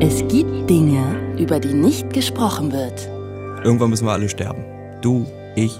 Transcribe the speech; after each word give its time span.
Es 0.00 0.26
gibt 0.28 0.68
Dinge, 0.70 1.34
über 1.38 1.58
die 1.60 1.72
nicht 1.74 2.12
gesprochen 2.12 2.72
wird. 2.72 3.08
Irgendwann 3.64 3.90
müssen 3.90 4.06
wir 4.06 4.12
alle 4.12 4.28
sterben. 4.28 4.64
Du, 5.02 5.26
ich, 5.56 5.72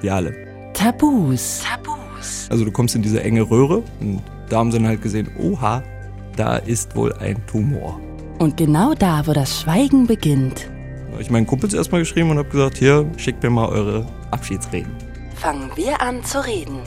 wir 0.00 0.14
alle. 0.14 0.32
Tabus. 0.72 1.62
Tabus. 1.64 2.46
Also 2.50 2.64
du 2.64 2.70
kommst 2.70 2.94
in 2.94 3.02
diese 3.02 3.22
enge 3.22 3.42
Röhre 3.42 3.82
und 4.00 4.22
da 4.48 4.58
haben 4.58 4.70
sie 4.70 4.78
dann 4.78 4.86
halt 4.86 5.02
gesehen, 5.02 5.28
oha, 5.38 5.82
da 6.36 6.56
ist 6.56 6.94
wohl 6.94 7.12
ein 7.14 7.44
Tumor. 7.46 8.00
Und 8.38 8.56
genau 8.56 8.94
da, 8.94 9.26
wo 9.26 9.32
das 9.32 9.60
Schweigen 9.60 10.06
beginnt, 10.06 10.68
Da 11.06 11.12
habe 11.12 11.22
ich 11.22 11.30
meinen 11.30 11.46
Kumpels 11.46 11.72
erstmal 11.74 12.02
geschrieben 12.02 12.30
und 12.30 12.38
habe 12.38 12.48
gesagt, 12.48 12.76
hier, 12.78 13.06
schickt 13.16 13.42
mir 13.42 13.50
mal 13.50 13.68
eure 13.68 14.06
Abschiedsreden. 14.30 14.92
fangen 15.34 15.70
wir 15.74 16.00
an 16.00 16.22
zu 16.24 16.44
reden. 16.44 16.78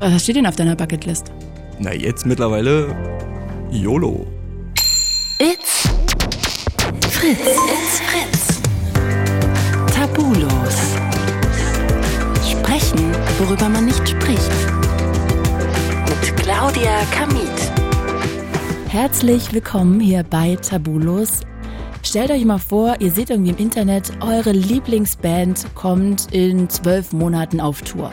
Was 0.00 0.24
steht 0.24 0.36
denn 0.36 0.46
auf 0.46 0.56
deiner 0.56 0.76
Bucketlist? 0.76 1.32
Na, 1.78 1.92
jetzt 1.94 2.26
mittlerweile 2.26 2.94
YOLO. 3.70 4.26
Fritz. 7.26 7.40
It's 7.40 8.00
Fritz. 8.02 8.60
Tabulos. 9.92 10.94
Sprechen, 12.48 13.12
worüber 13.38 13.68
man 13.68 13.86
nicht 13.86 14.08
spricht. 14.08 14.52
Mit 16.08 16.36
Claudia 16.36 17.00
Kamit. 17.10 17.50
Herzlich 18.86 19.52
willkommen 19.52 19.98
hier 19.98 20.22
bei 20.22 20.54
Tabulos. 20.54 21.40
Stellt 22.04 22.30
euch 22.30 22.44
mal 22.44 22.58
vor, 22.58 22.94
ihr 23.00 23.10
seht 23.10 23.30
irgendwie 23.30 23.50
im 23.50 23.56
Internet, 23.56 24.12
eure 24.20 24.52
Lieblingsband 24.52 25.74
kommt 25.74 26.32
in 26.32 26.70
zwölf 26.70 27.12
Monaten 27.12 27.60
auf 27.60 27.82
Tour. 27.82 28.12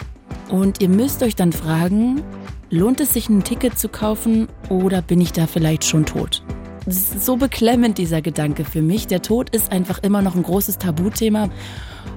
Und 0.50 0.82
ihr 0.82 0.90
müsst 0.90 1.22
euch 1.22 1.36
dann 1.36 1.52
fragen, 1.52 2.24
lohnt 2.72 3.00
es 3.00 3.14
sich 3.14 3.30
ein 3.30 3.44
Ticket 3.44 3.78
zu 3.78 3.90
kaufen 3.90 4.48
oder 4.70 5.04
bin 5.04 5.22
ich 5.22 5.34
da 5.34 5.46
vielleicht 5.46 5.86
schon 5.86 6.04
tot? 6.08 6.42
So 6.88 7.38
beklemmend 7.38 7.98
dieser 7.98 8.22
Gedanke 8.22 8.66
für 8.66 8.82
mich. 8.82 9.08
Der 9.08 9.22
Tod 9.22 9.50
ist 9.52 9.72
einfach 9.72 10.00
immer 10.04 10.22
noch 10.22 10.36
ein 10.36 10.44
großes 10.44 10.78
Tabuthema. 10.78 11.50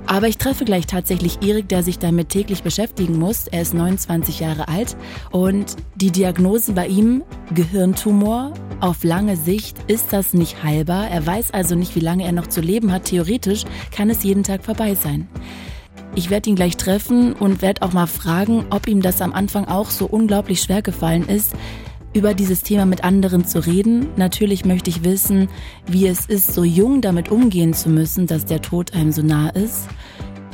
Aber 0.06 0.28
ich 0.28 0.38
treffe 0.38 0.64
gleich 0.64 0.86
tatsächlich 0.86 1.42
Erik, 1.42 1.68
der 1.68 1.82
sich 1.82 1.98
damit 1.98 2.28
täglich 2.28 2.62
beschäftigen 2.62 3.18
muss. 3.18 3.46
Er 3.46 3.62
ist 3.62 3.74
29 3.74 4.40
Jahre 4.40 4.68
alt 4.68 4.96
und 5.30 5.76
die 5.94 6.10
Diagnose 6.10 6.72
bei 6.72 6.86
ihm, 6.86 7.22
Gehirntumor, 7.54 8.52
auf 8.80 9.04
lange 9.04 9.36
Sicht 9.36 9.76
ist 9.86 10.12
das 10.12 10.34
nicht 10.34 10.62
heilbar. 10.62 11.08
Er 11.08 11.24
weiß 11.24 11.52
also 11.52 11.74
nicht, 11.74 11.94
wie 11.94 12.00
lange 12.00 12.24
er 12.24 12.32
noch 12.32 12.46
zu 12.48 12.60
leben 12.60 12.92
hat. 12.92 13.04
Theoretisch 13.04 13.64
kann 13.90 14.10
es 14.10 14.22
jeden 14.22 14.42
Tag 14.42 14.64
vorbei 14.64 14.94
sein. 14.94 15.28
Ich 16.14 16.30
werde 16.30 16.50
ihn 16.50 16.56
gleich 16.56 16.76
treffen 16.76 17.34
und 17.34 17.62
werde 17.62 17.82
auch 17.82 17.92
mal 17.92 18.06
fragen, 18.06 18.64
ob 18.70 18.88
ihm 18.88 19.02
das 19.02 19.20
am 19.20 19.32
Anfang 19.32 19.66
auch 19.66 19.90
so 19.90 20.06
unglaublich 20.06 20.62
schwer 20.62 20.82
gefallen 20.82 21.28
ist, 21.28 21.54
über 22.16 22.32
dieses 22.32 22.62
Thema 22.62 22.86
mit 22.86 23.04
anderen 23.04 23.46
zu 23.46 23.64
reden. 23.66 24.08
Natürlich 24.16 24.64
möchte 24.64 24.88
ich 24.88 25.04
wissen, 25.04 25.48
wie 25.86 26.06
es 26.06 26.24
ist, 26.24 26.54
so 26.54 26.64
jung 26.64 27.02
damit 27.02 27.30
umgehen 27.30 27.74
zu 27.74 27.90
müssen, 27.90 28.26
dass 28.26 28.46
der 28.46 28.62
Tod 28.62 28.94
einem 28.94 29.12
so 29.12 29.20
nah 29.20 29.50
ist. 29.50 29.86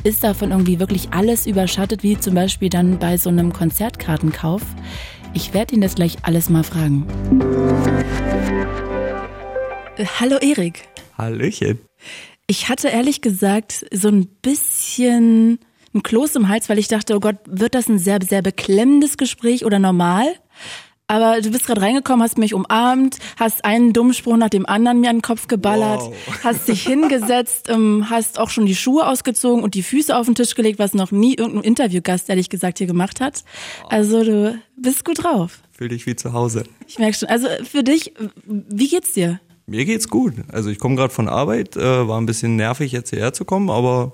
Ist 0.03 0.25
davon 0.25 0.51
irgendwie 0.51 0.81
wirklich 0.81 1.13
alles 1.13 1.47
überschattet, 1.47 2.03
wie 2.03 2.19
zum 2.19 2.35
Beispiel 2.35 2.67
dann 2.69 2.99
bei 2.99 3.15
so 3.15 3.29
einem 3.29 3.53
Konzertkartenkauf? 3.53 4.61
Ich 5.33 5.53
werde 5.53 5.75
ihn 5.75 5.79
das 5.79 5.95
gleich 5.95 6.17
alles 6.23 6.49
mal 6.49 6.65
fragen. 6.65 7.07
Äh, 9.95 10.05
Hallo 10.19 10.35
Erik. 10.41 10.81
Hallöchen. 11.17 11.79
Ich 12.45 12.67
hatte 12.67 12.89
ehrlich 12.89 13.21
gesagt 13.21 13.85
so 13.93 14.09
ein 14.09 14.27
bisschen 14.41 15.59
ein 15.95 16.03
Kloß 16.03 16.35
im 16.35 16.49
Hals, 16.49 16.67
weil 16.67 16.79
ich 16.79 16.89
dachte, 16.89 17.15
oh 17.15 17.21
Gott, 17.21 17.37
wird 17.45 17.73
das 17.73 17.87
ein 17.87 17.99
sehr, 17.99 18.19
sehr 18.21 18.41
beklemmendes 18.41 19.15
Gespräch 19.15 19.63
oder 19.63 19.79
normal? 19.79 20.25
Aber 21.07 21.41
du 21.41 21.51
bist 21.51 21.65
gerade 21.67 21.81
reingekommen, 21.81 22.23
hast 22.23 22.37
mich 22.37 22.53
umarmt, 22.53 23.17
hast 23.37 23.65
einen 23.65 23.91
dummen 23.93 24.13
Spruch 24.13 24.37
nach 24.37 24.49
dem 24.49 24.65
anderen 24.65 25.01
mir 25.01 25.09
an 25.09 25.17
den 25.17 25.21
Kopf 25.21 25.47
geballert, 25.47 26.01
Wow. 26.01 26.15
hast 26.43 26.67
dich 26.69 26.83
hingesetzt, 26.87 27.69
ähm, 27.69 28.09
hast 28.09 28.39
auch 28.39 28.49
schon 28.49 28.65
die 28.65 28.75
Schuhe 28.75 29.05
ausgezogen 29.07 29.63
und 29.63 29.75
die 29.75 29.83
Füße 29.83 30.15
auf 30.15 30.25
den 30.25 30.35
Tisch 30.35 30.55
gelegt, 30.55 30.79
was 30.79 30.93
noch 30.93 31.11
nie 31.11 31.35
irgendein 31.35 31.63
Interviewgast, 31.63 32.29
ehrlich 32.29 32.49
gesagt, 32.49 32.77
hier 32.77 32.87
gemacht 32.87 33.19
hat. 33.21 33.43
Also 33.89 34.23
du 34.23 34.57
bist 34.77 35.03
gut 35.05 35.23
drauf. 35.23 35.59
Fühl 35.71 35.89
dich 35.89 36.05
wie 36.05 36.15
zu 36.15 36.31
Hause. 36.33 36.63
Ich 36.87 36.97
merke 36.99 37.17
schon. 37.17 37.29
Also 37.29 37.47
für 37.69 37.83
dich, 37.83 38.13
wie 38.47 38.87
geht's 38.87 39.13
dir? 39.13 39.39
Mir 39.65 39.85
geht's 39.85 40.07
gut. 40.09 40.33
Also 40.51 40.69
ich 40.69 40.79
komme 40.79 40.95
gerade 40.95 41.13
von 41.13 41.27
Arbeit, 41.27 41.75
äh, 41.75 42.07
war 42.07 42.19
ein 42.19 42.25
bisschen 42.25 42.55
nervig 42.55 42.91
jetzt 42.91 43.09
hierher 43.09 43.33
zu 43.33 43.43
kommen, 43.45 43.69
aber 43.69 44.13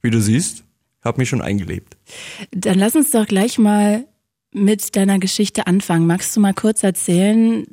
wie 0.00 0.10
du 0.10 0.20
siehst, 0.20 0.64
habe 1.04 1.20
mich 1.20 1.28
schon 1.28 1.42
eingelebt. 1.42 1.96
Dann 2.52 2.78
lass 2.78 2.94
uns 2.96 3.10
doch 3.10 3.26
gleich 3.26 3.58
mal 3.58 4.06
mit 4.52 4.96
deiner 4.96 5.18
Geschichte 5.18 5.66
anfangen. 5.66 6.06
Magst 6.06 6.36
du 6.36 6.40
mal 6.40 6.54
kurz 6.54 6.82
erzählen 6.82 7.66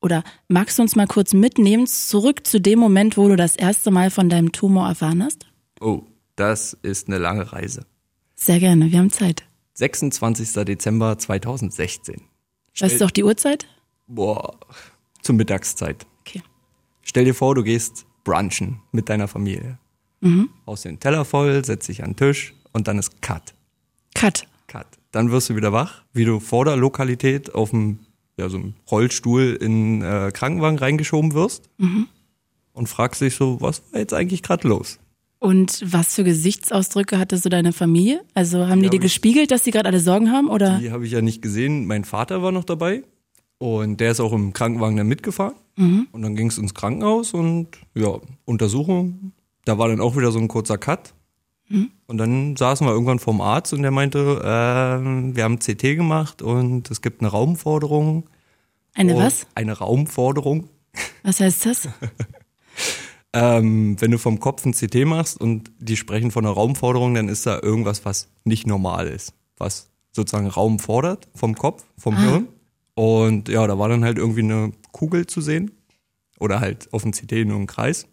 oder 0.00 0.24
magst 0.48 0.78
du 0.78 0.82
uns 0.82 0.96
mal 0.96 1.06
kurz 1.06 1.32
mitnehmen 1.34 1.86
zurück 1.86 2.46
zu 2.46 2.60
dem 2.60 2.78
Moment, 2.78 3.16
wo 3.16 3.28
du 3.28 3.36
das 3.36 3.56
erste 3.56 3.90
Mal 3.90 4.10
von 4.10 4.28
deinem 4.28 4.52
Tumor 4.52 4.88
erfahren 4.88 5.22
hast? 5.22 5.46
Oh, 5.80 6.02
das 6.36 6.74
ist 6.82 7.08
eine 7.08 7.18
lange 7.18 7.52
Reise. 7.52 7.86
Sehr 8.34 8.58
gerne, 8.58 8.90
wir 8.90 8.98
haben 8.98 9.10
Zeit. 9.10 9.44
26. 9.74 10.64
Dezember 10.64 11.18
2016. 11.18 12.22
Weißt 12.78 13.00
du 13.00 13.04
auch 13.04 13.10
die 13.10 13.24
Uhrzeit? 13.24 13.66
Boah, 14.06 14.58
zur 15.22 15.34
Mittagszeit. 15.34 16.06
Okay. 16.20 16.42
Stell 17.02 17.24
dir 17.24 17.34
vor, 17.34 17.54
du 17.54 17.62
gehst 17.62 18.06
brunchen 18.24 18.80
mit 18.92 19.08
deiner 19.08 19.28
Familie. 19.28 19.78
Haust 20.66 20.84
den 20.84 21.00
Teller 21.00 21.24
voll, 21.24 21.64
setzt 21.64 21.88
dich 21.88 22.02
an 22.02 22.10
den 22.10 22.16
Tisch 22.16 22.54
und 22.72 22.88
dann 22.88 22.98
ist 22.98 23.22
Cut. 23.22 23.54
Cut. 24.14 24.46
Cut. 24.66 24.86
Dann 25.12 25.30
wirst 25.30 25.50
du 25.50 25.56
wieder 25.56 25.72
wach, 25.72 26.02
wie 26.12 26.24
du 26.24 26.40
vor 26.40 26.64
der 26.64 26.76
Lokalität 26.76 27.54
auf 27.54 27.70
dem 27.70 27.98
ja, 28.36 28.48
so 28.48 28.56
einem 28.56 28.74
Rollstuhl 28.90 29.58
in 29.60 30.02
äh, 30.02 30.30
Krankenwagen 30.32 30.78
reingeschoben 30.78 31.34
wirst 31.34 31.68
und 32.72 32.88
fragst 32.88 33.20
dich 33.20 33.34
so, 33.34 33.60
was 33.60 33.82
war 33.92 34.00
jetzt 34.00 34.14
eigentlich 34.14 34.42
gerade 34.42 34.66
los? 34.68 34.98
Und 35.38 35.82
was 35.84 36.14
für 36.14 36.24
Gesichtsausdrücke 36.24 37.18
hatte 37.18 37.36
so 37.38 37.48
deine 37.48 37.72
Familie? 37.72 38.22
Also 38.34 38.68
haben 38.68 38.80
die 38.80 38.86
Ja, 38.86 38.90
dir 38.90 39.00
gespiegelt, 39.00 39.50
dass 39.50 39.64
sie 39.64 39.70
gerade 39.70 39.88
alle 39.88 40.00
Sorgen 40.00 40.30
haben 40.30 40.48
oder? 40.48 40.78
Die 40.78 40.90
habe 40.90 41.06
ich 41.06 41.12
ja 41.12 41.22
nicht 41.22 41.42
gesehen. 41.42 41.86
Mein 41.86 42.04
Vater 42.04 42.42
war 42.42 42.52
noch 42.52 42.64
dabei 42.64 43.02
und 43.58 44.00
der 44.00 44.12
ist 44.12 44.20
auch 44.20 44.32
im 44.32 44.52
Krankenwagen 44.52 44.96
dann 44.96 45.08
mitgefahren. 45.08 45.54
Und 46.12 46.20
dann 46.20 46.36
ging 46.36 46.48
es 46.48 46.58
ins 46.58 46.74
Krankenhaus 46.74 47.32
und 47.32 47.68
ja, 47.94 48.18
Untersuchung. 48.44 49.32
Da 49.64 49.78
war 49.78 49.88
dann 49.88 50.00
auch 50.00 50.14
wieder 50.14 50.30
so 50.30 50.38
ein 50.38 50.48
kurzer 50.48 50.76
Cut. 50.76 51.14
Und 52.06 52.18
dann 52.18 52.56
saßen 52.56 52.86
wir 52.86 52.92
irgendwann 52.92 53.20
vorm 53.20 53.40
Arzt 53.40 53.72
und 53.72 53.82
der 53.82 53.92
meinte, 53.92 54.42
ähm, 54.44 55.36
wir 55.36 55.44
haben 55.44 55.58
CT 55.58 55.96
gemacht 55.96 56.42
und 56.42 56.90
es 56.90 57.00
gibt 57.00 57.20
eine 57.20 57.30
Raumforderung. 57.30 58.28
Eine 58.94 59.16
was? 59.16 59.46
Eine 59.54 59.78
Raumforderung. 59.78 60.68
Was 61.22 61.40
heißt 61.40 61.66
das? 61.66 61.88
Ähm, 63.32 63.94
wenn 64.00 64.10
du 64.10 64.18
vom 64.18 64.40
Kopf 64.40 64.64
ein 64.66 64.72
CT 64.72 65.06
machst 65.06 65.40
und 65.40 65.70
die 65.78 65.96
sprechen 65.96 66.32
von 66.32 66.44
einer 66.44 66.54
Raumforderung, 66.54 67.14
dann 67.14 67.28
ist 67.28 67.46
da 67.46 67.60
irgendwas, 67.62 68.04
was 68.04 68.28
nicht 68.44 68.66
normal 68.66 69.06
ist. 69.06 69.34
Was 69.56 69.90
sozusagen 70.10 70.48
Raum 70.48 70.80
fordert 70.80 71.28
vom 71.34 71.54
Kopf, 71.54 71.84
vom 71.96 72.16
Hirn. 72.16 72.48
Und 72.94 73.48
ja, 73.48 73.66
da 73.68 73.78
war 73.78 73.88
dann 73.88 74.04
halt 74.04 74.18
irgendwie 74.18 74.42
eine 74.42 74.72
Kugel 74.90 75.26
zu 75.26 75.40
sehen. 75.40 75.70
Oder 76.40 76.58
halt 76.58 76.92
auf 76.92 77.02
dem 77.02 77.12
CT 77.12 77.46
nur 77.46 77.58
ein 77.58 77.66
Kreis, 77.66 78.08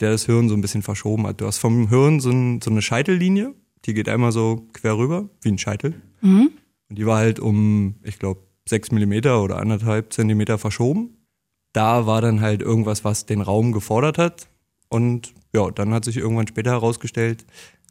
der 0.00 0.10
das 0.10 0.26
Hirn 0.26 0.48
so 0.48 0.54
ein 0.54 0.60
bisschen 0.60 0.82
verschoben 0.82 1.26
hat. 1.26 1.40
Du 1.40 1.46
hast 1.46 1.58
vom 1.58 1.88
Hirn 1.88 2.20
so, 2.20 2.30
ein, 2.30 2.60
so 2.60 2.70
eine 2.70 2.82
Scheitellinie, 2.82 3.54
die 3.84 3.94
geht 3.94 4.08
einmal 4.08 4.32
so 4.32 4.66
quer 4.72 4.96
rüber, 4.98 5.28
wie 5.42 5.50
ein 5.50 5.58
Scheitel. 5.58 5.94
Und 6.88 6.98
die 6.98 7.06
war 7.06 7.18
halt 7.18 7.40
um, 7.40 7.96
ich 8.02 8.18
glaube, 8.18 8.40
sechs 8.68 8.90
Millimeter 8.90 9.42
oder 9.42 9.58
anderthalb 9.58 10.12
Zentimeter 10.12 10.58
verschoben 10.58 11.16
da 11.76 12.06
war 12.06 12.22
dann 12.22 12.40
halt 12.40 12.62
irgendwas, 12.62 13.04
was 13.04 13.26
den 13.26 13.42
Raum 13.42 13.72
gefordert 13.72 14.16
hat. 14.16 14.48
Und 14.88 15.34
ja, 15.54 15.70
dann 15.70 15.92
hat 15.92 16.06
sich 16.06 16.16
irgendwann 16.16 16.46
später 16.46 16.70
herausgestellt, 16.70 17.44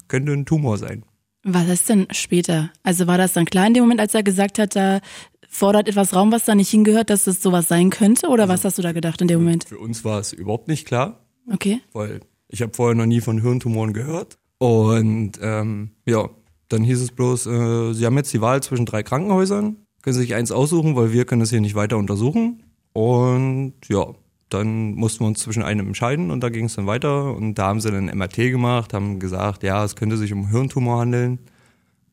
könnte 0.07 0.31
ein 0.31 0.45
Tumor 0.45 0.79
sein. 0.79 1.03
Was 1.43 1.67
ist 1.67 1.87
denn 1.87 2.07
später? 2.09 2.71
Also 2.81 3.05
war 3.05 3.19
das 3.19 3.33
dann 3.33 3.45
klar 3.45 3.67
in 3.67 3.75
dem 3.75 3.83
Moment, 3.83 3.99
als 3.99 4.15
er 4.15 4.23
gesagt 4.23 4.57
hat, 4.57 4.75
da 4.75 5.01
fordert 5.47 5.87
etwas 5.87 6.15
Raum, 6.15 6.31
was 6.31 6.45
da 6.45 6.55
nicht 6.55 6.71
hingehört, 6.71 7.11
dass 7.11 7.27
es 7.27 7.43
sowas 7.43 7.67
sein 7.67 7.91
könnte? 7.91 8.29
Oder 8.29 8.49
was 8.49 8.65
hast 8.65 8.79
du 8.79 8.81
da 8.81 8.91
gedacht 8.91 9.21
in 9.21 9.27
dem 9.27 9.41
Moment? 9.41 9.65
Für 9.65 9.77
uns 9.77 10.03
war 10.03 10.19
es 10.19 10.33
überhaupt 10.33 10.67
nicht 10.67 10.87
klar, 10.87 11.24
Okay. 11.51 11.81
weil 11.93 12.21
ich 12.47 12.61
habe 12.61 12.73
vorher 12.73 12.95
noch 12.95 13.05
nie 13.05 13.21
von 13.21 13.41
Hirntumoren 13.41 13.93
gehört. 13.93 14.37
Und 14.57 15.33
ähm, 15.41 15.91
ja, 16.05 16.29
dann 16.69 16.83
hieß 16.83 17.01
es 17.01 17.11
bloß, 17.11 17.45
äh, 17.47 17.93
Sie 17.93 18.05
haben 18.05 18.17
jetzt 18.17 18.33
die 18.33 18.41
Wahl 18.41 18.63
zwischen 18.63 18.85
drei 18.85 19.03
Krankenhäusern, 19.03 19.77
können 20.01 20.13
Sie 20.13 20.21
sich 20.21 20.35
eins 20.35 20.51
aussuchen, 20.51 20.95
weil 20.95 21.11
wir 21.11 21.25
können 21.25 21.41
das 21.41 21.49
hier 21.49 21.61
nicht 21.61 21.75
weiter 21.75 21.97
untersuchen. 21.97 22.63
Und 22.93 23.73
ja, 23.89 24.13
dann 24.49 24.93
mussten 24.93 25.21
wir 25.21 25.27
uns 25.27 25.39
zwischen 25.39 25.63
einem 25.63 25.87
entscheiden 25.87 26.31
und 26.31 26.41
da 26.41 26.49
ging 26.49 26.65
es 26.65 26.75
dann 26.75 26.87
weiter. 26.87 27.35
Und 27.35 27.55
da 27.55 27.67
haben 27.67 27.81
sie 27.81 27.91
dann 27.91 28.05
MRT 28.05 28.35
gemacht, 28.35 28.93
haben 28.93 29.19
gesagt, 29.19 29.63
ja, 29.63 29.83
es 29.83 29.95
könnte 29.95 30.17
sich 30.17 30.31
um 30.31 30.49
Hirntumor 30.49 31.01
handeln, 31.01 31.39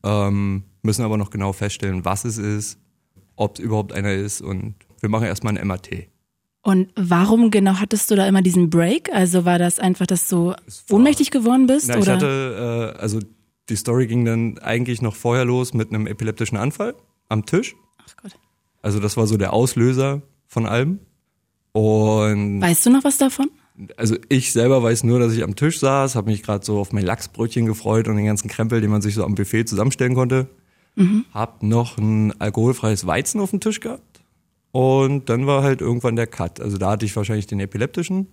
ähm, 0.03 0.63
müssen 0.81 1.05
aber 1.05 1.17
noch 1.17 1.29
genau 1.29 1.53
feststellen, 1.53 2.03
was 2.03 2.25
es 2.25 2.37
ist, 2.37 2.79
ob 3.35 3.57
es 3.57 3.63
überhaupt 3.63 3.93
einer 3.93 4.13
ist 4.13 4.41
und 4.41 4.75
wir 4.99 5.09
machen 5.09 5.25
erstmal 5.25 5.57
ein 5.57 5.67
MRT. 5.67 6.09
Und 6.63 6.89
warum 6.95 7.51
genau 7.51 7.73
hattest 7.79 8.09
du 8.09 8.15
da 8.15 8.25
immer 8.27 8.41
diesen 8.41 8.69
Break? 8.69 9.11
Also 9.13 9.43
war 9.45 9.59
das 9.59 9.79
einfach, 9.79 10.07
dass 10.07 10.27
du 10.29 10.47
war- 10.47 10.57
ohnmächtig 10.89 11.29
geworden 11.29 11.67
bist? 11.67 11.89
Na, 11.89 11.95
ich 11.97 12.01
oder? 12.03 12.13
hatte, 12.15 12.93
äh, 12.97 12.99
also 12.99 13.19
die 13.69 13.75
Story 13.75 14.07
ging 14.07 14.23
dann 14.25 14.57
eigentlich 14.59 15.01
noch 15.01 15.15
vorher 15.15 15.43
los 15.45 15.73
mit 15.73 15.89
einem 15.89 16.07
epileptischen 16.07 16.57
Anfall 16.57 16.95
am 17.29 17.45
Tisch. 17.45 17.75
Ach 17.97 18.15
Gott. 18.21 18.31
Also 18.81 18.99
das 18.99 19.17
war 19.17 19.27
so 19.27 19.35
der 19.37 19.51
Auslöser 19.53 20.21
von 20.47 20.65
allem. 20.65 20.99
Und 21.73 22.61
Weißt 22.61 22.85
du 22.85 22.89
noch 22.91 23.03
was 23.03 23.17
davon? 23.17 23.49
also 23.97 24.15
ich 24.29 24.51
selber 24.53 24.83
weiß 24.83 25.03
nur, 25.03 25.17
dass 25.19 25.33
ich 25.33 25.43
am 25.43 25.55
Tisch 25.55 25.79
saß, 25.79 26.15
habe 26.15 26.29
mich 26.29 26.43
gerade 26.43 26.63
so 26.63 26.77
auf 26.79 26.91
mein 26.93 27.03
Lachsbrötchen 27.05 27.65
gefreut 27.65 28.07
und 28.07 28.15
den 28.17 28.25
ganzen 28.25 28.47
Krempel, 28.47 28.79
den 28.81 28.91
man 28.91 29.01
sich 29.01 29.15
so 29.15 29.23
am 29.25 29.33
Buffet 29.35 29.65
zusammenstellen 29.65 30.13
konnte. 30.13 30.47
Hab 31.33 31.63
noch 31.63 31.97
ein 31.97 32.39
alkoholfreies 32.39 33.07
Weizen 33.07 33.41
auf 33.41 33.49
dem 33.49 33.59
Tisch 33.59 33.79
gehabt. 33.79 34.12
Und 34.73 35.29
dann 35.29 35.45
war 35.45 35.61
halt 35.61 35.81
irgendwann 35.81 36.15
der 36.15 36.25
Cut. 36.25 36.59
Also 36.59 36.79
da 36.79 36.89
hatte 36.89 37.05
ich 37.05 37.15
wahrscheinlich 37.15 37.45
den 37.45 37.59
epileptischen. 37.59 38.27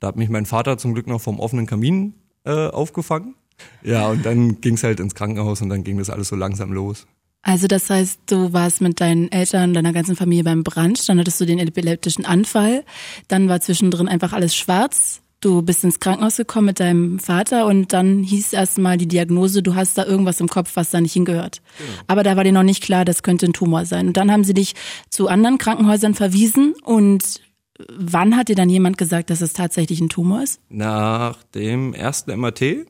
Da 0.00 0.08
hat 0.08 0.16
mich 0.16 0.28
mein 0.28 0.44
Vater 0.44 0.76
zum 0.76 0.92
Glück 0.92 1.06
noch 1.06 1.22
vom 1.22 1.40
offenen 1.40 1.64
Kamin 1.64 2.12
äh, 2.44 2.68
aufgefangen. 2.68 3.36
Ja, 3.82 4.08
und 4.08 4.26
dann 4.26 4.60
ging's 4.60 4.84
halt 4.84 5.00
ins 5.00 5.14
Krankenhaus 5.14 5.62
und 5.62 5.70
dann 5.70 5.82
ging 5.82 5.96
das 5.96 6.10
alles 6.10 6.28
so 6.28 6.36
langsam 6.36 6.74
los. 6.74 7.06
Also 7.40 7.68
das 7.68 7.88
heißt, 7.88 8.20
du 8.26 8.52
warst 8.52 8.82
mit 8.82 9.00
deinen 9.00 9.32
Eltern, 9.32 9.72
deiner 9.72 9.94
ganzen 9.94 10.14
Familie 10.14 10.44
beim 10.44 10.62
Brunch, 10.62 11.06
dann 11.06 11.18
hattest 11.18 11.40
du 11.40 11.46
den 11.46 11.58
epileptischen 11.58 12.26
Anfall, 12.26 12.84
dann 13.28 13.48
war 13.48 13.60
zwischendrin 13.60 14.08
einfach 14.08 14.34
alles 14.34 14.54
schwarz. 14.54 15.21
Du 15.42 15.60
bist 15.60 15.82
ins 15.82 15.98
Krankenhaus 15.98 16.36
gekommen 16.36 16.66
mit 16.66 16.78
deinem 16.78 17.18
Vater 17.18 17.66
und 17.66 17.92
dann 17.92 18.22
hieß 18.22 18.52
erstmal 18.52 18.96
die 18.96 19.08
Diagnose, 19.08 19.60
du 19.60 19.74
hast 19.74 19.98
da 19.98 20.06
irgendwas 20.06 20.40
im 20.40 20.48
Kopf, 20.48 20.70
was 20.76 20.90
da 20.90 21.00
nicht 21.00 21.14
hingehört. 21.14 21.60
Aber 22.06 22.22
da 22.22 22.36
war 22.36 22.44
dir 22.44 22.52
noch 22.52 22.62
nicht 22.62 22.80
klar, 22.80 23.04
das 23.04 23.24
könnte 23.24 23.46
ein 23.46 23.52
Tumor 23.52 23.84
sein. 23.84 24.06
Und 24.06 24.16
dann 24.16 24.30
haben 24.30 24.44
sie 24.44 24.54
dich 24.54 24.74
zu 25.10 25.26
anderen 25.26 25.58
Krankenhäusern 25.58 26.14
verwiesen 26.14 26.74
und 26.84 27.40
wann 27.92 28.36
hat 28.36 28.50
dir 28.50 28.54
dann 28.54 28.68
jemand 28.68 28.98
gesagt, 28.98 29.30
dass 29.30 29.40
es 29.40 29.52
tatsächlich 29.52 30.00
ein 30.00 30.08
Tumor 30.08 30.44
ist? 30.44 30.60
Nach 30.68 31.42
dem 31.54 31.92
ersten 31.92 32.38
MRT, 32.38 32.86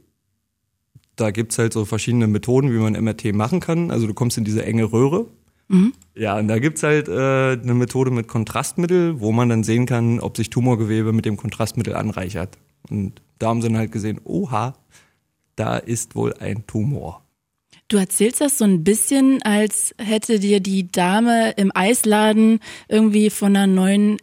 da 1.16 1.30
gibt's 1.30 1.58
halt 1.58 1.72
so 1.72 1.86
verschiedene 1.86 2.26
Methoden, 2.26 2.70
wie 2.70 2.78
man 2.78 2.92
MRT 3.02 3.34
machen 3.34 3.60
kann. 3.60 3.90
Also 3.90 4.06
du 4.06 4.12
kommst 4.12 4.36
in 4.36 4.44
diese 4.44 4.62
enge 4.62 4.92
Röhre. 4.92 5.26
Ja, 6.14 6.38
und 6.38 6.48
da 6.48 6.58
gibt's 6.58 6.82
halt 6.82 7.08
äh, 7.08 7.52
eine 7.52 7.74
Methode 7.74 8.10
mit 8.10 8.28
Kontrastmittel, 8.28 9.20
wo 9.20 9.32
man 9.32 9.48
dann 9.48 9.64
sehen 9.64 9.86
kann, 9.86 10.20
ob 10.20 10.36
sich 10.36 10.50
Tumorgewebe 10.50 11.12
mit 11.12 11.24
dem 11.24 11.36
Kontrastmittel 11.36 11.94
anreichert. 11.94 12.58
Und 12.90 13.22
da 13.38 13.48
haben 13.48 13.62
sie 13.62 13.68
dann 13.68 13.78
halt 13.78 13.92
gesehen, 13.92 14.20
oha, 14.24 14.74
da 15.56 15.78
ist 15.78 16.14
wohl 16.14 16.34
ein 16.34 16.66
Tumor. 16.66 17.24
Du 17.88 17.96
erzählst 17.96 18.40
das 18.40 18.58
so 18.58 18.64
ein 18.64 18.84
bisschen, 18.84 19.42
als 19.42 19.94
hätte 19.98 20.38
dir 20.38 20.60
die 20.60 20.90
Dame 20.90 21.52
im 21.52 21.72
Eisladen 21.74 22.60
irgendwie 22.88 23.30
von 23.30 23.56
einer 23.56 23.66
neuen 23.66 24.18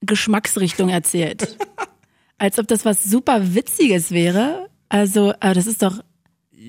Geschmacksrichtung 0.00 0.88
erzählt. 0.88 1.56
als 2.38 2.58
ob 2.58 2.66
das 2.68 2.84
was 2.84 3.04
super 3.04 3.54
Witziges 3.54 4.10
wäre. 4.10 4.68
Also, 4.88 5.32
aber 5.40 5.54
das 5.54 5.66
ist 5.66 5.82
doch 5.82 6.02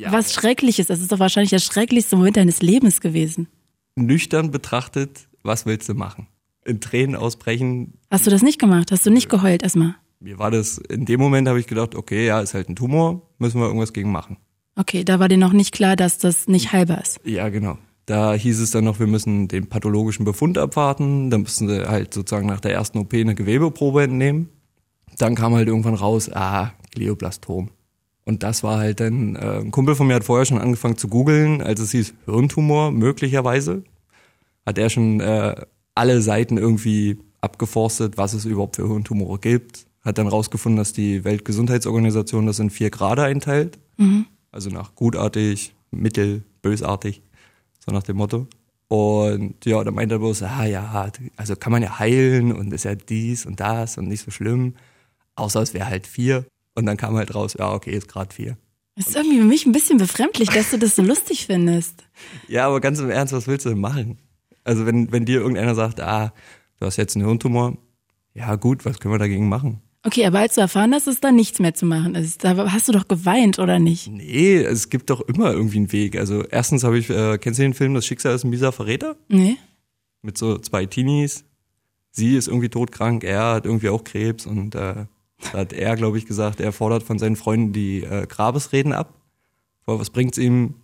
was 0.08 0.34
Schreckliches. 0.34 0.88
Das 0.88 1.02
ist 1.02 1.12
doch 1.12 1.20
wahrscheinlich 1.20 1.50
der 1.50 1.60
schrecklichste 1.60 2.16
Moment 2.16 2.38
deines 2.38 2.62
Lebens 2.62 3.02
gewesen. 3.02 3.48
Nüchtern 3.96 4.52
betrachtet, 4.52 5.28
was 5.44 5.66
willst 5.66 5.90
du 5.90 5.94
machen? 5.94 6.28
In 6.66 6.82
Tränen 6.82 7.16
ausbrechen. 7.16 7.94
Hast 8.10 8.26
du 8.26 8.32
das 8.32 8.42
nicht 8.42 8.60
gemacht? 8.60 8.92
Hast 8.92 9.06
du 9.06 9.10
nicht 9.10 9.30
geheult 9.30 9.64
erstmal? 9.64 9.96
Mir 10.20 10.40
war 10.40 10.52
das, 10.52 10.78
in 10.78 11.06
dem 11.06 11.20
Moment 11.20 11.48
habe 11.50 11.60
ich 11.60 11.68
gedacht, 11.68 11.96
okay, 11.96 12.26
ja, 12.26 12.40
ist 12.40 12.54
halt 12.54 12.70
ein 12.70 12.76
Tumor, 12.76 13.22
müssen 13.40 13.60
wir 13.60 13.68
irgendwas 13.68 13.92
gegen 13.92 14.12
machen. 14.12 14.38
Okay, 14.76 15.04
da 15.04 15.20
war 15.20 15.28
dir 15.28 15.38
noch 15.38 15.54
nicht 15.54 15.74
klar, 15.74 15.96
dass 15.96 16.18
das 16.18 16.48
nicht 16.48 16.72
heilbar 16.72 17.02
ist. 17.02 17.20
Ja, 17.26 17.50
genau. 17.50 17.78
Da 18.06 18.34
hieß 18.34 18.60
es 18.60 18.72
dann 18.72 18.84
noch, 18.84 19.00
wir 19.00 19.08
müssen 19.08 19.48
den 19.48 19.68
pathologischen 19.68 20.26
Befund 20.26 20.58
abwarten. 20.58 21.30
Dann 21.30 21.42
müssen 21.42 21.70
sie 21.70 21.88
halt 21.88 22.14
sozusagen 22.14 22.48
nach 22.48 22.60
der 22.60 22.74
ersten 22.74 22.98
OP 22.98 23.14
eine 23.14 23.36
Gewebeprobe 23.36 24.04
entnehmen. 24.04 24.50
Dann 25.18 25.36
kam 25.36 25.54
halt 25.54 25.68
irgendwann 25.68 25.94
raus, 25.94 26.30
ah, 26.34 26.74
Glioblastom. 26.92 27.70
Und 28.26 28.44
das 28.44 28.64
war 28.64 28.78
halt 28.80 29.00
dann, 29.00 29.36
äh, 29.36 29.60
ein 29.60 29.72
Kumpel 29.72 29.96
von 29.96 30.08
mir 30.08 30.16
hat 30.16 30.24
vorher 30.24 30.46
schon 30.46 30.60
angefangen 30.60 30.98
zu 30.98 31.08
googeln, 31.08 31.62
als 31.62 31.80
es 31.80 31.92
hieß 31.92 32.14
Hirntumor 32.26 32.92
möglicherweise. 32.92 33.84
Hat 34.66 34.78
er 34.78 34.90
schon 34.90 35.20
äh, 35.20 35.56
alle 35.94 36.22
Seiten 36.22 36.58
irgendwie 36.58 37.20
abgeforstet, 37.42 38.18
was 38.18 38.34
es 38.34 38.46
überhaupt 38.46 38.78
für 38.78 38.88
Hirntumore 38.88 39.40
gibt. 39.40 39.86
Hat 40.02 40.18
dann 40.18 40.28
rausgefunden, 40.28 40.78
dass 40.78 40.94
die 40.94 41.24
Weltgesundheitsorganisation 41.24 42.46
das 42.46 42.60
in 42.60 42.70
vier 42.70 42.90
Grade 42.90 43.24
einteilt. 43.24 43.78
Also 44.52 44.70
nach 44.70 44.96
gutartig, 44.96 45.74
mittel, 45.92 46.44
bösartig. 46.62 47.22
So 47.86 47.92
nach 47.92 48.04
dem 48.04 48.18
Motto. 48.18 48.48
Und 48.88 49.66
ja, 49.66 49.84
dann 49.84 49.96
meinte 49.96 50.16
er 50.16 50.20
bloß, 50.20 50.44
ah 50.44 50.66
ja, 50.66 51.10
also 51.36 51.56
kann 51.56 51.72
man 51.72 51.82
ja 51.82 52.00
heilen 52.00 52.52
und 52.54 52.74
ist 52.74 52.86
ja 52.86 52.96
dies 52.96 53.46
und 53.46 53.60
das 53.60 53.98
und 53.98 54.08
nicht 54.08 54.24
so 54.24 54.32
schlimm. 54.32 54.76
Außer 55.36 55.62
es 55.62 55.74
wäre 55.74 55.88
halt 55.88 56.06
vier. 56.06 56.46
Und 56.76 56.86
dann 56.86 56.98
kam 56.98 57.16
halt 57.16 57.34
raus, 57.36 57.56
ja, 57.58 57.72
okay, 57.72 57.92
ist 57.92 58.08
gerade 58.08 58.34
vier. 58.34 58.58
Das 58.96 59.08
ist 59.08 59.16
irgendwie 59.16 59.40
für 59.40 59.46
mich 59.46 59.66
ein 59.66 59.72
bisschen 59.72 59.98
befremdlich, 59.98 60.50
dass 60.50 60.72
du 60.72 60.78
das 60.78 60.96
so 60.96 61.02
lustig 61.02 61.48
findest. 61.48 62.04
Ja, 62.48 62.68
aber 62.68 62.80
ganz 62.80 63.00
im 63.00 63.10
Ernst, 63.10 63.34
was 63.34 63.48
willst 63.48 63.66
du 63.66 63.70
denn 63.70 63.80
machen? 63.80 64.20
Also 64.64 64.86
wenn, 64.86 65.12
wenn 65.12 65.26
dir 65.26 65.40
irgendeiner 65.40 65.76
sagt, 65.76 66.00
ah, 66.00 66.34
du 66.80 66.86
hast 66.86 66.98
jetzt 66.98 67.16
einen 67.16 67.26
Hirntumor, 67.26 67.78
ja 68.34 68.56
gut, 68.56 68.86
was 68.86 69.00
können 69.00 69.14
wir 69.14 69.20
dagegen 69.20 69.50
machen? 69.50 69.82
Okay, 70.06 70.26
aber 70.26 70.40
als 70.40 70.56
du 70.56 70.62
erfahren 70.62 70.94
hast, 70.94 71.08
dass 71.08 71.22
da 71.22 71.32
nichts 71.32 71.60
mehr 71.60 71.74
zu 71.74 71.86
machen 71.86 72.16
ist, 72.16 72.44
da 72.44 72.72
hast 72.72 72.90
du 72.90 72.92
doch 72.92 73.08
geweint, 73.08 73.58
oder 73.58 73.80
nicht? 73.80 74.08
Nee, 74.10 74.58
es 74.58 74.90
gibt 74.90 75.10
doch 75.10 75.22
immer 75.22 75.54
irgendwie 75.54 75.78
einen 75.78 75.92
Weg. 75.94 76.18
Also 76.18 76.44
erstens 76.44 76.84
habe 76.84 76.98
ich, 76.98 77.10
äh, 77.10 77.38
kennst 77.38 77.60
du 77.60 77.64
den 77.64 77.74
Film 77.74 77.94
Das 77.94 78.06
Schicksal 78.06 78.36
ist 78.36 78.44
ein 78.44 78.50
mieser 78.50 78.74
Verräter? 78.74 79.16
Nee? 79.30 79.58
Mit 80.22 80.38
so 80.38 80.58
zwei 80.58 80.86
Teenies. 80.86 81.46
Sie 82.12 82.36
ist 82.36 82.48
irgendwie 82.48 82.70
todkrank, 82.70 83.24
er 83.24 83.54
hat 83.54 83.66
irgendwie 83.66 83.90
auch 83.90 84.04
Krebs 84.04 84.46
und 84.46 84.76
äh, 84.76 85.06
da 85.52 85.60
hat 85.60 85.74
er, 85.74 85.96
glaube 85.96 86.18
ich, 86.18 86.26
gesagt, 86.26 86.60
er 86.60 86.72
fordert 86.72 87.04
von 87.04 87.20
seinen 87.20 87.36
Freunden 87.36 87.74
die 87.74 88.04
äh, 88.04 88.26
Grabesreden 88.28 88.94
ab. 88.94 89.14
Aber 89.86 90.00
was 90.00 90.10
bringt's 90.10 90.38
ihm, 90.38 90.76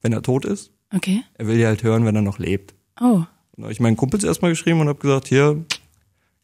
wenn 0.00 0.12
er 0.12 0.22
tot 0.22 0.44
ist? 0.44 0.72
Okay. 0.94 1.22
Er 1.34 1.46
will 1.46 1.58
ja 1.58 1.68
halt 1.68 1.82
hören, 1.82 2.04
wenn 2.04 2.14
er 2.16 2.22
noch 2.22 2.38
lebt. 2.38 2.74
Oh. 3.00 3.22
Und 3.52 3.64
habe 3.64 3.72
ich 3.72 3.80
meinen 3.80 3.96
Kumpels 3.96 4.24
erstmal 4.24 4.50
geschrieben 4.50 4.80
und 4.80 4.88
habe 4.88 4.98
gesagt, 4.98 5.28
hier, 5.28 5.64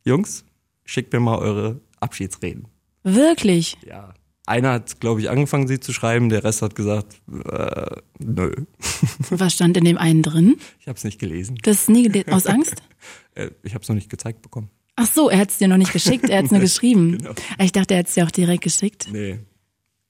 Jungs, 0.05 0.45
schickt 0.85 1.13
mir 1.13 1.21
mal 1.21 1.39
eure 1.39 1.81
Abschiedsreden. 2.01 2.67
Wirklich? 3.03 3.77
Ja. 3.87 4.15
Einer 4.47 4.73
hat, 4.73 5.01
glaube 5.01 5.21
ich, 5.21 5.29
angefangen, 5.29 5.69
sie 5.69 5.79
zu 5.79 5.93
schreiben, 5.93 6.31
der 6.31 6.43
Rest 6.43 6.63
hat 6.63 6.75
gesagt, 6.75 7.21
äh, 7.51 7.97
nö. 8.19 8.55
Was 9.31 9.53
stand 9.53 9.77
in 9.77 9.85
dem 9.85 9.99
einen 9.99 10.23
drin? 10.23 10.57
Ich 10.81 10.89
habe 10.89 10.97
es 10.97 11.05
nicht 11.05 11.19
gelesen. 11.19 11.59
Das 11.63 11.81
ist 11.83 11.89
nie 11.91 12.09
gele- 12.09 12.31
aus 12.33 12.47
Angst? 12.47 12.83
Äh, 13.35 13.51
ich 13.63 13.75
habe 13.75 13.83
es 13.83 13.89
noch 13.89 13.95
nicht 13.95 14.11
gezeigt 14.11 14.43
bekommen. 14.43 14.69
Ach 15.01 15.07
so, 15.07 15.31
er 15.31 15.39
hat 15.39 15.51
es 15.51 15.59
dir 15.59 15.69
noch 15.69 15.77
nicht 15.77 15.93
geschickt, 15.93 16.29
er 16.29 16.39
hat 16.39 16.47
es 16.47 16.51
nur 16.51 16.61
geschrieben. 16.69 17.19
Genau. 17.19 17.31
Ich 17.61 17.73
dachte, 17.73 17.95
er 17.95 18.01
hat 18.01 18.09
es 18.09 18.15
dir 18.15 18.25
auch 18.25 18.31
direkt 18.31 18.65
geschickt. 18.65 19.09
Nee. 19.13 19.39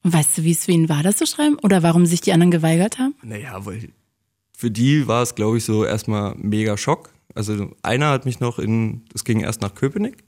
Und 0.02 0.12
weißt 0.14 0.38
du, 0.38 0.44
wie 0.44 0.52
es 0.52 0.64
für 0.64 0.72
ihn 0.72 0.88
war, 0.88 1.02
das 1.02 1.16
zu 1.16 1.26
schreiben? 1.26 1.58
Oder 1.62 1.82
warum 1.82 2.06
sich 2.06 2.22
die 2.22 2.32
anderen 2.32 2.50
geweigert 2.50 2.98
haben? 2.98 3.14
Naja, 3.22 3.66
weil 3.66 3.90
für 4.56 4.70
die 4.70 5.06
war 5.06 5.22
es, 5.22 5.34
glaube 5.34 5.58
ich, 5.58 5.64
so 5.64 5.84
erstmal 5.84 6.34
mega 6.36 6.76
Schock. 6.76 7.10
Also 7.34 7.70
einer 7.82 8.08
hat 8.10 8.24
mich 8.24 8.40
noch 8.40 8.58
in, 8.58 9.02
das 9.12 9.24
ging 9.24 9.40
erst 9.40 9.60
nach 9.60 9.74
Köpenick. 9.74 10.24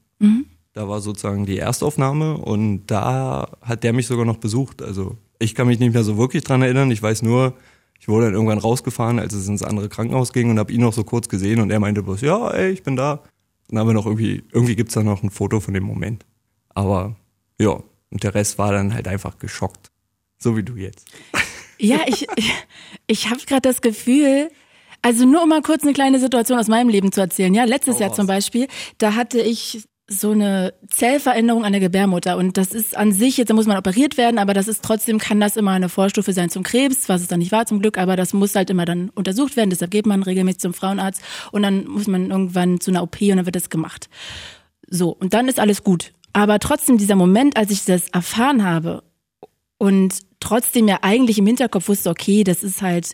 Da 0.73 0.87
war 0.87 1.01
sozusagen 1.01 1.45
die 1.45 1.57
Erstaufnahme 1.57 2.37
und 2.37 2.85
da 2.85 3.57
hat 3.61 3.83
der 3.83 3.91
mich 3.91 4.07
sogar 4.07 4.25
noch 4.25 4.37
besucht. 4.37 4.81
Also 4.81 5.17
ich 5.39 5.55
kann 5.55 5.67
mich 5.67 5.79
nicht 5.79 5.93
mehr 5.93 6.03
so 6.03 6.17
wirklich 6.17 6.43
dran 6.43 6.61
erinnern. 6.61 6.91
Ich 6.91 7.01
weiß 7.01 7.23
nur, 7.23 7.55
ich 7.99 8.07
wurde 8.07 8.25
dann 8.25 8.35
irgendwann 8.35 8.59
rausgefahren, 8.59 9.19
als 9.19 9.33
es 9.33 9.47
ins 9.47 9.63
andere 9.63 9.89
Krankenhaus 9.89 10.31
ging 10.31 10.49
und 10.49 10.59
habe 10.59 10.71
ihn 10.71 10.81
noch 10.81 10.93
so 10.93 11.03
kurz 11.03 11.27
gesehen 11.27 11.59
und 11.59 11.71
er 11.71 11.79
meinte 11.79 12.03
bloß, 12.03 12.21
ja, 12.21 12.51
ey, 12.51 12.71
ich 12.71 12.83
bin 12.83 12.95
da. 12.95 13.23
Dann 13.71 13.79
haben 13.79 13.87
wir 13.87 13.93
noch 13.93 14.05
irgendwie, 14.05 14.43
irgendwie 14.51 14.75
gibt's 14.75 14.93
da 14.93 15.01
noch 15.01 15.23
ein 15.23 15.31
Foto 15.31 15.59
von 15.59 15.73
dem 15.73 15.83
Moment. 15.83 16.25
Aber 16.69 17.15
ja, 17.59 17.81
und 18.11 18.23
der 18.23 18.35
Rest 18.35 18.57
war 18.57 18.71
dann 18.71 18.93
halt 18.93 19.07
einfach 19.07 19.39
geschockt. 19.39 19.91
So 20.37 20.55
wie 20.55 20.63
du 20.63 20.75
jetzt. 20.75 21.07
Ja, 21.83 22.01
ich, 22.05 22.27
ich, 22.35 22.53
ich 23.07 23.29
habe 23.31 23.41
gerade 23.47 23.61
das 23.63 23.81
Gefühl, 23.81 24.51
also 25.01 25.25
nur 25.25 25.41
um 25.41 25.49
mal 25.49 25.63
kurz 25.63 25.81
eine 25.81 25.93
kleine 25.93 26.19
Situation 26.19 26.59
aus 26.59 26.67
meinem 26.67 26.89
Leben 26.89 27.11
zu 27.11 27.21
erzählen. 27.21 27.51
Ja, 27.55 27.63
letztes 27.63 27.97
Jahr 27.97 28.13
zum 28.13 28.27
Beispiel, 28.27 28.67
da 28.99 29.15
hatte 29.15 29.41
ich 29.41 29.83
so 30.11 30.31
eine 30.31 30.73
Zellveränderung 30.89 31.63
an 31.63 31.71
der 31.71 31.79
Gebärmutter 31.79 32.35
und 32.35 32.57
das 32.57 32.73
ist 32.73 32.97
an 32.97 33.13
sich, 33.13 33.37
jetzt 33.37 33.53
muss 33.53 33.65
man 33.65 33.77
operiert 33.77 34.17
werden, 34.17 34.39
aber 34.39 34.53
das 34.53 34.67
ist 34.67 34.83
trotzdem, 34.83 35.19
kann 35.19 35.39
das 35.39 35.55
immer 35.55 35.71
eine 35.71 35.87
Vorstufe 35.87 36.33
sein 36.33 36.49
zum 36.49 36.63
Krebs, 36.63 37.07
was 37.07 37.21
es 37.21 37.27
dann 37.27 37.39
nicht 37.39 37.53
war 37.53 37.65
zum 37.65 37.79
Glück, 37.79 37.97
aber 37.97 38.17
das 38.17 38.33
muss 38.33 38.53
halt 38.53 38.69
immer 38.69 38.83
dann 38.83 39.09
untersucht 39.09 39.55
werden, 39.55 39.69
deshalb 39.69 39.89
geht 39.89 40.05
man 40.05 40.21
regelmäßig 40.21 40.59
zum 40.59 40.73
Frauenarzt 40.73 41.21
und 41.53 41.63
dann 41.63 41.87
muss 41.87 42.07
man 42.07 42.29
irgendwann 42.29 42.81
zu 42.81 42.91
einer 42.91 43.03
OP 43.03 43.21
und 43.21 43.37
dann 43.37 43.45
wird 43.45 43.55
das 43.55 43.69
gemacht. 43.69 44.09
So, 44.89 45.09
und 45.09 45.33
dann 45.33 45.47
ist 45.47 45.61
alles 45.61 45.83
gut. 45.83 46.11
Aber 46.33 46.59
trotzdem 46.59 46.97
dieser 46.97 47.15
Moment, 47.15 47.55
als 47.55 47.71
ich 47.71 47.85
das 47.85 48.09
erfahren 48.09 48.65
habe 48.65 49.03
und 49.77 50.19
trotzdem 50.41 50.89
ja 50.89 50.99
eigentlich 51.03 51.37
im 51.37 51.47
Hinterkopf 51.47 51.87
wusste, 51.87 52.09
okay, 52.09 52.43
das 52.43 52.63
ist 52.63 52.81
halt, 52.81 53.13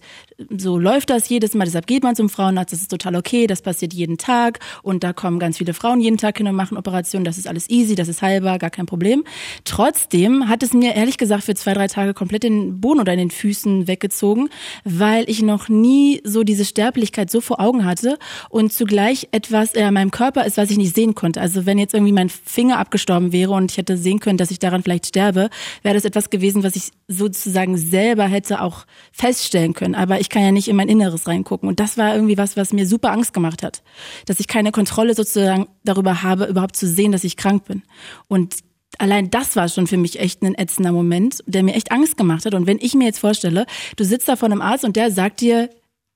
so 0.50 0.78
läuft 0.78 1.10
das 1.10 1.30
jedes 1.30 1.54
Mal, 1.56 1.66
deshalb 1.66 1.88
geht 1.88 2.04
man 2.04 2.16
zum 2.16 2.30
Frauenarzt, 2.30 2.72
das 2.72 2.82
ist 2.82 2.92
total 2.92 3.16
okay, 3.16 3.48
das 3.48 3.62
passiert 3.62 3.94
jeden 3.94 4.18
Tag. 4.18 4.60
Und 4.84 5.04
da 5.04 5.14
kommen 5.14 5.40
ganz 5.40 5.58
viele 5.58 5.74
Frauen 5.74 6.00
jeden 6.00 6.18
Tag 6.18 6.38
hin 6.38 6.48
und 6.48 6.56
machen 6.56 6.78
Operationen, 6.78 7.26
das 7.26 7.38
ist 7.38 7.48
alles 7.48 7.70
easy, 7.70 7.96
das 7.96 8.08
ist 8.08 8.22
heilbar, 8.22 8.60
gar 8.60 8.70
kein 8.70 8.86
Problem. 8.86 9.24
Trotzdem 9.64 10.48
hat 10.48 10.64
es 10.64 10.74
mir 10.74 10.96
ehrlich 10.96 11.18
gesagt 11.18 11.44
für 11.44 11.56
zwei, 11.56 11.74
drei 11.74 11.88
Tage 11.88 12.14
komplett 12.14 12.44
den 12.44 12.80
Boden 12.80 13.00
oder 13.00 13.14
in 13.14 13.20
den 13.20 13.32
Füßen 13.32 13.88
weggezogen, 13.88 14.50
weil 14.84 15.30
ich 15.30 15.42
noch 15.42 15.70
nie 15.70 16.22
so 16.24 16.44
diese 16.44 16.66
Sterblichkeit 16.66 17.32
so 17.32 17.42
vor 17.42 17.60
Augen 17.60 17.86
hatte 17.86 18.20
und 18.50 18.72
zugleich 18.72 19.30
etwas 19.32 19.74
in 19.74 19.94
meinem 19.94 20.12
Körper 20.12 20.46
ist, 20.46 20.58
was 20.58 20.70
ich 20.70 20.78
nicht 20.78 20.96
sehen 20.96 21.16
konnte. 21.16 21.42
Also 21.42 21.66
wenn 21.66 21.78
jetzt 21.78 21.94
irgendwie 21.94 22.14
mein 22.14 22.30
Finger 22.30 22.78
abgestorben 22.78 23.32
wäre 23.32 23.52
und 23.52 23.72
ich 23.72 23.78
hätte 23.78 23.98
sehen 23.98 24.20
können, 24.20 24.38
dass 24.38 24.52
ich 24.52 24.60
daran 24.60 24.84
vielleicht 24.84 25.08
sterbe, 25.08 25.50
wäre 25.82 25.96
das 25.96 26.06
etwas 26.06 26.30
gewesen, 26.30 26.64
was 26.64 26.76
ich 26.76 26.92
sozusagen 27.08 27.78
selber 27.78 28.26
hätte 28.26 28.62
auch 28.62 28.86
feststellen 29.12 29.74
können. 29.74 29.96
Aber 29.96 30.20
ich 30.20 30.27
ich 30.28 30.30
kann 30.30 30.44
ja 30.44 30.52
nicht 30.52 30.68
in 30.68 30.76
mein 30.76 30.90
Inneres 30.90 31.26
reingucken. 31.26 31.70
Und 31.70 31.80
das 31.80 31.98
war 31.98 32.14
irgendwie 32.14 32.38
was, 32.38 32.58
was 32.58 32.74
mir 32.74 32.86
super 32.86 33.14
Angst 33.14 33.34
gemacht 33.34 33.64
hat. 33.64 33.82
Dass 34.26 34.42
ich 34.42 34.50
keine 34.50 34.74
Kontrolle 34.74 35.16
sozusagen 35.16 35.68
darüber 35.86 36.22
habe, 36.22 36.48
überhaupt 36.48 36.76
zu 36.76 36.86
sehen, 36.86 37.14
dass 37.14 37.24
ich 37.24 37.38
krank 37.38 37.64
bin. 37.64 37.84
Und 38.28 38.56
allein 38.98 39.30
das 39.30 39.56
war 39.56 39.70
schon 39.70 39.88
für 39.88 39.96
mich 39.96 40.20
echt 40.20 40.42
ein 40.42 40.54
ätzender 40.54 40.92
Moment, 40.92 41.40
der 41.46 41.64
mir 41.64 41.76
echt 41.76 41.94
Angst 41.94 42.18
gemacht 42.18 42.46
hat. 42.46 42.56
Und 42.56 42.68
wenn 42.68 42.78
ich 42.82 42.94
mir 42.94 43.06
jetzt 43.06 43.20
vorstelle, 43.20 43.66
du 43.96 44.04
sitzt 44.04 44.28
da 44.28 44.36
vor 44.36 44.48
einem 44.48 44.62
Arzt 44.62 44.84
und 44.84 44.98
der 44.98 45.12
sagt 45.12 45.40
dir, 45.40 45.70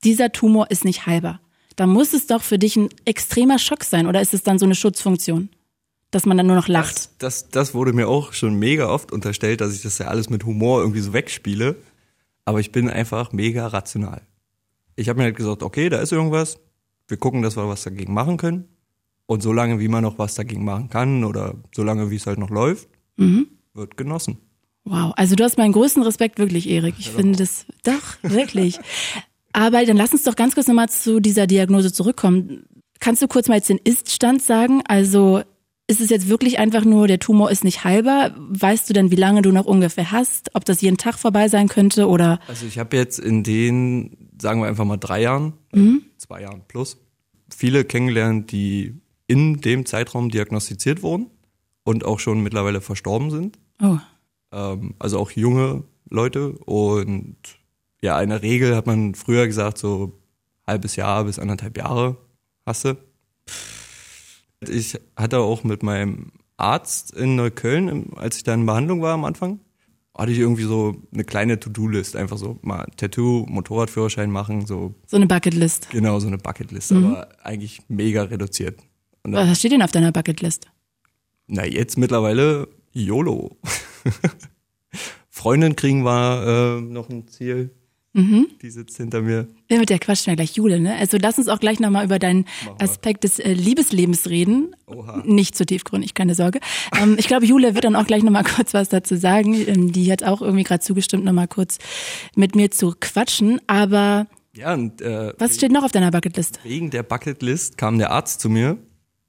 dieser 0.03 0.34
Tumor 0.34 0.70
ist 0.70 0.84
nicht 0.84 1.06
heilbar, 1.06 1.39
dann 1.77 1.89
muss 1.89 2.12
es 2.12 2.27
doch 2.27 2.44
für 2.44 2.60
dich 2.60 2.75
ein 2.75 2.89
extremer 3.06 3.60
Schock 3.60 3.86
sein. 3.86 4.08
Oder 4.08 4.22
ist 4.22 4.34
es 4.34 4.44
dann 4.44 4.60
so 4.60 4.65
eine 4.65 4.75
Schutzfunktion? 4.75 5.48
Dass 6.10 6.25
man 6.25 6.36
dann 6.36 6.48
nur 6.48 6.58
noch 6.58 6.68
lacht. 6.68 6.98
Das, 6.98 7.18
das, 7.18 7.50
das 7.50 7.74
wurde 7.74 7.94
mir 7.94 8.10
auch 8.10 8.34
schon 8.34 8.56
mega 8.56 8.89
oft 8.89 9.13
unterstellt, 9.13 9.62
dass 9.62 9.74
ich 9.74 9.84
das 9.84 10.00
ja 10.00 10.08
alles 10.08 10.30
mit 10.30 10.44
Humor 10.44 10.82
irgendwie 10.82 11.00
so 11.00 11.13
wegspiele. 11.13 11.77
Aber 12.45 12.60
ich 12.60 12.71
bin 12.71 12.89
einfach 12.89 13.31
mega 13.31 13.67
rational. 13.67 14.21
Ich 14.95 15.10
habe 15.10 15.17
mir 15.17 15.25
halt 15.25 15.38
gesagt, 15.38 15.63
okay, 15.63 15.89
da 15.89 16.00
ist 16.00 16.12
irgendwas. 16.12 16.60
Wir 17.07 17.17
gucken, 17.17 17.41
dass 17.41 17.57
wir 17.57 17.67
was 17.67 17.83
dagegen 17.83 18.13
machen 18.13 18.38
können. 18.38 18.67
Und 19.25 19.41
solange 19.41 19.79
wie 19.79 19.88
man 19.88 20.03
noch 20.03 20.17
was 20.19 20.36
dagegen 20.36 20.65
machen 20.65 20.89
kann 20.89 21.24
oder 21.24 21.55
solange 21.74 22.12
wie 22.12 22.15
es 22.17 22.27
halt 22.27 22.39
noch 22.39 22.50
läuft, 22.50 22.89
wird 23.74 23.98
genossen. 23.98 24.38
Wow, 24.83 25.13
also 25.15 25.36
du 25.36 25.43
hast 25.43 25.57
meinen 25.57 25.74
größten 25.74 26.03
Respekt 26.03 26.39
wirklich, 26.39 26.67
Erik. 26.67 26.95
Ich 26.98 27.12
finde 27.12 27.38
das 27.38 27.65
doch 27.83 28.17
wirklich. 28.24 28.79
Aber 29.53 29.86
dann 29.86 29.98
lass 29.98 30.12
uns 30.12 30.24
doch 30.24 30.36
ganz 30.36 30.55
kurz 30.55 30.67
nochmal 30.67 30.89
zu 30.89 31.19
dieser 31.19 31.48
Diagnose 31.48 31.93
zurückkommen. 31.93 32.63
Kannst 33.00 33.21
du 33.21 33.27
kurz 33.27 33.48
mal 33.48 33.55
jetzt 33.55 33.69
den 33.69 33.77
Ist-Stand 33.77 34.41
sagen? 34.41 34.81
Also 34.88 35.43
ist 35.91 36.01
es 36.01 36.10
jetzt 36.10 36.27
wirklich 36.29 36.57
einfach 36.57 36.83
nur, 36.86 37.07
der 37.07 37.19
Tumor 37.19 37.51
ist 37.51 37.63
nicht 37.63 37.83
heilbar? 37.83 38.31
Weißt 38.38 38.89
du 38.89 38.93
denn, 38.93 39.12
wie 39.12 39.15
lange 39.15 39.41
du 39.43 39.51
noch 39.51 39.65
ungefähr 39.65 40.12
hast? 40.12 40.50
Ob 40.55 40.65
das 40.65 40.81
jeden 40.81 40.98
Tag 40.98 41.19
vorbei 41.19 41.48
sein 41.50 41.67
könnte 41.67 42.07
oder? 42.07 42.39
Also 42.48 42.65
ich 42.65 42.79
habe 42.79 42.95
jetzt 42.98 43.19
in 43.19 43.43
den, 43.43 44.17
sagen 44.41 44.62
wir 44.62 44.67
einfach 44.67 44.86
mal 44.86 44.98
drei 44.98 45.21
Jahren, 45.21 45.53
Mhm. 45.74 46.01
äh, 46.03 46.17
zwei 46.17 46.41
Jahren 46.41 46.62
plus, 46.67 46.98
viele 47.55 47.83
kennengelernt, 47.86 48.51
die 48.51 48.95
in 49.27 49.62
dem 49.62 49.86
Zeitraum 49.86 50.29
diagnostiziert 50.29 51.03
wurden 51.03 51.27
und 51.83 52.03
auch 52.05 52.19
schon 52.19 52.41
mittlerweile 52.41 52.81
verstorben 52.81 53.29
sind. 53.31 53.60
Oh, 53.81 53.98
Ähm, 54.53 54.95
also 55.00 55.19
auch 55.19 55.31
junge 55.31 55.83
Leute 56.10 56.51
und 56.65 57.36
ja, 58.01 58.19
in 58.21 58.29
der 58.29 58.41
Regel 58.41 58.75
hat 58.75 58.88
man 58.88 59.13
früher 59.15 59.45
gesagt, 59.48 59.77
so 59.77 60.19
halbes 60.67 60.95
Jahr 60.95 61.24
bis 61.25 61.38
anderthalb 61.39 61.77
Jahre 61.77 62.17
hast 62.65 62.86
du. 62.86 62.98
Ich 64.70 64.98
hatte 65.15 65.39
auch 65.39 65.63
mit 65.63 65.82
meinem 65.84 66.32
Arzt 66.58 67.12
in 67.13 67.36
Neukölln, 67.36 68.13
als 68.15 68.38
ich 68.38 68.44
da 68.44 68.53
in 68.53 68.65
Behandlung 68.65 69.01
war 69.01 69.13
am 69.15 69.25
Anfang, 69.25 69.60
hatte 70.15 70.32
ich 70.32 70.38
irgendwie 70.38 70.63
so 70.63 70.96
eine 71.12 71.24
kleine 71.24 71.60
To-Do-List, 71.60 72.15
einfach 72.15 72.38
so 72.38 72.60
mal 72.62 72.86
Tattoo, 72.96 73.46
Motorradführerschein 73.50 74.30
machen, 74.30 74.68
so 74.68 74.94
so 75.08 75.18
eine 75.18 75.25
Bucketlist. 75.25 75.89
genau 75.89 76.20
so 76.20 76.27
eine 76.27 76.38
Bucketlist, 76.38 76.91
aber 76.91 77.30
eigentlich 77.44 77.82
mega 77.88 78.24
reduziert. 78.24 78.80
Dann, 79.24 79.34
Was 79.34 79.60
steht 79.60 79.72
denn 79.72 79.82
auf 79.82 79.91
deiner 79.91 80.12
Bucketlist? 80.12 80.68
na 81.48 81.65
jetzt 81.65 81.98
mittlerweile 81.98 82.68
YOLO. 82.94 83.58
Freundin 85.30 85.75
kriegen 85.75 86.06
war 86.06 86.77
äh, 86.77 86.82
noch 86.82 87.10
ein 87.10 87.27
Ziel. 87.27 87.72
Die 88.13 88.70
sitzt 88.70 88.98
hinter 88.98 89.22
mir. 89.22 89.48
Ja, 89.70 89.80
mit 89.80 89.89
der 89.89 89.98
quatschen 89.98 90.27
wir 90.32 90.36
gleich 90.36 90.56
Jule, 90.58 90.82
ne? 90.82 90.96
Also 90.96 91.18
lass 91.22 91.38
uns 91.38 91.48
auch 91.48 91.60
gleich 91.62 91.80
nochmal 91.80 92.03
über 92.03 92.20
deinen 92.20 92.46
Aspekt 92.77 93.24
des 93.24 93.39
äh, 93.39 93.53
Liebeslebens 93.53 94.27
reden. 94.30 94.75
Oha. 94.86 95.24
Nicht 95.25 95.56
zu 95.56 95.65
tiefgründig, 95.65 96.13
keine 96.13 96.36
Sorge. 96.36 96.60
Ähm, 97.01 97.15
ich 97.18 97.27
glaube, 97.27 97.46
Jule 97.46 97.74
wird 97.74 97.86
dann 97.86 97.96
auch 97.96 98.06
gleich 98.06 98.24
nochmal 98.24 98.44
kurz 98.56 98.74
was 98.74 98.89
dazu 98.89 99.15
sagen. 99.15 99.53
Ähm, 99.65 99.94
die 99.94 100.12
hat 100.12 100.24
auch 100.24 100.41
irgendwie 100.41 100.63
gerade 100.63 100.82
zugestimmt, 100.82 101.24
nochmal 101.24 101.48
kurz 101.48 101.77
mit 102.36 102.53
mir 102.53 102.70
zu 102.70 102.94
quatschen. 103.00 103.62
Aber 103.68 104.27
Ja, 104.53 104.74
und 104.74 105.01
äh, 105.01 105.34
was 105.39 105.56
steht 105.56 105.72
noch 105.72 105.84
auf 105.84 105.94
deiner 105.94 106.12
Bucketlist? 106.12 106.60
wegen 106.65 106.89
der 106.89 107.03
Bucketlist 107.03 107.77
kam 107.77 107.98
der 107.98 108.12
Arzt 108.12 108.41
zu 108.41 108.50
mir 108.50 108.77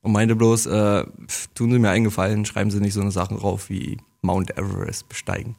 und 0.01 0.11
meinte 0.11 0.35
bloß, 0.35 0.67
äh, 0.67 1.05
pf, 1.29 1.47
tun 1.55 1.71
Sie 1.71 1.79
mir 1.79 1.91
einen 1.91 2.03
Gefallen, 2.05 2.45
schreiben 2.45 2.73
Sie 2.73 2.81
nicht 2.81 2.95
so 2.95 3.01
eine 3.01 3.13
Sachen 3.13 3.37
drauf 3.39 3.71
wie 3.71 3.99
Mount 4.23 4.51
Everest 4.59 5.09
besteigen. 5.09 5.55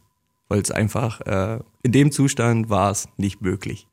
Weil 0.54 0.62
es 0.62 0.70
einfach, 0.70 1.20
äh, 1.22 1.62
in 1.82 1.94
dem 1.94 2.12
Zustand 2.12 2.70
war 2.70 2.92
es 2.92 3.08
nicht 3.18 3.42
möglich. 3.42 3.88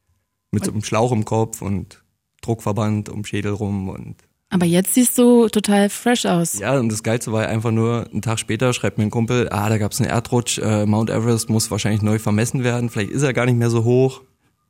Mit 0.50 0.62
so 0.62 0.72
einem 0.72 0.84
Schlauch 0.84 1.10
im 1.10 1.24
Kopf 1.24 1.62
und 1.62 2.04
Druckverband 2.42 3.08
um 3.08 3.24
Schädel 3.24 3.52
rum 3.52 3.88
und 3.88 4.16
Aber 4.50 4.66
jetzt 4.66 4.92
siehst 4.92 5.16
du 5.16 5.48
total 5.48 5.88
fresh 5.88 6.26
aus. 6.26 6.58
ja, 6.58 6.78
und 6.78 6.92
das 6.92 7.02
Geilste 7.02 7.32
war 7.32 7.48
einfach 7.48 7.70
nur, 7.70 8.10
einen 8.12 8.20
Tag 8.20 8.38
später 8.38 8.74
schreibt 8.74 8.98
mir 8.98 9.04
ein 9.04 9.10
Kumpel, 9.10 9.48
ah, 9.50 9.70
da 9.70 9.78
gab's 9.78 10.02
einen 10.02 10.10
Erdrutsch, 10.10 10.58
äh, 10.58 10.84
Mount 10.84 11.08
Everest 11.08 11.48
muss 11.48 11.70
wahrscheinlich 11.70 12.02
neu 12.02 12.18
vermessen 12.18 12.62
werden, 12.62 12.90
vielleicht 12.90 13.12
ist 13.12 13.22
er 13.22 13.32
gar 13.32 13.46
nicht 13.46 13.56
mehr 13.56 13.70
so 13.70 13.84
hoch. 13.84 14.20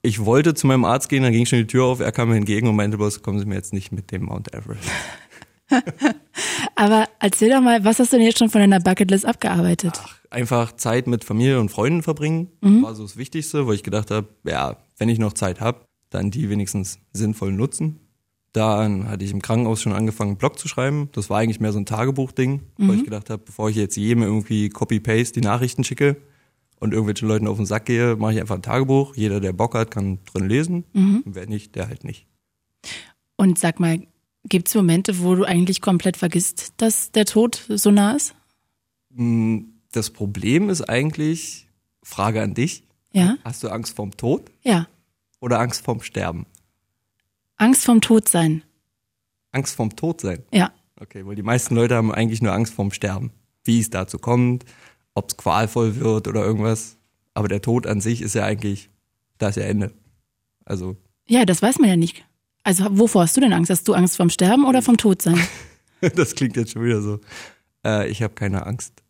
Ich 0.02 0.24
wollte 0.24 0.54
zu 0.54 0.68
meinem 0.68 0.84
Arzt 0.84 1.08
gehen, 1.08 1.24
dann 1.24 1.32
ging 1.32 1.44
schon 1.44 1.58
die 1.58 1.66
Tür 1.66 1.86
auf, 1.86 1.98
er 1.98 2.12
kam 2.12 2.28
mir 2.28 2.36
entgegen 2.36 2.68
und 2.68 2.76
meinte 2.76 2.98
bloß, 2.98 3.20
kommen 3.22 3.40
Sie 3.40 3.46
mir 3.46 3.56
jetzt 3.56 3.72
nicht 3.72 3.90
mit 3.90 4.12
dem 4.12 4.26
Mount 4.26 4.54
Everest. 4.54 4.88
Aber 6.74 7.08
erzähl 7.18 7.50
doch 7.50 7.60
mal, 7.60 7.84
was 7.84 7.98
hast 7.98 8.12
du 8.12 8.16
denn 8.16 8.26
jetzt 8.26 8.38
schon 8.38 8.50
von 8.50 8.60
deiner 8.60 8.80
Bucketlist 8.80 9.26
abgearbeitet? 9.26 10.00
Einfach 10.30 10.72
Zeit 10.76 11.06
mit 11.06 11.24
Familie 11.24 11.60
und 11.60 11.70
Freunden 11.70 12.02
verbringen, 12.02 12.48
war 12.60 12.94
so 12.94 13.02
das 13.02 13.16
Wichtigste, 13.16 13.66
weil 13.66 13.74
ich 13.74 13.82
gedacht 13.82 14.10
habe, 14.10 14.28
ja, 14.44 14.76
wenn 14.98 15.08
ich 15.08 15.18
noch 15.18 15.32
Zeit 15.32 15.60
habe, 15.60 15.80
dann 16.10 16.30
die 16.30 16.50
wenigstens 16.50 16.98
sinnvoll 17.12 17.52
nutzen. 17.52 18.00
Dann 18.52 19.08
hatte 19.08 19.24
ich 19.24 19.30
im 19.30 19.42
Krankenhaus 19.42 19.80
schon 19.80 19.92
angefangen, 19.92 20.30
einen 20.30 20.38
Blog 20.38 20.58
zu 20.58 20.66
schreiben. 20.66 21.08
Das 21.12 21.30
war 21.30 21.38
eigentlich 21.38 21.60
mehr 21.60 21.72
so 21.72 21.78
ein 21.78 21.86
Tagebuchding, 21.86 22.60
weil 22.78 22.96
ich 22.96 23.04
gedacht 23.04 23.30
habe, 23.30 23.42
bevor 23.44 23.70
ich 23.70 23.76
jetzt 23.76 23.96
jedem 23.96 24.24
irgendwie 24.24 24.68
Copy-Paste 24.70 25.40
die 25.40 25.46
Nachrichten 25.46 25.84
schicke 25.84 26.16
und 26.80 26.92
irgendwelchen 26.92 27.28
Leuten 27.28 27.46
auf 27.46 27.58
den 27.58 27.66
Sack 27.66 27.86
gehe, 27.86 28.16
mache 28.16 28.32
ich 28.34 28.40
einfach 28.40 28.56
ein 28.56 28.62
Tagebuch. 28.62 29.14
Jeder, 29.14 29.38
der 29.38 29.52
Bock 29.52 29.74
hat, 29.74 29.92
kann 29.92 30.18
drin 30.32 30.48
lesen. 30.48 30.84
Und 31.24 31.34
wer 31.36 31.46
nicht, 31.46 31.76
der 31.76 31.86
halt 31.86 32.02
nicht. 32.02 32.26
Und 33.36 33.58
sag 33.58 33.78
mal, 33.78 34.00
gibt's 34.48 34.74
Momente, 34.74 35.20
wo 35.20 35.34
du 35.34 35.44
eigentlich 35.44 35.80
komplett 35.80 36.16
vergisst, 36.16 36.72
dass 36.78 37.10
der 37.12 37.24
Tod 37.26 37.64
so 37.68 37.90
nah 37.90 38.12
ist? 38.16 38.34
Mm, 39.10 39.60
Das 39.92 40.10
Problem 40.10 40.70
ist 40.70 40.82
eigentlich, 40.82 41.66
Frage 42.02 42.40
an 42.42 42.54
dich, 42.54 42.84
Ja? 43.12 43.36
hast 43.44 43.62
du 43.64 43.68
Angst 43.68 43.96
vorm 43.96 44.16
Tod 44.16 44.50
Ja. 44.62 44.86
oder 45.40 45.58
Angst 45.58 45.84
vorm 45.84 46.00
Sterben? 46.00 46.46
Angst 47.56 47.84
vorm 47.84 48.00
Tod 48.00 48.28
sein. 48.28 48.62
Angst 49.52 49.74
vorm 49.74 49.94
Tod 49.96 50.20
sein. 50.20 50.44
Ja. 50.52 50.72
Okay, 51.00 51.26
weil 51.26 51.34
die 51.34 51.42
meisten 51.42 51.74
Leute 51.74 51.96
haben 51.96 52.12
eigentlich 52.12 52.40
nur 52.40 52.52
Angst 52.52 52.72
vorm 52.74 52.92
Sterben. 52.92 53.32
Wie 53.64 53.80
es 53.80 53.90
dazu 53.90 54.18
kommt, 54.18 54.64
ob 55.14 55.30
es 55.30 55.36
qualvoll 55.36 55.96
wird 55.96 56.28
oder 56.28 56.44
irgendwas. 56.44 56.96
Aber 57.34 57.48
der 57.48 57.60
Tod 57.62 57.86
an 57.86 58.00
sich 58.00 58.22
ist 58.22 58.34
ja 58.34 58.44
eigentlich, 58.44 58.90
da 59.38 59.48
ist 59.48 59.56
ja 59.56 59.64
Ende. 59.64 59.92
Also, 60.64 60.96
Ja, 61.26 61.44
das 61.44 61.62
weiß 61.62 61.78
man 61.80 61.88
ja 61.90 61.96
nicht. 61.96 62.24
Also 62.62 62.86
wovor 62.90 63.22
hast 63.22 63.36
du 63.36 63.40
denn 63.40 63.52
Angst? 63.52 63.70
Hast 63.70 63.86
du 63.88 63.94
Angst 63.94 64.16
vorm 64.16 64.30
Sterben 64.30 64.66
oder 64.66 64.82
vom 64.82 64.96
Tod 64.96 65.22
sein? 65.22 65.40
das 66.14 66.34
klingt 66.34 66.56
jetzt 66.56 66.72
schon 66.72 66.84
wieder 66.84 67.00
so. 67.00 67.20
Äh, 67.84 68.08
ich 68.10 68.22
habe 68.22 68.34
keine 68.34 68.66
Angst. 68.66 69.02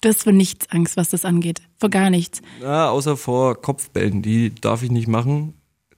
Du 0.00 0.08
hast 0.08 0.22
vor 0.22 0.32
nichts 0.32 0.70
Angst, 0.70 0.96
was 0.96 1.10
das 1.10 1.24
angeht. 1.24 1.60
Vor 1.78 1.90
gar 1.90 2.08
nichts. 2.10 2.40
Na, 2.60 2.90
außer 2.90 3.16
vor 3.16 3.60
Kopfbällen. 3.60 4.22
Die 4.22 4.54
darf 4.54 4.82
ich 4.82 4.90
nicht 4.90 5.08
machen. 5.08 5.54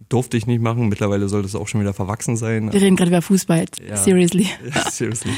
Durfte 0.09 0.37
ich 0.37 0.47
nicht 0.47 0.63
machen. 0.63 0.89
Mittlerweile 0.89 1.29
sollte 1.29 1.47
es 1.47 1.55
auch 1.55 1.69
schon 1.69 1.83
wieder 1.83 1.93
verwachsen 1.93 2.37
sein. 2.37 2.73
Wir 2.73 2.81
reden 2.81 2.97
gerade 2.97 3.11
über 3.11 3.23
Fußball. 3.23 3.67
Ja. 3.87 3.97
Seriously. 3.97 4.49
Ja, 4.75 4.91
seriously. 4.91 5.33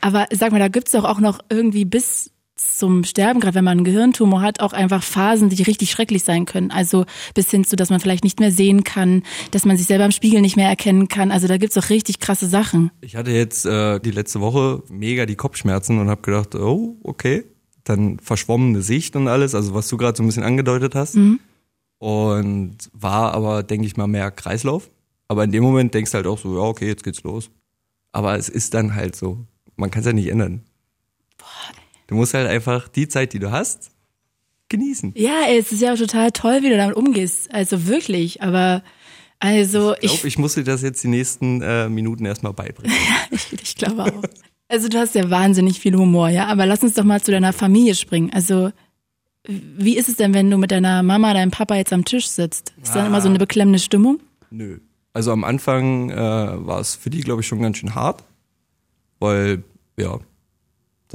Aber 0.00 0.26
sag 0.32 0.52
mal, 0.52 0.60
da 0.60 0.68
gibt's 0.68 0.92
doch 0.92 1.04
auch 1.04 1.18
noch 1.18 1.40
irgendwie 1.48 1.84
bis 1.84 2.30
zum 2.56 3.02
Sterben, 3.02 3.40
gerade 3.40 3.56
wenn 3.56 3.64
man 3.64 3.78
einen 3.78 3.84
Gehirntumor 3.84 4.40
hat, 4.40 4.60
auch 4.60 4.72
einfach 4.72 5.02
Phasen, 5.02 5.48
die 5.48 5.62
richtig 5.62 5.90
schrecklich 5.90 6.22
sein 6.22 6.44
können. 6.44 6.70
Also 6.70 7.04
bis 7.34 7.50
hin 7.50 7.64
zu, 7.64 7.74
dass 7.74 7.90
man 7.90 8.00
vielleicht 8.00 8.22
nicht 8.22 8.38
mehr 8.38 8.52
sehen 8.52 8.84
kann, 8.84 9.24
dass 9.50 9.64
man 9.64 9.76
sich 9.76 9.86
selber 9.86 10.04
im 10.04 10.12
Spiegel 10.12 10.40
nicht 10.40 10.56
mehr 10.56 10.68
erkennen 10.68 11.08
kann. 11.08 11.32
Also 11.32 11.48
da 11.48 11.56
gibt's 11.56 11.74
doch 11.74 11.90
richtig 11.90 12.20
krasse 12.20 12.46
Sachen. 12.46 12.90
Ich 13.00 13.16
hatte 13.16 13.32
jetzt 13.32 13.66
äh, 13.66 13.98
die 13.98 14.12
letzte 14.12 14.40
Woche 14.40 14.82
mega 14.88 15.26
die 15.26 15.34
Kopfschmerzen 15.34 15.98
und 15.98 16.08
habe 16.08 16.22
gedacht, 16.22 16.54
oh, 16.54 16.96
okay. 17.02 17.44
Dann 17.82 18.18
verschwommene 18.18 18.80
Sicht 18.80 19.14
und 19.14 19.28
alles, 19.28 19.54
also 19.54 19.74
was 19.74 19.88
du 19.88 19.98
gerade 19.98 20.16
so 20.16 20.22
ein 20.22 20.26
bisschen 20.26 20.42
angedeutet 20.42 20.94
hast. 20.94 21.16
Und 21.98 22.76
war 22.92 23.34
aber, 23.34 23.62
denke 23.62 23.86
ich 23.86 23.96
mal, 23.96 24.06
mehr 24.06 24.30
Kreislauf. 24.30 24.90
Aber 25.28 25.44
in 25.44 25.52
dem 25.52 25.62
Moment 25.62 25.92
denkst 25.92 26.12
du 26.12 26.16
halt 26.16 26.26
auch 26.26 26.38
so, 26.38 26.56
ja, 26.56 26.62
okay, 26.62 26.86
jetzt 26.86 27.04
geht's 27.04 27.22
los. 27.24 27.50
Aber 28.12 28.38
es 28.38 28.48
ist 28.48 28.74
dann 28.74 28.94
halt 28.94 29.16
so. 29.16 29.44
Man 29.76 29.90
kann 29.90 30.00
es 30.00 30.06
ja 30.06 30.12
nicht 30.12 30.28
ändern. 30.28 30.62
Du 32.06 32.14
musst 32.14 32.34
halt 32.34 32.48
einfach 32.48 32.88
die 32.88 33.08
Zeit, 33.08 33.32
die 33.32 33.38
du 33.38 33.50
hast, 33.50 33.90
genießen. 34.68 35.12
Ja, 35.16 35.42
ey, 35.48 35.58
es 35.58 35.72
ist 35.72 35.80
ja 35.80 35.92
auch 35.92 35.98
total 35.98 36.30
toll, 36.32 36.62
wie 36.62 36.68
du 36.68 36.76
damit 36.76 36.96
umgehst. 36.96 37.52
Also 37.52 37.86
wirklich, 37.86 38.42
aber 38.42 38.82
also 39.40 39.94
Ich 40.00 40.10
glaube, 40.10 40.28
ich 40.28 40.38
muss 40.38 40.54
dir 40.54 40.64
das 40.64 40.82
jetzt 40.82 41.02
die 41.04 41.08
nächsten 41.08 41.60
äh, 41.62 41.88
Minuten 41.88 42.24
erstmal 42.24 42.52
beibringen. 42.52 42.96
Ich, 43.30 43.52
ich 43.52 43.74
glaube 43.74 44.04
auch. 44.04 44.22
Also 44.68 44.88
du 44.88 44.98
hast 44.98 45.14
ja 45.14 45.28
wahnsinnig 45.28 45.80
viel 45.80 45.94
Humor, 45.96 46.28
ja. 46.28 46.46
Aber 46.46 46.66
lass 46.66 46.82
uns 46.82 46.94
doch 46.94 47.04
mal 47.04 47.20
zu 47.20 47.32
deiner 47.32 47.52
Familie 47.52 47.94
springen. 47.94 48.32
Also 48.32 48.70
wie 49.46 49.96
ist 49.96 50.08
es 50.08 50.16
denn, 50.16 50.32
wenn 50.34 50.50
du 50.50 50.56
mit 50.56 50.70
deiner 50.70 51.02
Mama, 51.02 51.34
deinem 51.34 51.50
Papa 51.50 51.76
jetzt 51.76 51.92
am 51.92 52.04
Tisch 52.04 52.28
sitzt? 52.28 52.72
Ist 52.82 52.94
dann 52.94 53.06
immer 53.06 53.20
so 53.20 53.28
eine 53.28 53.38
beklemmende 53.38 53.78
Stimmung? 53.78 54.20
Nö. 54.50 54.78
Also 55.12 55.32
am 55.32 55.44
Anfang 55.44 56.10
äh, 56.10 56.16
war 56.16 56.80
es 56.80 56.94
für 56.94 57.10
die, 57.10 57.20
glaube 57.20 57.42
ich, 57.42 57.46
schon 57.46 57.60
ganz 57.60 57.76
schön 57.76 57.94
hart, 57.94 58.24
weil, 59.20 59.62
ja, 59.96 60.18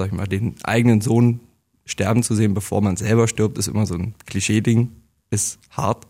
sag 0.00 0.06
ich 0.06 0.12
mal, 0.12 0.26
den 0.26 0.54
eigenen 0.62 1.02
Sohn 1.02 1.40
sterben 1.84 2.22
zu 2.22 2.34
sehen, 2.34 2.54
bevor 2.54 2.80
man 2.80 2.96
selber 2.96 3.28
stirbt, 3.28 3.58
ist 3.58 3.68
immer 3.68 3.84
so 3.84 3.94
ein 3.94 4.14
Klischee-Ding, 4.24 4.90
ist 5.28 5.58
hart. 5.68 6.06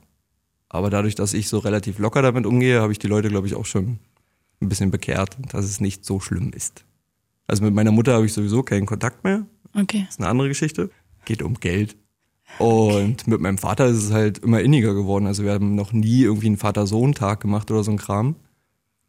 Aber 0.68 0.90
dadurch, 0.90 1.16
dass 1.16 1.34
ich 1.34 1.48
so 1.48 1.58
relativ 1.58 1.98
locker 1.98 2.22
damit 2.22 2.46
umgehe, 2.46 2.80
habe 2.80 2.92
ich 2.92 3.00
die 3.00 3.08
Leute, 3.08 3.28
glaube 3.28 3.48
ich, 3.48 3.56
auch 3.56 3.66
schon 3.66 3.98
ein 4.60 4.68
bisschen 4.68 4.92
bekehrt, 4.92 5.36
dass 5.52 5.64
es 5.64 5.80
nicht 5.80 6.04
so 6.04 6.20
schlimm 6.20 6.52
ist. 6.54 6.84
Also 7.48 7.64
mit 7.64 7.74
meiner 7.74 7.90
Mutter 7.90 8.14
habe 8.14 8.26
ich 8.26 8.32
sowieso 8.32 8.62
keinen 8.62 8.86
Kontakt 8.86 9.24
mehr. 9.24 9.44
Okay. 9.74 10.02
Das 10.04 10.10
ist 10.10 10.20
eine 10.20 10.28
andere 10.28 10.46
Geschichte. 10.46 10.90
Geht 11.24 11.42
um 11.42 11.54
Geld. 11.54 11.96
Und 12.60 13.26
mit 13.26 13.40
meinem 13.40 13.58
Vater 13.58 13.86
ist 13.86 14.04
es 14.04 14.12
halt 14.12 14.38
immer 14.38 14.60
inniger 14.60 14.94
geworden. 14.94 15.26
Also 15.26 15.42
wir 15.42 15.52
haben 15.52 15.74
noch 15.74 15.92
nie 15.92 16.22
irgendwie 16.22 16.46
einen 16.46 16.58
Vater-Sohn-Tag 16.58 17.40
gemacht 17.40 17.68
oder 17.72 17.82
so 17.82 17.90
ein 17.90 17.96
Kram. 17.96 18.36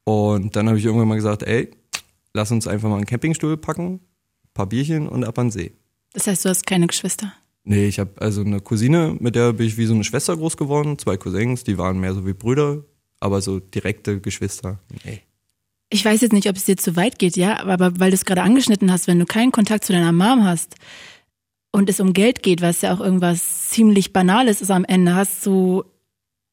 Und 0.06 0.56
dann 0.56 0.68
habe 0.68 0.80
ich 0.80 0.86
irgendwann 0.86 1.08
mal 1.08 1.16
gesagt, 1.16 1.44
ey, 1.44 1.70
lass 2.34 2.52
uns 2.52 2.66
einfach 2.66 2.90
mal 2.90 2.96
einen 2.96 3.06
Campingstuhl 3.06 3.58
packen, 3.58 4.00
paar 4.54 4.68
Bierchen 4.68 5.08
und 5.08 5.24
ab 5.24 5.38
an 5.40 5.48
den 5.48 5.52
See. 5.52 5.72
Das 6.14 6.28
heißt, 6.28 6.46
du 6.46 6.50
hast 6.50 6.66
keine 6.66 6.88
Geschwister. 6.88 7.34
Nee, 7.64 7.86
ich 7.88 8.00
habe 8.00 8.20
also 8.20 8.42
eine 8.42 8.60
Cousine, 8.60 9.16
mit 9.20 9.36
der 9.36 9.54
bin 9.54 9.68
ich 9.68 9.78
wie 9.78 9.86
so 9.86 9.94
eine 9.94 10.04
Schwester 10.04 10.36
groß 10.36 10.58
geworden. 10.58 10.98
Zwei 10.98 11.18
Cousins, 11.18 11.64
die 11.64 11.78
waren 11.78 12.00
mehr 12.00 12.14
so 12.14 12.26
wie 12.26 12.34
Brüder, 12.34 12.84
aber 13.20 13.42
so 13.42 13.60
direkte 13.60 14.20
Geschwister. 14.20 14.80
Nee. 15.06 15.22
Ich 15.90 16.04
weiß 16.04 16.22
jetzt 16.22 16.34
nicht, 16.34 16.50
ob 16.50 16.56
es 16.56 16.66
dir 16.66 16.78
zu 16.78 16.96
weit 16.96 17.20
geht, 17.20 17.36
ja, 17.36 17.60
aber 17.60 18.00
weil 18.00 18.12
du 18.12 18.16
es 18.16 18.26
gerade 18.26 18.42
angeschnitten 18.42 18.92
hast, 18.92 19.08
wenn 19.08 19.20
du 19.20 19.26
keinen 19.26 19.52
Kontakt 19.52 19.84
zu 19.86 19.94
deiner 19.94 20.14
Mom 20.14 20.44
hast 20.44 20.76
und 21.72 21.90
es 21.90 22.00
um 22.00 22.14
Geld 22.14 22.44
geht, 22.44 22.62
was 22.62 22.82
ja 22.82 22.94
auch 22.94 23.02
irgendwas 23.02 23.70
ziemlich 23.70 24.14
Banales 24.14 24.62
ist 24.62 24.72
am 24.72 24.86
Ende, 24.86 25.16
hast 25.16 25.46
du 25.46 25.84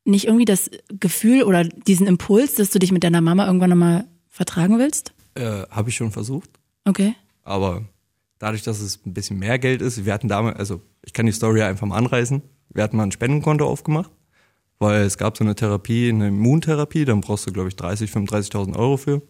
nicht 0.04 0.26
irgendwie 0.26 0.44
das 0.44 0.70
Gefühl 0.88 1.42
oder 1.44 1.64
diesen 1.64 2.06
Impuls, 2.06 2.54
dass 2.54 2.70
du 2.70 2.78
dich 2.78 2.92
mit 2.92 3.04
deiner 3.04 3.20
Mama 3.20 3.46
irgendwann 3.46 3.70
nochmal 3.70 4.06
vertragen 4.28 4.78
willst? 4.78 5.12
Äh, 5.34 5.62
habe 5.70 5.90
ich 5.90 5.96
schon 5.96 6.10
versucht, 6.10 6.50
Okay. 6.84 7.14
Aber 7.48 7.84
dadurch, 8.38 8.62
dass 8.62 8.80
es 8.80 9.04
ein 9.04 9.14
bisschen 9.14 9.38
mehr 9.38 9.58
Geld 9.58 9.82
ist, 9.82 10.04
wir 10.04 10.12
hatten 10.12 10.28
damals, 10.28 10.58
also 10.58 10.80
ich 11.02 11.12
kann 11.12 11.26
die 11.26 11.32
Story 11.32 11.62
einfach 11.62 11.86
mal 11.86 11.96
anreißen. 11.96 12.42
Wir 12.70 12.82
hatten 12.82 12.96
mal 12.96 13.04
ein 13.04 13.12
Spendenkonto 13.12 13.66
aufgemacht, 13.66 14.10
weil 14.78 15.02
es 15.02 15.18
gab 15.18 15.36
so 15.36 15.44
eine 15.44 15.54
Therapie, 15.54 16.08
eine 16.08 16.28
Immuntherapie, 16.28 17.04
dann 17.04 17.20
brauchst 17.20 17.46
du, 17.46 17.52
glaube 17.52 17.68
ich, 17.68 17.76
30, 17.76 18.10
35.000 18.10 18.76
Euro 18.76 18.96
für. 18.96 19.22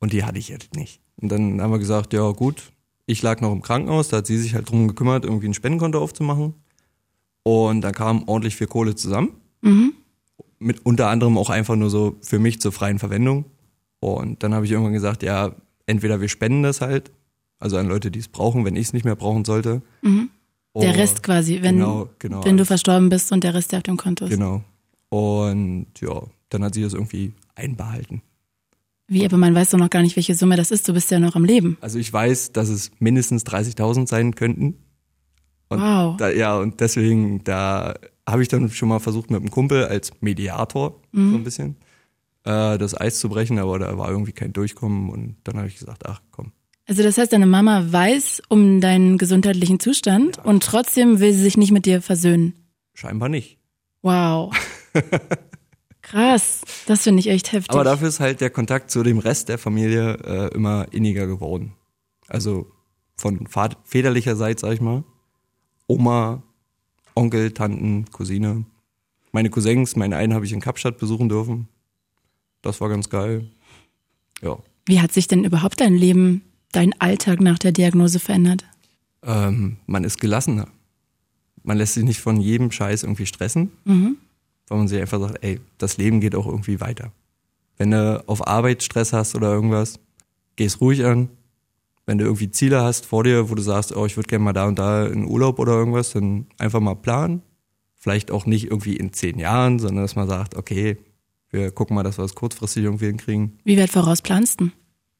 Und 0.00 0.12
die 0.12 0.24
hatte 0.24 0.38
ich 0.38 0.48
jetzt 0.48 0.74
nicht. 0.74 1.00
Und 1.16 1.30
dann 1.30 1.62
haben 1.62 1.70
wir 1.70 1.78
gesagt, 1.78 2.12
ja 2.12 2.30
gut, 2.32 2.72
ich 3.06 3.22
lag 3.22 3.40
noch 3.40 3.52
im 3.52 3.62
Krankenhaus, 3.62 4.08
da 4.08 4.18
hat 4.18 4.26
sie 4.26 4.38
sich 4.38 4.54
halt 4.54 4.68
drum 4.68 4.88
gekümmert, 4.88 5.24
irgendwie 5.24 5.48
ein 5.48 5.54
Spendenkonto 5.54 5.98
aufzumachen. 5.98 6.54
Und 7.42 7.82
dann 7.82 7.92
kam 7.94 8.24
ordentlich 8.26 8.56
viel 8.56 8.66
Kohle 8.66 8.94
zusammen. 8.94 9.40
Mit 10.58 10.84
unter 10.84 11.08
anderem 11.08 11.38
auch 11.38 11.50
einfach 11.50 11.76
nur 11.76 11.90
so 11.90 12.16
für 12.22 12.38
mich 12.38 12.60
zur 12.60 12.72
freien 12.72 12.98
Verwendung. 12.98 13.44
Und 14.00 14.42
dann 14.42 14.54
habe 14.54 14.66
ich 14.66 14.72
irgendwann 14.72 14.92
gesagt, 14.92 15.22
ja, 15.22 15.54
entweder 15.86 16.20
wir 16.20 16.28
spenden 16.28 16.62
das 16.62 16.80
halt, 16.80 17.12
also 17.64 17.76
an 17.78 17.88
Leute, 17.88 18.10
die 18.10 18.18
es 18.20 18.28
brauchen, 18.28 18.64
wenn 18.64 18.76
ich 18.76 18.88
es 18.88 18.92
nicht 18.92 19.04
mehr 19.04 19.16
brauchen 19.16 19.44
sollte. 19.44 19.82
Der 20.02 20.10
Oder- 20.74 20.94
Rest 20.96 21.22
quasi, 21.22 21.62
wenn, 21.62 21.76
genau, 21.76 22.08
genau, 22.18 22.44
wenn 22.44 22.56
du 22.56 22.64
verstorben 22.64 23.08
bist 23.08 23.32
und 23.32 23.42
der 23.42 23.54
Rest 23.54 23.72
der 23.72 23.78
auf 23.78 23.82
dem 23.84 23.96
Konto 23.96 24.26
ist. 24.26 24.30
Genau. 24.30 24.62
Und 25.08 25.86
ja, 26.00 26.22
dann 26.50 26.62
hat 26.64 26.74
sie 26.74 26.82
das 26.82 26.92
irgendwie 26.94 27.32
einbehalten. 27.54 28.22
Wie, 29.06 29.24
aber 29.24 29.36
man 29.36 29.54
weiß 29.54 29.70
doch 29.70 29.78
noch 29.78 29.90
gar 29.90 30.02
nicht, 30.02 30.16
welche 30.16 30.34
Summe 30.34 30.56
das 30.56 30.70
ist. 30.70 30.88
Du 30.88 30.92
bist 30.94 31.10
ja 31.10 31.18
noch 31.18 31.36
am 31.36 31.44
Leben. 31.44 31.76
Also 31.80 31.98
ich 31.98 32.12
weiß, 32.12 32.52
dass 32.52 32.68
es 32.68 32.90
mindestens 32.98 33.44
30.000 33.46 34.08
sein 34.08 34.34
könnten. 34.34 34.76
Und 35.68 35.80
Wow. 35.80 36.16
Da, 36.16 36.30
ja, 36.30 36.56
und 36.58 36.80
deswegen, 36.80 37.42
da 37.44 37.94
habe 38.28 38.42
ich 38.42 38.48
dann 38.48 38.70
schon 38.70 38.88
mal 38.88 39.00
versucht 39.00 39.30
mit 39.30 39.40
einem 39.40 39.50
Kumpel 39.50 39.84
als 39.86 40.12
Mediator 40.20 41.00
so 41.12 41.20
ein 41.20 41.44
bisschen 41.44 41.76
äh, 42.44 42.76
das 42.78 42.98
Eis 43.00 43.18
zu 43.20 43.28
brechen, 43.28 43.58
aber 43.58 43.78
da 43.78 43.96
war 43.96 44.10
irgendwie 44.10 44.32
kein 44.32 44.52
Durchkommen 44.52 45.10
und 45.10 45.36
dann 45.44 45.56
habe 45.58 45.68
ich 45.68 45.76
gesagt, 45.78 46.04
ach 46.06 46.20
komm. 46.30 46.52
Also 46.86 47.02
das 47.02 47.16
heißt, 47.16 47.32
deine 47.32 47.46
Mama 47.46 47.90
weiß 47.90 48.42
um 48.48 48.80
deinen 48.80 49.16
gesundheitlichen 49.16 49.80
Zustand 49.80 50.44
und 50.44 50.62
trotzdem 50.62 51.18
will 51.20 51.32
sie 51.32 51.42
sich 51.42 51.56
nicht 51.56 51.72
mit 51.72 51.86
dir 51.86 52.02
versöhnen. 52.02 52.54
Scheinbar 52.92 53.28
nicht. 53.28 53.58
Wow. 54.02 54.54
Krass. 56.02 56.60
Das 56.86 57.02
finde 57.02 57.20
ich 57.20 57.28
echt 57.28 57.52
heftig. 57.52 57.72
Aber 57.72 57.84
dafür 57.84 58.08
ist 58.08 58.20
halt 58.20 58.42
der 58.42 58.50
Kontakt 58.50 58.90
zu 58.90 59.02
dem 59.02 59.18
Rest 59.18 59.48
der 59.48 59.56
Familie 59.56 60.18
äh, 60.24 60.54
immer 60.54 60.86
inniger 60.92 61.26
geworden. 61.26 61.72
Also 62.28 62.70
von 63.16 63.46
Vater, 63.46 63.78
väterlicherseits, 63.84 64.60
sag 64.60 64.74
ich 64.74 64.80
mal. 64.82 65.04
Oma, 65.86 66.42
Onkel, 67.14 67.52
Tanten, 67.52 68.04
Cousine. 68.12 68.66
Meine 69.32 69.48
Cousins, 69.48 69.96
meinen 69.96 70.12
einen 70.12 70.34
habe 70.34 70.44
ich 70.44 70.52
in 70.52 70.60
Kapstadt 70.60 70.98
besuchen 70.98 71.28
dürfen. 71.30 71.68
Das 72.60 72.80
war 72.80 72.88
ganz 72.90 73.08
geil. 73.08 73.50
Ja. 74.42 74.58
Wie 74.86 75.00
hat 75.00 75.12
sich 75.12 75.26
denn 75.28 75.44
überhaupt 75.44 75.80
dein 75.80 75.96
Leben, 75.96 76.42
dein 76.74 76.98
Alltag 77.00 77.40
nach 77.40 77.58
der 77.58 77.72
Diagnose 77.72 78.18
verändert? 78.18 78.64
Ähm, 79.22 79.76
man 79.86 80.04
ist 80.04 80.20
gelassener. 80.20 80.68
Man 81.62 81.78
lässt 81.78 81.94
sich 81.94 82.04
nicht 82.04 82.20
von 82.20 82.40
jedem 82.40 82.70
Scheiß 82.70 83.04
irgendwie 83.04 83.26
stressen, 83.26 83.70
weil 84.68 84.78
man 84.78 84.88
sich 84.88 85.00
einfach 85.00 85.20
sagt, 85.20 85.42
ey, 85.42 85.60
das 85.78 85.96
Leben 85.96 86.20
geht 86.20 86.34
auch 86.34 86.46
irgendwie 86.46 86.80
weiter. 86.80 87.12
Wenn 87.78 87.90
du 87.90 88.22
auf 88.28 88.46
Arbeit 88.46 88.82
Stress 88.82 89.12
hast 89.12 89.34
oder 89.34 89.50
irgendwas, 89.52 89.98
geh's 90.56 90.80
ruhig 90.80 91.04
an. 91.04 91.28
Wenn 92.06 92.18
du 92.18 92.24
irgendwie 92.24 92.50
Ziele 92.50 92.82
hast 92.82 93.06
vor 93.06 93.24
dir, 93.24 93.48
wo 93.48 93.54
du 93.54 93.62
sagst, 93.62 93.96
oh, 93.96 94.04
ich 94.04 94.16
würde 94.16 94.28
gerne 94.28 94.44
mal 94.44 94.52
da 94.52 94.66
und 94.66 94.78
da 94.78 95.06
in 95.06 95.24
Urlaub 95.24 95.58
oder 95.58 95.72
irgendwas, 95.72 96.12
dann 96.12 96.46
einfach 96.58 96.80
mal 96.80 96.94
planen. 96.94 97.42
Vielleicht 97.94 98.30
auch 98.30 98.44
nicht 98.44 98.66
irgendwie 98.66 98.96
in 98.96 99.14
zehn 99.14 99.38
Jahren, 99.38 99.78
sondern 99.78 100.04
dass 100.04 100.14
man 100.14 100.28
sagt, 100.28 100.54
okay, 100.54 100.98
wir 101.48 101.70
gucken 101.70 101.94
mal, 101.94 102.02
dass 102.02 102.18
wir 102.18 102.22
das 102.22 102.34
kurzfristig 102.34 102.84
irgendwie 102.84 103.06
hinkriegen. 103.06 103.58
Wie 103.64 103.78
weit 103.78 103.90
voraus 103.90 104.20
planst 104.20 104.60
du? 104.60 104.68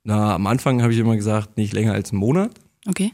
Na, 0.04 0.34
am 0.34 0.46
Anfang 0.46 0.82
habe 0.82 0.92
ich 0.92 0.98
immer 0.98 1.16
gesagt, 1.16 1.56
nicht 1.56 1.72
länger 1.72 1.94
als 1.94 2.12
einen 2.12 2.20
Monat. 2.20 2.52
Okay. 2.86 3.12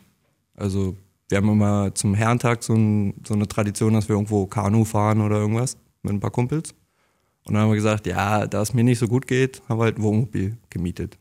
Also 0.54 0.96
wir 1.28 1.38
haben 1.38 1.48
immer 1.48 1.94
zum 1.94 2.14
Herrentag 2.14 2.64
so, 2.64 2.74
ein, 2.74 3.14
so 3.26 3.34
eine 3.34 3.46
Tradition, 3.46 3.94
dass 3.94 4.08
wir 4.08 4.16
irgendwo 4.16 4.46
Kanu 4.46 4.84
fahren 4.84 5.20
oder 5.20 5.36
irgendwas 5.36 5.76
mit 6.02 6.12
ein 6.12 6.20
paar 6.20 6.32
Kumpels. 6.32 6.74
Und 7.44 7.54
dann 7.54 7.62
haben 7.62 7.70
wir 7.70 7.76
gesagt, 7.76 8.06
ja, 8.06 8.46
da 8.46 8.60
es 8.60 8.74
mir 8.74 8.84
nicht 8.84 8.98
so 8.98 9.06
gut 9.06 9.26
geht, 9.26 9.62
haben 9.68 9.78
wir 9.78 9.84
halt 9.84 9.98
ein 9.98 10.02
Wohnmobil 10.02 10.58
gemietet. 10.68 11.18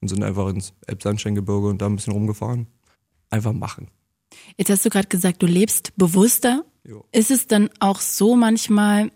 Und 0.00 0.08
sind 0.08 0.22
einfach 0.22 0.48
ins 0.48 0.74
Elbsandsteingebirge 0.86 1.68
und 1.68 1.80
da 1.80 1.86
ein 1.86 1.96
bisschen 1.96 2.12
rumgefahren. 2.12 2.66
Einfach 3.30 3.54
machen. 3.54 3.88
Jetzt 4.58 4.70
hast 4.70 4.84
du 4.84 4.90
gerade 4.90 5.08
gesagt, 5.08 5.42
du 5.42 5.46
lebst 5.46 5.96
bewusster. 5.96 6.64
Jo. 6.84 7.04
Ist 7.12 7.30
es 7.30 7.46
dann 7.46 7.70
auch 7.80 8.00
so 8.00 8.36
manchmal, 8.36 9.10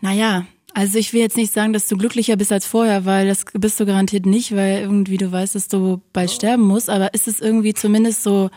naja, 0.00 0.46
also 0.74 0.98
ich 0.98 1.12
will 1.12 1.20
jetzt 1.20 1.36
nicht 1.36 1.52
sagen, 1.52 1.72
dass 1.72 1.88
du 1.88 1.96
glücklicher 1.96 2.36
bist 2.36 2.52
als 2.52 2.66
vorher, 2.66 3.04
weil 3.04 3.26
das 3.28 3.44
bist 3.52 3.80
du 3.80 3.86
garantiert 3.86 4.26
nicht, 4.26 4.54
weil 4.54 4.80
irgendwie 4.80 5.16
du 5.16 5.30
weißt, 5.30 5.54
dass 5.54 5.68
du 5.68 6.02
bald 6.12 6.30
sterben 6.30 6.62
musst, 6.62 6.88
aber 6.90 7.12
ist 7.14 7.28
es 7.28 7.40
irgendwie 7.40 7.74
zumindest 7.74 8.22
so 8.22 8.50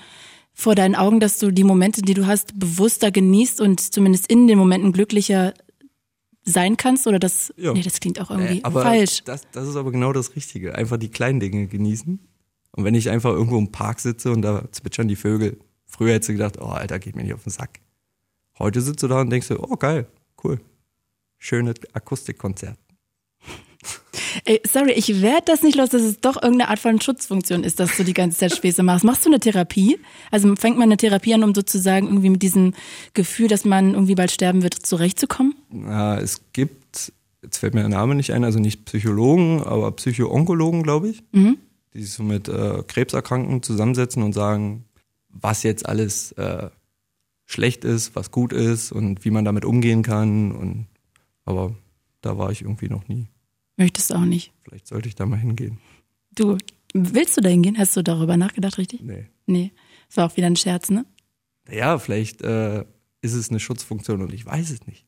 vor 0.53 0.75
deinen 0.75 0.95
Augen, 0.95 1.19
dass 1.19 1.39
du 1.39 1.51
die 1.51 1.63
Momente, 1.63 2.01
die 2.01 2.13
du 2.13 2.27
hast, 2.27 2.57
bewusster 2.59 3.11
genießt 3.11 3.59
und 3.59 3.79
zumindest 3.79 4.27
in 4.27 4.47
den 4.47 4.57
Momenten 4.57 4.91
glücklicher 4.91 5.53
sein 6.43 6.77
kannst? 6.77 7.07
Oder 7.07 7.19
das, 7.19 7.53
Ja. 7.57 7.73
nee, 7.73 7.81
das 7.81 7.99
klingt 7.99 8.21
auch 8.21 8.29
irgendwie 8.29 8.59
Äh, 8.59 8.63
aber 8.63 8.83
falsch. 8.83 9.23
Das, 9.23 9.43
das 9.51 9.67
ist 9.67 9.75
aber 9.75 9.91
genau 9.91 10.13
das 10.13 10.35
Richtige. 10.35 10.75
Einfach 10.75 10.97
die 10.97 11.09
kleinen 11.09 11.39
Dinge 11.39 11.67
genießen. 11.67 12.19
Und 12.75 12.83
wenn 12.83 12.95
ich 12.95 13.09
einfach 13.09 13.31
irgendwo 13.31 13.57
im 13.57 13.71
Park 13.71 13.99
sitze 13.99 14.31
und 14.31 14.41
da 14.41 14.65
zwitschern 14.71 15.07
die 15.07 15.15
Vögel. 15.15 15.57
Früher 15.85 16.13
hättest 16.13 16.29
du 16.29 16.33
gedacht, 16.33 16.57
oh 16.59 16.65
Alter, 16.65 16.97
geht 16.99 17.15
mir 17.15 17.23
nicht 17.23 17.33
auf 17.33 17.43
den 17.43 17.51
Sack. 17.51 17.79
Heute 18.57 18.81
sitzt 18.81 19.03
du 19.03 19.07
da 19.07 19.21
und 19.21 19.29
denkst 19.29 19.47
dir, 19.47 19.59
oh 19.59 19.75
geil, 19.75 20.07
cool. 20.43 20.59
Schönes 21.43 21.75
Akustikkonzert. 21.91 22.77
Ey, 24.45 24.61
sorry, 24.65 24.93
ich 24.93 25.21
werde 25.21 25.43
das 25.47 25.61
nicht 25.61 25.75
los, 25.75 25.89
dass 25.89 26.01
es 26.01 26.21
doch 26.21 26.41
irgendeine 26.41 26.69
Art 26.69 26.79
von 26.79 27.01
Schutzfunktion 27.01 27.65
ist, 27.65 27.81
dass 27.81 27.97
du 27.97 28.05
die 28.05 28.13
ganze 28.13 28.37
Zeit 28.37 28.55
Späße 28.55 28.81
machst. 28.81 29.03
Machst 29.03 29.25
du 29.25 29.29
eine 29.29 29.41
Therapie? 29.41 29.99
Also 30.31 30.55
fängt 30.55 30.77
man 30.77 30.83
eine 30.83 30.95
Therapie 30.95 31.33
an, 31.33 31.43
um 31.43 31.53
sozusagen 31.53 32.07
irgendwie 32.07 32.29
mit 32.29 32.41
diesem 32.41 32.73
Gefühl, 33.13 33.49
dass 33.49 33.65
man 33.65 33.93
irgendwie 33.93 34.15
bald 34.15 34.31
sterben 34.31 34.63
wird, 34.63 34.73
zurechtzukommen? 34.73 35.53
Na, 35.69 36.17
es 36.17 36.39
gibt, 36.53 37.11
jetzt 37.41 37.57
fällt 37.57 37.73
mir 37.73 37.81
der 37.81 37.89
Name 37.89 38.15
nicht 38.15 38.31
ein, 38.31 38.45
also 38.45 38.59
nicht 38.59 38.85
Psychologen, 38.85 39.63
aber 39.63 39.91
Psycho-Onkologen, 39.91 40.81
glaube 40.81 41.09
ich, 41.09 41.23
die 41.33 42.01
sich 42.01 42.13
so 42.13 42.23
mit 42.23 42.47
äh, 42.47 42.83
Krebserkrankten 42.87 43.61
zusammensetzen 43.63 44.23
und 44.23 44.31
sagen, 44.31 44.85
was 45.27 45.63
jetzt 45.63 45.85
alles 45.85 46.31
äh, 46.33 46.69
schlecht 47.45 47.83
ist, 47.83 48.15
was 48.15 48.31
gut 48.31 48.53
ist 48.53 48.93
und 48.93 49.25
wie 49.25 49.31
man 49.31 49.43
damit 49.43 49.65
umgehen 49.65 50.03
kann. 50.03 50.53
Und 50.53 50.87
aber 51.45 51.75
da 52.21 52.37
war 52.37 52.51
ich 52.51 52.61
irgendwie 52.61 52.89
noch 52.89 53.07
nie. 53.07 53.27
Möchtest 53.77 54.09
du 54.09 54.15
auch 54.15 54.25
nicht. 54.25 54.53
Vielleicht 54.63 54.87
sollte 54.87 55.07
ich 55.07 55.15
da 55.15 55.25
mal 55.25 55.39
hingehen. 55.39 55.79
Du, 56.35 56.57
willst 56.93 57.37
du 57.37 57.41
da 57.41 57.49
hingehen? 57.49 57.77
Hast 57.77 57.95
du 57.97 58.03
darüber 58.03 58.37
nachgedacht, 58.37 58.77
richtig? 58.77 59.01
Nee. 59.01 59.27
Nee. 59.45 59.71
Das 60.07 60.17
war 60.17 60.27
auch 60.27 60.37
wieder 60.37 60.47
ein 60.47 60.55
Scherz, 60.55 60.89
ne? 60.89 61.05
Naja, 61.67 61.97
vielleicht 61.97 62.41
äh, 62.41 62.85
ist 63.21 63.33
es 63.33 63.49
eine 63.49 63.59
Schutzfunktion 63.59 64.21
und 64.21 64.33
ich 64.33 64.45
weiß 64.45 64.69
es 64.69 64.85
nicht. 64.85 65.05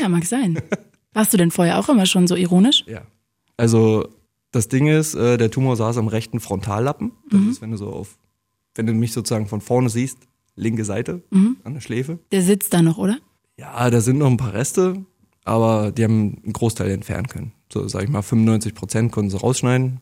Ja, 0.00 0.08
mag 0.08 0.24
sein. 0.24 0.60
Warst 1.12 1.32
du 1.32 1.36
denn 1.36 1.50
vorher 1.50 1.78
auch 1.78 1.88
immer 1.88 2.06
schon 2.06 2.26
so 2.26 2.36
ironisch? 2.36 2.84
Ja. 2.86 3.06
Also 3.56 4.08
das 4.50 4.68
Ding 4.68 4.86
ist, 4.86 5.14
äh, 5.14 5.36
der 5.38 5.50
Tumor 5.50 5.76
saß 5.76 5.96
am 5.98 6.08
rechten 6.08 6.40
Frontallappen. 6.40 7.12
Das 7.30 7.40
ist, 7.42 7.62
wenn 7.62 7.70
du 7.70 7.76
so 7.76 7.88
auf, 7.88 8.18
wenn 8.74 8.86
du 8.86 8.92
mich 8.92 9.12
sozusagen 9.12 9.46
von 9.46 9.60
vorne 9.60 9.88
siehst, 9.88 10.18
linke 10.54 10.84
Seite 10.84 11.22
an 11.64 11.74
der 11.74 11.80
Schläfe. 11.80 12.18
Der 12.32 12.42
sitzt 12.42 12.72
da 12.72 12.82
noch, 12.82 12.98
oder? 12.98 13.18
Ja, 13.58 13.88
da 13.90 14.00
sind 14.00 14.18
noch 14.18 14.30
ein 14.30 14.36
paar 14.36 14.52
Reste, 14.52 15.04
aber 15.46 15.92
die 15.92 16.04
haben 16.04 16.40
einen 16.44 16.52
Großteil 16.52 16.90
entfernen 16.90 17.28
können. 17.28 17.52
So, 17.72 17.88
sag 17.88 18.02
ich 18.02 18.08
mal, 18.10 18.22
95 18.22 18.74
Prozent 18.74 19.12
konnten 19.12 19.30
sie 19.30 19.38
rausschneiden. 19.38 20.00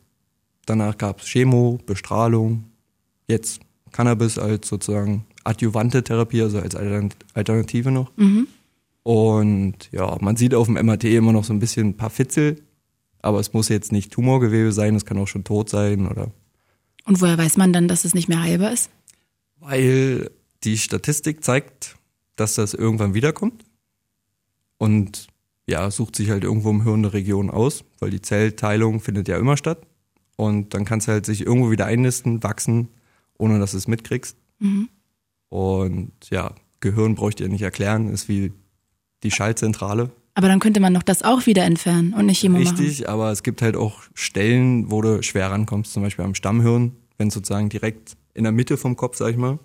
Danach 0.67 0.99
gab's 0.99 1.27
Chemo, 1.27 1.79
Bestrahlung, 1.87 2.65
jetzt 3.29 3.61
Cannabis 3.93 4.39
als 4.39 4.67
sozusagen 4.69 5.27
adjuvante 5.45 6.03
Therapie, 6.03 6.43
also 6.43 6.59
als 6.59 6.75
Altern- 6.75 7.13
Alternative 7.35 7.91
noch. 7.91 8.11
Und 9.03 9.75
ja, 9.93 10.17
man 10.21 10.37
sieht 10.37 10.55
auf 10.55 10.67
dem 10.67 10.75
MRT 10.75 11.05
immer 11.05 11.33
noch 11.33 11.45
so 11.45 11.53
ein 11.53 11.59
bisschen 11.59 11.89
ein 11.89 11.97
paar 11.97 12.11
Fitzel, 12.11 12.63
aber 13.21 13.39
es 13.39 13.53
muss 13.53 13.69
jetzt 13.69 13.93
nicht 13.93 14.11
Tumorgewebe 14.13 14.73
sein, 14.73 14.95
es 14.95 15.05
kann 15.05 15.19
auch 15.19 15.29
schon 15.29 15.45
tot 15.45 15.69
sein 15.69 16.07
oder. 16.07 16.31
Und 17.05 17.21
woher 17.21 17.37
weiß 17.37 17.59
man 17.59 17.75
dann, 17.75 17.87
dass 17.87 18.07
es 18.07 18.15
nicht 18.15 18.29
mehr 18.31 18.41
heilbar 18.41 18.73
ist? 18.73 18.91
Weil 19.61 20.31
die 20.65 20.79
Statistik 20.79 21.45
zeigt, 21.45 21.97
dass 22.37 22.55
das 22.55 22.73
irgendwann 22.73 23.13
wiederkommt. 23.13 23.63
Und 24.79 25.29
ja, 25.67 25.91
sucht 25.91 26.17
sich 26.17 26.31
halt 26.31 26.45
irgendwo 26.45 26.71
im 26.71 26.83
Hirn 26.83 27.01
eine 27.01 27.13
Region 27.13 27.51
aus, 27.51 27.85
weil 27.99 28.11
die 28.11 28.21
Zellteilung 28.21 29.01
findet 29.01 29.29
ja 29.29 29.39
immer 29.39 29.57
statt. 29.57 29.87
Und 30.37 30.75
dann 30.75 30.85
kannst 30.85 31.09
du 31.09 31.13
halt 31.13 31.27
sich 31.27 31.47
irgendwo 31.47 31.71
wieder 31.71 31.87
einnisten, 31.87 32.43
wachsen, 32.43 32.89
ohne 33.39 33.59
dass 33.59 33.73
du 33.73 33.79
es 33.79 33.89
mitkriegst. 33.89 34.37
Mhm. 34.59 34.89
Und 35.49 36.13
ja, 36.31 36.55
Gehirn 36.81 37.15
bräuchte 37.15 37.43
ich 37.45 37.49
ja 37.49 37.53
nicht 37.53 37.63
erklären, 37.63 38.09
ist 38.09 38.29
wie 38.29 38.53
die 39.23 39.31
Schaltzentrale. 39.31 40.11
Aber 40.35 40.49
dann 40.49 40.59
könnte 40.59 40.81
man 40.81 40.93
noch 40.93 41.05
das 41.05 41.23
auch 41.23 41.47
wieder 41.47 41.65
entfernen 41.65 42.13
und 42.13 42.27
nicht 42.27 42.41
Chemo 42.41 42.59
machen. 42.59 42.77
Richtig, 42.77 43.09
aber 43.09 43.31
es 43.31 43.45
gibt 43.45 43.63
halt 43.63 43.77
auch 43.77 44.03
Stellen, 44.15 44.91
wo 44.91 45.01
du 45.01 45.23
schwer 45.23 45.51
rankommst, 45.51 45.93
zum 45.93 46.03
Beispiel 46.03 46.25
am 46.25 46.35
Stammhirn, 46.35 46.93
wenn 47.17 47.29
es 47.29 47.35
sozusagen 47.35 47.69
direkt 47.69 48.17
in 48.35 48.43
der 48.43 48.53
Mitte 48.53 48.77
vom 48.77 48.97
Kopf, 48.97 49.17
sag 49.17 49.31
ich 49.31 49.37
mal, 49.37 49.61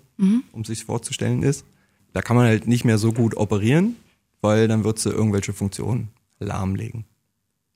um 0.52 0.64
sich 0.64 0.84
vorzustellen 0.84 1.42
ist. 1.42 1.64
Da 2.12 2.22
kann 2.22 2.36
man 2.36 2.46
halt 2.46 2.68
nicht 2.68 2.84
mehr 2.84 2.98
so 2.98 3.12
gut 3.12 3.36
operieren, 3.36 3.96
weil 4.40 4.68
dann 4.68 4.84
würdest 4.84 5.06
du 5.06 5.10
irgendwelche 5.10 5.52
Funktionen 5.52 6.08
lahmlegen. 6.38 7.04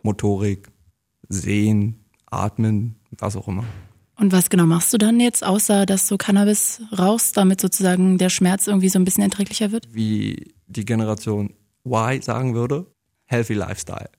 Motorik, 0.03 0.69
Sehen, 1.29 2.05
Atmen, 2.27 2.97
was 3.19 3.37
auch 3.37 3.49
immer. 3.49 3.65
Und 4.17 4.33
was 4.33 4.49
genau 4.49 4.67
machst 4.67 4.93
du 4.93 4.99
dann 4.99 5.19
jetzt, 5.19 5.45
außer 5.45 5.87
dass 5.87 6.07
du 6.07 6.17
Cannabis 6.17 6.83
rauchst, 6.97 7.37
damit 7.37 7.61
sozusagen 7.61 8.19
der 8.19 8.29
Schmerz 8.29 8.67
irgendwie 8.67 8.89
so 8.89 8.99
ein 8.99 9.05
bisschen 9.05 9.25
erträglicher 9.25 9.73
wird? 9.73 9.89
Wie 9.93 10.55
die 10.67 10.85
Generation 10.85 11.53
Y 11.85 12.23
sagen 12.23 12.55
würde, 12.55 12.87
healthy 13.25 13.55
lifestyle. 13.55 14.11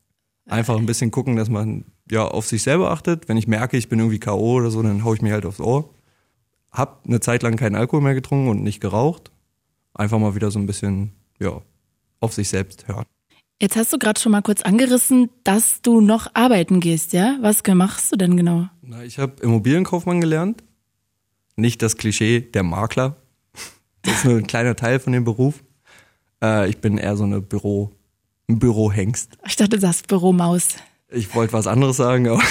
Einfach 0.47 0.77
ein 0.77 0.85
bisschen 0.85 1.11
gucken, 1.11 1.37
dass 1.37 1.49
man 1.49 1.85
ja 2.11 2.25
auf 2.25 2.45
sich 2.45 2.61
selber 2.61 2.91
achtet. 2.91 3.27
Wenn 3.27 3.37
ich 3.37 3.47
merke, 3.47 3.77
ich 3.77 3.89
bin 3.89 3.99
irgendwie 3.99 4.19
K.O. 4.19 4.55
oder 4.55 4.69
so, 4.69 4.81
dann 4.83 5.03
hau 5.03 5.13
ich 5.13 5.21
mir 5.21 5.33
halt 5.33 5.45
aufs 5.45 5.59
Ohr. 5.59 5.89
Hab 6.71 7.05
eine 7.05 7.19
Zeit 7.19 7.41
lang 7.41 7.55
keinen 7.55 7.75
Alkohol 7.75 8.01
mehr 8.01 8.13
getrunken 8.13 8.49
und 8.49 8.63
nicht 8.63 8.81
geraucht. 8.81 9.31
Einfach 9.93 10.19
mal 10.19 10.35
wieder 10.35 10.51
so 10.51 10.59
ein 10.59 10.67
bisschen, 10.67 11.13
ja, 11.39 11.61
auf 12.25 12.33
sich 12.33 12.49
selbst 12.49 12.87
hören. 12.87 13.05
Jetzt 13.61 13.77
hast 13.77 13.93
du 13.93 13.97
gerade 13.97 14.19
schon 14.19 14.33
mal 14.33 14.41
kurz 14.41 14.61
angerissen, 14.61 15.29
dass 15.45 15.81
du 15.81 16.01
noch 16.01 16.27
arbeiten 16.33 16.81
gehst, 16.81 17.13
ja? 17.13 17.37
Was 17.39 17.63
machst 17.65 18.11
du 18.11 18.17
denn 18.17 18.35
genau? 18.35 18.67
Na, 18.81 19.03
ich 19.03 19.17
habe 19.17 19.41
Immobilienkaufmann 19.41 20.19
gelernt. 20.19 20.61
Nicht 21.55 21.81
das 21.81 21.95
Klischee 21.95 22.41
der 22.41 22.63
Makler. 22.63 23.15
Das 24.01 24.17
ist 24.17 24.25
nur 24.25 24.37
ein 24.37 24.45
kleiner 24.45 24.75
Teil 24.75 24.99
von 24.99 25.13
dem 25.13 25.23
Beruf. 25.23 25.63
Äh, 26.43 26.69
ich 26.69 26.79
bin 26.79 26.97
eher 26.97 27.15
so 27.15 27.23
eine 27.23 27.39
Büro, 27.39 27.91
ein 28.49 28.59
Bürohengst. 28.59 29.37
Ich 29.47 29.55
dachte, 29.55 29.77
du 29.77 29.79
sagst 29.79 30.07
Büromaus. 30.07 30.75
Ich 31.09 31.33
wollte 31.33 31.53
was 31.53 31.65
anderes 31.65 31.95
sagen, 31.95 32.27
aber 32.27 32.43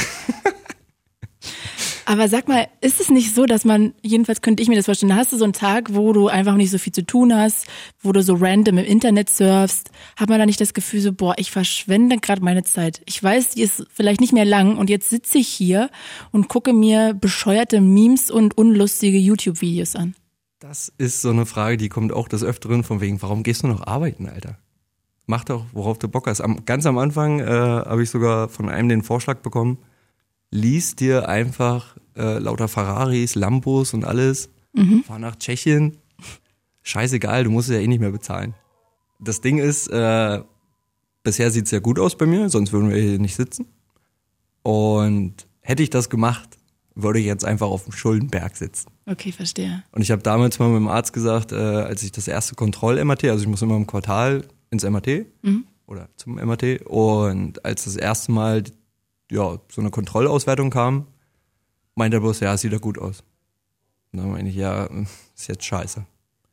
Aber 2.07 2.29
sag 2.29 2.49
mal, 2.49 2.67
ist 2.81 3.01
es 3.01 3.09
nicht 3.09 3.35
so, 3.35 3.47
dass 3.47 3.64
man, 3.64 3.95
jedenfalls 4.03 4.43
könnte 4.43 4.62
ich 4.62 4.69
mir 4.69 4.77
das 4.77 4.85
vorstellen, 4.85 5.17
hast 5.17 5.33
du 5.33 5.38
so 5.38 5.45
einen 5.45 5.55
Tag, 5.55 5.95
wo 5.95 6.12
du 6.12 6.29
einfach 6.29 6.57
nicht 6.57 6.71
so 6.71 6.79
viel 6.79 6.93
zu 6.93 7.07
tun 7.07 7.35
hast, 7.35 7.67
wo 8.03 8.12
du 8.12 8.23
so 8.23 8.35
random 8.35 8.79
im 8.79 8.85
Internet 8.85 9.31
surfst, 9.31 9.90
hat 10.17 10.29
man 10.29 10.38
da 10.38 10.47
nicht 10.47 10.61
das 10.61 10.75
Gefühl 10.75 11.01
so, 11.01 11.12
boah, 11.12 11.35
ich 11.38 11.51
verschwende 11.51 12.19
gerade 12.19 12.43
meine 12.43 12.62
Zeit. 12.62 13.01
Ich 13.07 13.23
weiß, 13.23 13.51
die 13.51 13.62
ist 13.62 13.87
vielleicht 13.93 14.21
nicht 14.21 14.33
mehr 14.33 14.45
lang 14.45 14.77
und 14.77 14.90
jetzt 14.90 15.09
sitze 15.09 15.38
ich 15.38 15.49
hier 15.49 15.90
und 16.31 16.49
gucke 16.49 16.73
mir 16.73 17.14
bescheuerte 17.14 17.81
Memes 17.81 18.31
und 18.31 18.59
unlustige 18.59 19.19
YouTube-Videos 19.19 19.97
an. 19.97 20.14
das 20.61 20.93
ist 20.99 21.23
so 21.23 21.31
eine 21.31 21.47
Frage, 21.47 21.77
die 21.77 21.88
kommt 21.88 22.12
auch 22.12 22.29
des 22.29 22.43
Öfteren 22.43 22.85
von 22.85 23.01
wegen, 23.01 23.21
warum 23.23 23.43
gehst 23.43 23.62
du 23.62 23.67
noch 23.67 23.87
arbeiten, 23.87 24.29
Alter? 24.29 24.59
Mach 25.27 25.45
doch, 25.45 25.64
worauf 25.73 25.99
du 25.99 26.09
Bock 26.09 26.27
hast. 26.27 26.40
Am, 26.43 26.64
ganz 26.67 26.85
am 26.87 26.99
Anfang 26.99 27.40
äh, 27.40 27.45
habe 27.47 28.03
ich 28.03 28.11
sogar 28.11 28.49
von 28.49 28.69
einem 28.69 28.88
den 28.88 29.03
Vorschlag 29.03 29.38
bekommen, 29.38 29.79
lies 30.50 30.96
dir 30.96 31.28
einfach 31.28 31.96
äh, 32.16 32.38
lauter 32.38 32.68
Ferraris, 32.68 33.35
Lambos 33.35 33.94
und 33.94 34.04
alles, 34.04 34.50
fahr 35.07 35.18
nach 35.18 35.37
Tschechien. 35.37 35.98
Scheißegal, 36.83 37.44
du 37.44 37.50
musst 37.50 37.68
es 37.68 37.74
ja 37.76 37.80
eh 37.80 37.87
nicht 37.87 38.00
mehr 38.00 38.11
bezahlen. 38.11 38.54
Das 39.20 39.40
Ding 39.40 39.59
ist, 39.59 39.88
äh, 39.88 40.42
bisher 41.22 41.50
sieht's 41.50 41.70
ja 41.70 41.78
gut 41.78 41.98
aus 41.98 42.16
bei 42.16 42.26
mir, 42.26 42.50
sonst 42.50 42.72
würden 42.72 42.90
wir 42.90 43.00
hier 43.00 43.18
nicht 43.18 43.37
sitzen. 43.37 43.66
Und 44.62 45.46
hätte 45.61 45.83
ich 45.83 45.90
das 45.90 46.11
gemacht, 46.11 46.59
würde 46.94 47.18
ich 47.18 47.26
jetzt 47.26 47.44
einfach 47.44 47.66
auf 47.68 47.85
dem 47.85 47.92
Schuldenberg 47.92 48.57
sitzen. 48.57 48.90
Okay, 49.07 49.33
verstehe. 49.33 49.83
Und 49.92 50.02
ich 50.02 50.11
habe 50.11 50.22
damals 50.22 50.59
mal 50.59 50.68
mit 50.68 50.76
dem 50.76 50.88
Arzt 50.88 51.12
gesagt, 51.12 51.52
äh, 51.52 51.57
als 51.57 52.02
ich 52.02 52.12
das 52.12 52.28
erste 52.28 52.54
Kontroll-MRT, 52.54 53.24
also 53.24 53.42
ich 53.42 53.48
muss 53.48 53.62
immer 53.62 53.76
im 53.76 53.87
Quartal 53.87 54.46
ins 54.70 54.85
MRT 54.85 55.26
oder 55.87 56.09
zum 56.16 56.35
MRT 56.35 56.83
und 56.87 57.64
als 57.64 57.85
das 57.85 57.96
erste 57.96 58.33
Mal 58.33 58.64
ja, 59.30 59.58
so 59.70 59.80
eine 59.80 59.90
Kontrollauswertung 59.90 60.70
kam, 60.70 61.06
meinte 61.94 62.16
er 62.18 62.20
bloß, 62.20 62.40
ja, 62.40 62.56
sieht 62.56 62.72
doch 62.72 62.80
gut 62.80 62.98
aus. 62.98 63.22
Und 64.12 64.20
dann 64.20 64.30
meine 64.30 64.48
ich, 64.48 64.54
ja, 64.56 64.84
ist 65.34 65.48
jetzt 65.48 65.64
scheiße. 65.64 66.04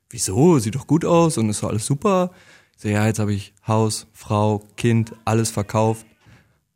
Wieso? 0.10 0.60
Sieht 0.60 0.76
doch 0.76 0.88
gut 0.88 1.06
aus 1.06 1.38
und 1.38 1.50
ist 1.50 1.64
doch 1.64 1.70
alles 1.70 1.86
super. 1.86 2.32
Ich 2.76 2.82
so, 2.84 2.90
ja, 2.90 3.06
jetzt 3.06 3.20
habe 3.20 3.34
ich 3.34 3.54
Haus, 3.68 4.08
Frau, 4.14 4.60
Kind, 4.76 5.14
alles 5.26 5.52
verkauft 5.52 6.06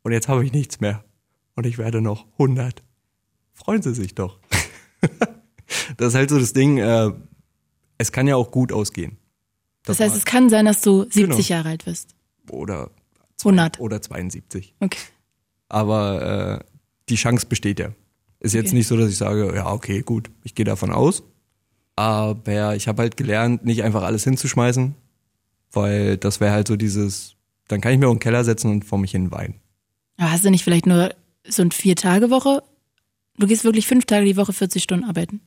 und 0.03 0.11
jetzt 0.11 0.27
habe 0.27 0.45
ich 0.45 0.51
nichts 0.53 0.79
mehr. 0.79 1.03
Und 1.55 1.65
ich 1.65 1.77
werde 1.77 2.01
noch 2.01 2.25
100. 2.33 2.83
Freuen 3.53 3.81
Sie 3.81 3.93
sich 3.95 4.13
doch. 4.15 4.39
das 5.97 6.09
ist 6.09 6.15
halt 6.15 6.29
so 6.29 6.39
das 6.39 6.53
Ding, 6.53 6.77
äh, 6.77 7.11
es 7.97 8.11
kann 8.11 8.27
ja 8.27 8.35
auch 8.35 8.51
gut 8.51 8.71
ausgehen. 8.71 9.17
Das 9.83 9.99
heißt, 9.99 10.15
es 10.15 10.25
kann 10.25 10.49
sein, 10.49 10.65
dass 10.65 10.81
du 10.81 11.03
70 11.03 11.25
Genau. 11.25 11.37
Jahre 11.41 11.69
alt 11.69 11.85
wirst. 11.85 12.15
oder 12.49 12.89
100. 13.39 13.79
oder 13.79 14.01
72. 14.01 14.73
Okay. 14.79 14.99
Aber 15.69 16.61
äh, 16.61 16.65
die 17.09 17.15
Chance 17.15 17.45
besteht 17.47 17.79
ja. 17.79 17.89
Ist 18.39 18.53
jetzt 18.53 18.67
Okay. 18.67 18.75
nicht 18.77 18.87
so, 18.87 18.97
dass 18.97 19.09
ich 19.09 19.17
sage, 19.17 19.53
ja, 19.55 19.71
okay, 19.71 20.01
gut, 20.01 20.29
ich 20.43 20.55
gehe 20.55 20.65
davon 20.65 20.91
aus. 20.91 21.23
Aber 21.95 22.75
ich 22.75 22.87
habe 22.87 23.01
halt 23.01 23.17
gelernt, 23.17 23.63
nicht 23.65 23.83
einfach 23.83 24.03
alles 24.03 24.23
hinzuschmeißen, 24.25 24.95
weil 25.71 26.17
das 26.17 26.39
wäre 26.41 26.51
halt 26.53 26.67
so 26.67 26.75
dieses, 26.75 27.35
dann 27.67 27.79
kann 27.81 27.93
ich 27.93 27.99
mir 27.99 28.07
auch 28.07 28.11
in 28.11 28.17
den 28.17 28.21
Keller 28.23 28.43
setzen 28.43 28.69
und 28.69 28.85
vor 28.85 28.97
mich 28.99 29.11
hin 29.11 29.31
weinen. 29.31 29.55
Aber 30.17 30.31
hast 30.31 30.43
du 30.45 30.49
nicht 30.51 30.63
vielleicht 30.63 30.85
nur 30.85 31.13
so 31.47 31.61
ein 31.61 31.71
Vier-Tage-Woche? 31.71 32.63
Du 33.37 33.47
gehst 33.47 33.63
wirklich 33.63 33.87
fünf 33.87 34.05
Tage 34.05 34.25
die 34.25 34.37
Woche 34.37 34.53
40 34.53 34.83
Stunden 34.83 35.05
arbeiten. 35.05 35.41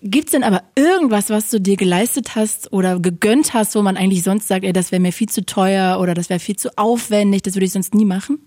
Gibt's 0.00 0.32
denn 0.32 0.42
aber 0.44 0.62
irgendwas, 0.76 1.28
was 1.28 1.50
du 1.50 1.60
dir 1.60 1.76
geleistet 1.76 2.34
hast 2.36 2.72
oder 2.72 2.98
gegönnt 2.98 3.52
hast, 3.52 3.74
wo 3.74 3.82
man 3.82 3.98
eigentlich 3.98 4.22
sonst 4.22 4.48
sagt, 4.48 4.64
ey, 4.64 4.72
das 4.72 4.90
wäre 4.92 5.00
mir 5.00 5.12
viel 5.12 5.28
zu 5.28 5.44
teuer 5.44 6.00
oder 6.00 6.14
das 6.14 6.30
wäre 6.30 6.40
viel 6.40 6.56
zu 6.56 6.76
aufwendig, 6.78 7.42
das 7.42 7.54
würde 7.54 7.66
ich 7.66 7.72
sonst 7.72 7.94
nie 7.94 8.06
machen? 8.06 8.38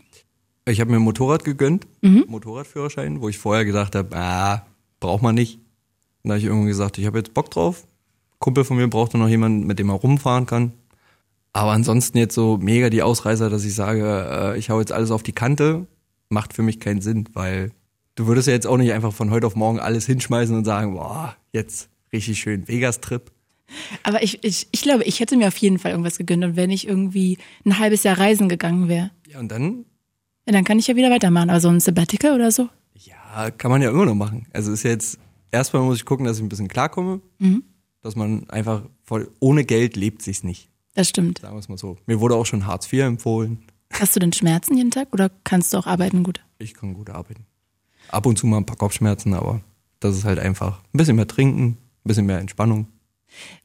Ich 0.67 0.79
habe 0.81 0.91
mir 0.91 0.97
ein 0.97 1.03
Motorrad 1.03 1.43
gegönnt, 1.43 1.87
Mhm. 2.01 2.25
Motorradführerschein, 2.27 3.21
wo 3.21 3.29
ich 3.29 3.37
vorher 3.37 3.65
gesagt 3.65 3.95
habe, 3.95 4.15
ah, 4.15 4.65
braucht 4.99 5.23
man 5.23 5.35
nicht. 5.35 5.55
Und 6.23 6.29
da 6.29 6.31
habe 6.31 6.39
ich 6.39 6.45
irgendwann 6.45 6.67
gesagt, 6.67 6.97
ich 6.97 7.05
habe 7.05 7.17
jetzt 7.19 7.33
Bock 7.33 7.49
drauf. 7.51 7.85
Kumpel 8.39 8.63
von 8.65 8.77
mir 8.77 8.87
brauchte 8.87 9.17
noch 9.17 9.29
jemanden, 9.29 9.65
mit 9.65 9.79
dem 9.79 9.89
er 9.89 9.95
rumfahren 9.95 10.45
kann. 10.45 10.73
Aber 11.53 11.71
ansonsten 11.71 12.17
jetzt 12.17 12.35
so 12.35 12.57
mega 12.57 12.89
die 12.89 13.01
Ausreißer, 13.01 13.49
dass 13.49 13.65
ich 13.65 13.73
sage, 13.73 14.53
äh, 14.55 14.59
ich 14.59 14.69
hau 14.69 14.79
jetzt 14.79 14.91
alles 14.91 15.09
auf 15.11 15.23
die 15.23 15.31
Kante, 15.31 15.87
macht 16.29 16.53
für 16.53 16.61
mich 16.61 16.79
keinen 16.79 17.01
Sinn, 17.01 17.27
weil 17.33 17.71
du 18.15 18.27
würdest 18.27 18.47
ja 18.47 18.53
jetzt 18.53 18.67
auch 18.67 18.77
nicht 18.77 18.91
einfach 18.91 19.13
von 19.13 19.31
heute 19.31 19.47
auf 19.47 19.55
morgen 19.55 19.79
alles 19.79 20.05
hinschmeißen 20.05 20.55
und 20.55 20.65
sagen, 20.65 20.93
boah, 20.93 21.35
jetzt 21.53 21.89
richtig 22.13 22.39
schön 22.39 22.67
Vegas-Trip. 22.67 23.31
Aber 24.03 24.21
ich, 24.21 24.43
ich, 24.43 24.67
ich 24.71 24.81
glaube, 24.81 25.03
ich 25.05 25.19
hätte 25.19 25.35
mir 25.37 25.47
auf 25.47 25.57
jeden 25.57 25.79
Fall 25.79 25.91
irgendwas 25.91 26.17
gegönnt 26.17 26.43
und 26.43 26.55
wenn 26.55 26.69
ich 26.69 26.87
irgendwie 26.87 27.37
ein 27.65 27.79
halbes 27.79 28.03
Jahr 28.03 28.17
reisen 28.19 28.49
gegangen 28.49 28.87
wäre, 28.87 29.11
Ja, 29.27 29.39
und 29.39 29.49
dann, 29.49 29.85
ja, 30.47 30.53
dann 30.53 30.63
kann 30.63 30.79
ich 30.79 30.87
ja 30.87 30.95
wieder 30.95 31.11
weitermachen. 31.11 31.49
Aber 31.49 31.59
so 31.59 31.69
ein 31.69 31.79
Sabbatical 31.79 32.33
oder 32.33 32.51
so? 32.51 32.69
ja, 33.37 33.51
kann 33.51 33.69
man 33.69 33.81
ja 33.81 33.91
immer 33.91 34.05
noch 34.05 34.15
machen. 34.15 34.47
Also 34.53 34.71
ist 34.71 34.83
jetzt, 34.83 35.19
erstmal 35.51 35.83
muss 35.83 35.97
ich 35.97 36.05
gucken, 36.05 36.25
dass 36.25 36.37
ich 36.37 36.43
ein 36.43 36.49
bisschen 36.49 36.67
klarkomme, 36.67 37.21
dass 38.01 38.15
man 38.15 38.49
einfach 38.49 38.83
voll, 39.03 39.29
ohne 39.39 39.63
Geld 39.63 39.95
lebt 39.95 40.21
sich's 40.23 40.43
nicht. 40.43 40.69
Das 40.95 41.09
stimmt. 41.09 41.39
Sagen 41.39 41.55
wir 41.55 41.59
es 41.59 41.69
mal 41.69 41.77
so. 41.77 41.97
Mir 42.07 42.19
wurde 42.19 42.35
auch 42.35 42.45
schon 42.45 42.65
Hartz 42.65 42.91
IV 42.91 43.01
empfohlen. 43.03 43.59
Hast 43.93 44.15
du 44.15 44.19
denn 44.19 44.33
Schmerzen 44.33 44.75
jeden 44.75 44.91
Tag 44.91 45.09
oder 45.13 45.29
kannst 45.43 45.73
du 45.73 45.77
auch 45.77 45.85
arbeiten 45.85 46.23
gut? 46.23 46.43
Ich 46.57 46.73
kann 46.73 46.93
gut 46.95 47.09
arbeiten. 47.09 47.45
Ab 48.09 48.25
und 48.25 48.37
zu 48.37 48.47
mal 48.47 48.57
ein 48.57 48.65
paar 48.65 48.77
Kopfschmerzen, 48.77 49.33
aber 49.33 49.61
das 49.99 50.17
ist 50.17 50.25
halt 50.25 50.39
einfach 50.39 50.79
ein 50.93 50.97
bisschen 50.97 51.15
mehr 51.15 51.27
trinken, 51.27 51.65
ein 51.67 51.77
bisschen 52.03 52.25
mehr 52.25 52.39
Entspannung. 52.39 52.87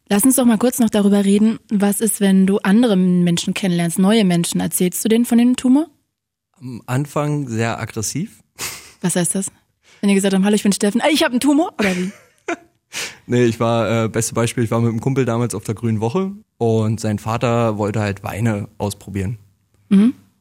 Lass 0.09 0.25
uns 0.25 0.37
doch 0.37 0.45
mal 0.45 0.59
kurz 0.59 0.79
noch 0.79 0.91
darüber 0.91 1.25
reden, 1.25 1.59
was 1.71 2.01
ist, 2.03 2.21
wenn 2.21 2.47
du 2.47 2.59
andere 2.59 2.97
Menschen 2.97 3.55
kennenlernst, 3.55 3.99
neue 3.99 4.25
Menschen. 4.25 4.61
Erzählst 4.61 5.03
du 5.05 5.09
denen 5.09 5.25
von 5.25 5.39
dem 5.39 5.57
Tumor? 5.57 5.87
Am 6.63 6.81
Anfang 6.87 7.49
sehr 7.49 7.81
aggressiv. 7.81 8.41
Was 9.01 9.17
heißt 9.17 9.35
das? 9.35 9.51
Wenn 10.01 10.11
ihr 10.11 10.15
gesagt 10.15 10.33
habt, 10.33 10.45
hallo, 10.45 10.55
ich 10.55 10.63
bin 10.63 10.73
Steffen, 10.73 11.01
ah, 11.01 11.09
ich 11.11 11.25
habe 11.25 11.33
einen 11.33 11.41
Tumor? 11.41 11.75
Oder 11.79 11.97
wie? 11.97 12.13
Nee, 13.27 13.45
ich 13.45 13.59
war, 13.59 14.05
äh, 14.05 14.09
beste 14.09 14.35
Beispiel, 14.35 14.65
ich 14.65 14.71
war 14.71 14.81
mit 14.81 14.91
einem 14.91 15.01
Kumpel 15.01 15.25
damals 15.25 15.55
auf 15.55 15.65
der 15.65 15.75
Grünen 15.75 16.01
Woche 16.01 16.33
und 16.59 17.01
sein 17.01 17.19
Vater 17.19 17.79
wollte 17.79 18.01
halt 18.01 18.23
Weine 18.23 18.69
ausprobieren. 18.77 19.39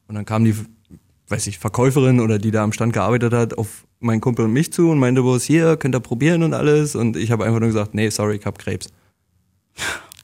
Und 0.07 0.15
dann 0.15 0.25
kam 0.25 0.43
die, 0.43 0.53
weiß 1.29 1.47
ich, 1.47 1.59
Verkäuferin 1.59 2.19
oder 2.19 2.39
die 2.39 2.51
da 2.51 2.63
am 2.63 2.73
Stand 2.73 2.91
gearbeitet 2.91 3.33
hat, 3.33 3.57
auf 3.57 3.85
meinen 3.99 4.19
Kumpel 4.19 4.45
und 4.45 4.51
mich 4.51 4.73
zu 4.73 4.89
und 4.89 4.99
meinte 4.99 5.21
bloß, 5.21 5.43
hier, 5.43 5.77
könnt 5.77 5.95
ihr 5.95 6.01
probieren 6.01 6.43
und 6.43 6.53
alles. 6.53 6.95
Und 6.95 7.15
ich 7.15 7.31
habe 7.31 7.45
einfach 7.45 7.59
nur 7.61 7.69
gesagt, 7.69 7.93
nee, 7.93 8.09
sorry, 8.09 8.35
ich 8.35 8.45
hab 8.45 8.59
Krebs. 8.59 8.89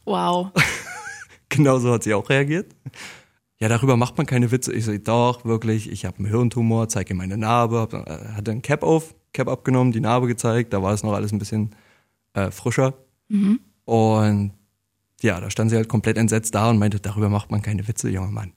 Wow. 0.04 0.52
Genau 1.50 1.80
so 1.80 1.94
hat 1.94 2.04
sie 2.04 2.14
auch 2.14 2.30
reagiert. 2.30 2.76
Ja, 3.60 3.70
darüber 3.70 3.98
macht 3.98 4.18
man 4.18 4.28
keine 4.28 4.52
Witze. 4.52 4.72
Ich 4.74 4.86
so, 4.86 4.96
doch, 4.98 5.44
wirklich, 5.46 5.90
ich 5.92 6.06
habe 6.06 6.18
einen 6.18 6.28
Hirntumor, 6.28 6.90
zeige 6.90 7.14
ihr 7.14 7.16
meine 7.16 7.38
Narbe, 7.38 7.80
hab, 7.80 7.94
äh, 7.94 8.30
hatte 8.36 8.52
ein 8.52 8.62
Cap 8.62 8.84
auf, 8.84 9.16
Cap 9.34 9.48
abgenommen, 9.48 9.92
die 9.92 10.00
Narbe 10.00 10.28
gezeigt, 10.28 10.74
da 10.74 10.84
war 10.84 10.94
es 10.94 11.04
noch 11.04 11.14
alles 11.14 11.32
ein 11.32 11.40
bisschen 11.40 11.76
äh, 12.34 12.52
frischer. 12.52 12.94
Und 13.86 14.52
ja, 15.22 15.40
da 15.42 15.50
stand 15.50 15.72
sie 15.72 15.76
halt 15.76 15.90
komplett 15.90 16.18
entsetzt 16.18 16.54
da 16.54 16.70
und 16.70 16.78
meinte, 16.78 17.00
darüber 17.00 17.30
macht 17.30 17.50
man 17.52 17.62
keine 17.62 17.88
Witze, 17.88 18.10
junger 18.10 18.32
Mann. 18.32 18.54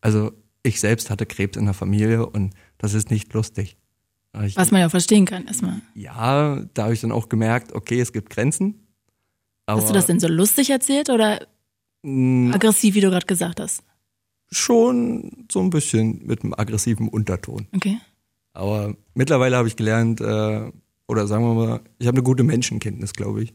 Also 0.00 0.32
ich 0.62 0.80
selbst 0.80 1.10
hatte 1.10 1.26
Krebs 1.26 1.56
in 1.56 1.64
der 1.64 1.74
Familie 1.74 2.26
und 2.26 2.54
das 2.78 2.94
ist 2.94 3.10
nicht 3.10 3.32
lustig. 3.32 3.76
Ich, 4.44 4.56
Was 4.56 4.70
man 4.70 4.80
ja 4.80 4.88
verstehen 4.88 5.24
kann 5.26 5.46
erstmal. 5.46 5.80
ja, 5.94 6.62
da 6.74 6.84
habe 6.84 6.94
ich 6.94 7.00
dann 7.00 7.12
auch 7.12 7.28
gemerkt, 7.28 7.72
okay, 7.74 8.00
es 8.00 8.12
gibt 8.12 8.30
Grenzen. 8.30 8.86
Hast 9.66 9.88
du 9.88 9.92
das 9.92 10.06
denn 10.06 10.20
so 10.20 10.28
lustig 10.28 10.70
erzählt 10.70 11.08
oder 11.10 11.46
aggressiv, 12.04 12.94
wie 12.94 13.00
du 13.00 13.10
gerade 13.10 13.26
gesagt 13.26 13.60
hast? 13.60 13.82
Schon 14.52 15.46
so 15.50 15.60
ein 15.60 15.70
bisschen 15.70 16.24
mit 16.26 16.42
einem 16.42 16.54
aggressiven 16.54 17.08
Unterton. 17.08 17.66
Okay. 17.74 17.98
Aber 18.52 18.94
mittlerweile 19.14 19.56
habe 19.56 19.68
ich 19.68 19.76
gelernt, 19.76 20.20
äh, 20.20 20.70
oder 21.08 21.26
sagen 21.26 21.44
wir 21.44 21.54
mal, 21.54 21.80
ich 21.98 22.06
habe 22.06 22.16
eine 22.18 22.22
gute 22.22 22.42
Menschenkenntnis, 22.42 23.12
glaube 23.14 23.42
ich. 23.42 23.54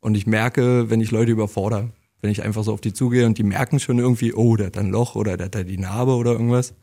Und 0.00 0.14
ich 0.16 0.26
merke, 0.26 0.90
wenn 0.90 1.00
ich 1.00 1.10
Leute 1.10 1.32
überfordere, 1.32 1.90
wenn 2.20 2.30
ich 2.30 2.42
einfach 2.42 2.64
so 2.64 2.72
auf 2.72 2.80
die 2.80 2.92
zugehe 2.92 3.26
und 3.26 3.38
die 3.38 3.42
merken 3.44 3.78
schon 3.78 3.98
irgendwie, 3.98 4.32
oh, 4.32 4.56
der 4.56 4.68
hat 4.68 4.78
ein 4.78 4.90
Loch 4.90 5.14
oder 5.14 5.36
der 5.36 5.46
hat 5.46 5.54
da 5.54 5.62
die 5.62 5.78
Narbe 5.78 6.14
oder 6.16 6.32
irgendwas. 6.32 6.74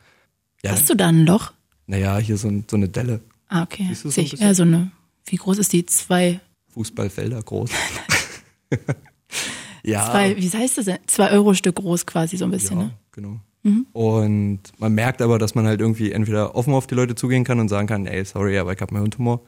Ja, 0.64 0.72
Hast 0.72 0.90
du 0.90 0.96
da 0.96 1.08
ein 1.08 1.26
Loch? 1.26 1.52
naja, 1.88 2.18
hier 2.18 2.38
so, 2.38 2.48
ein, 2.48 2.66
so 2.70 2.78
eine 2.78 2.90
Delle. 2.90 3.22
Ah, 3.48 3.64
okay. 3.64 3.94
So 3.94 4.10
Sehe 4.10 4.24
ich. 4.24 4.34
Ja, 4.34 4.54
so 4.54 4.64
eine. 4.64 4.92
Wie 5.26 5.36
groß 5.36 5.58
ist 5.60 5.72
die? 5.74 5.86
Zwei, 5.86 6.40
Fußballfelder 6.74 7.42
groß. 7.42 7.70
ja. 9.84 10.10
zwei, 10.12 10.36
wie 10.38 10.50
heißt 10.50 10.78
das 10.78 10.86
denn? 10.86 10.98
Zwei 11.08 11.32
Euro 11.32 11.54
Stück 11.54 11.76
groß 11.76 12.06
quasi 12.06 12.38
so 12.38 12.46
ein 12.46 12.52
bisschen, 12.52 12.78
Ja, 12.78 12.84
ne? 12.86 12.92
genau. 13.12 13.40
Und 13.94 14.60
man 14.78 14.94
merkt 14.94 15.22
aber, 15.22 15.40
dass 15.40 15.56
man 15.56 15.66
halt 15.66 15.82
irgendwie 15.82 16.12
entweder 16.12 16.56
offen 16.56 16.74
auf 16.74 16.86
die 16.88 16.96
Leute 16.96 17.16
zugehen 17.16 17.44
kann 17.44 17.60
und 17.60 17.68
sagen 17.70 17.88
kann, 17.88 18.06
ey, 18.06 18.24
sorry, 18.24 18.58
aber 18.60 18.74
ich 18.74 18.82
habe 18.82 18.92
einen 18.92 19.02
Hirntumor. 19.02 19.42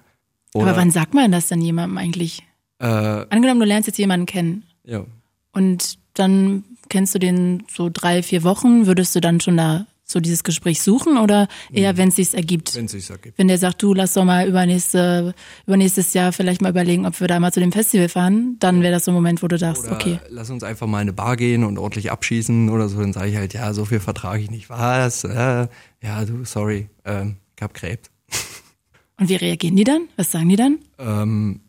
Oder, 0.54 0.68
Aber 0.70 0.78
wann 0.78 0.92
sagt 0.92 1.14
man 1.14 1.32
das 1.32 1.48
denn 1.48 1.62
jemandem 1.62 1.98
eigentlich? 1.98 2.44
äh, 2.80 2.86
Angenommen, 2.86 3.60
du 3.60 3.66
lernst 3.66 3.88
jetzt 3.88 3.98
jemanden 3.98 4.26
kennen 4.26 4.64
ja, 4.84 5.04
und 5.52 5.98
dann 6.14 6.64
kennst 6.90 7.14
du 7.16 7.20
den 7.20 7.64
so 7.72 7.90
drei, 7.92 8.24
vier 8.24 8.44
Wochen, 8.44 8.86
würdest 8.88 9.16
du 9.16 9.20
dann 9.20 9.40
schon 9.42 9.58
da 9.58 9.86
so 10.10 10.22
dieses 10.22 10.43
Gespräch 10.43 10.82
suchen 10.82 11.17
oder 11.17 11.50
eher, 11.72 11.98
wenn 11.98 12.08
es 12.08 12.15
sich 12.15 12.34
ergibt? 12.34 12.74
wenn 12.76 12.86
es 12.86 12.93
sich 12.93 13.10
ergibt. 13.10 13.38
Wenn 13.38 13.50
der 13.50 13.58
sagt, 13.58 13.84
du 13.84 13.93
lass 13.93 14.13
doch 14.13 14.24
mal 14.24 14.48
übernächste, 14.48 15.36
übernächstes 15.67 16.13
Jahr 16.13 16.32
vielleicht 16.32 16.62
mal 16.62 16.70
überlegen, 16.70 17.06
ob 17.06 17.20
wir 17.20 17.28
da 17.28 17.39
mal 17.41 17.52
zu 17.52 17.60
dem 17.60 17.74
Festival 17.74 18.08
fahren, 18.08 18.56
dann 18.60 18.82
wäre 18.82 18.93
das 18.93 19.04
so 19.06 19.12
ein 19.12 19.15
Moment, 19.15 19.43
wo 19.43 19.50
du 19.50 19.58
sagst, 19.58 19.84
Oder 19.84 19.96
okay. 19.96 20.20
lass 20.30 20.50
uns 20.50 20.63
einfach 20.63 20.88
mal 20.88 21.00
in 21.00 21.10
eine 21.10 21.13
Bar 21.13 21.36
gehen 21.36 21.65
und 21.65 21.78
ordentlich 21.78 22.10
abschießen 22.10 22.70
oder 22.70 22.88
so. 22.88 23.02
Dann 23.02 23.12
sage 23.12 23.30
ich 23.30 23.36
halt, 23.36 23.54
ja, 23.54 23.74
so 23.74 23.84
viel 23.84 24.00
vertrage 24.00 24.41
ich 24.41 24.50
nicht. 24.50 24.70
Was? 24.70 25.26
Äh, 25.26 25.67
ja, 26.02 26.26
du, 26.26 26.46
sorry, 26.46 26.89
ähm, 27.04 27.36
ich 27.58 27.62
hab 27.62 27.74
Krebs. 27.74 28.10
Und 29.20 29.30
wie 29.30 29.36
reagieren 29.36 29.76
die 29.76 29.84
dann? 29.84 30.08
Was 30.15 30.32
sagen 30.32 30.48
die 30.48 30.56
dann? 30.56 30.78
Ähm, 31.00 31.62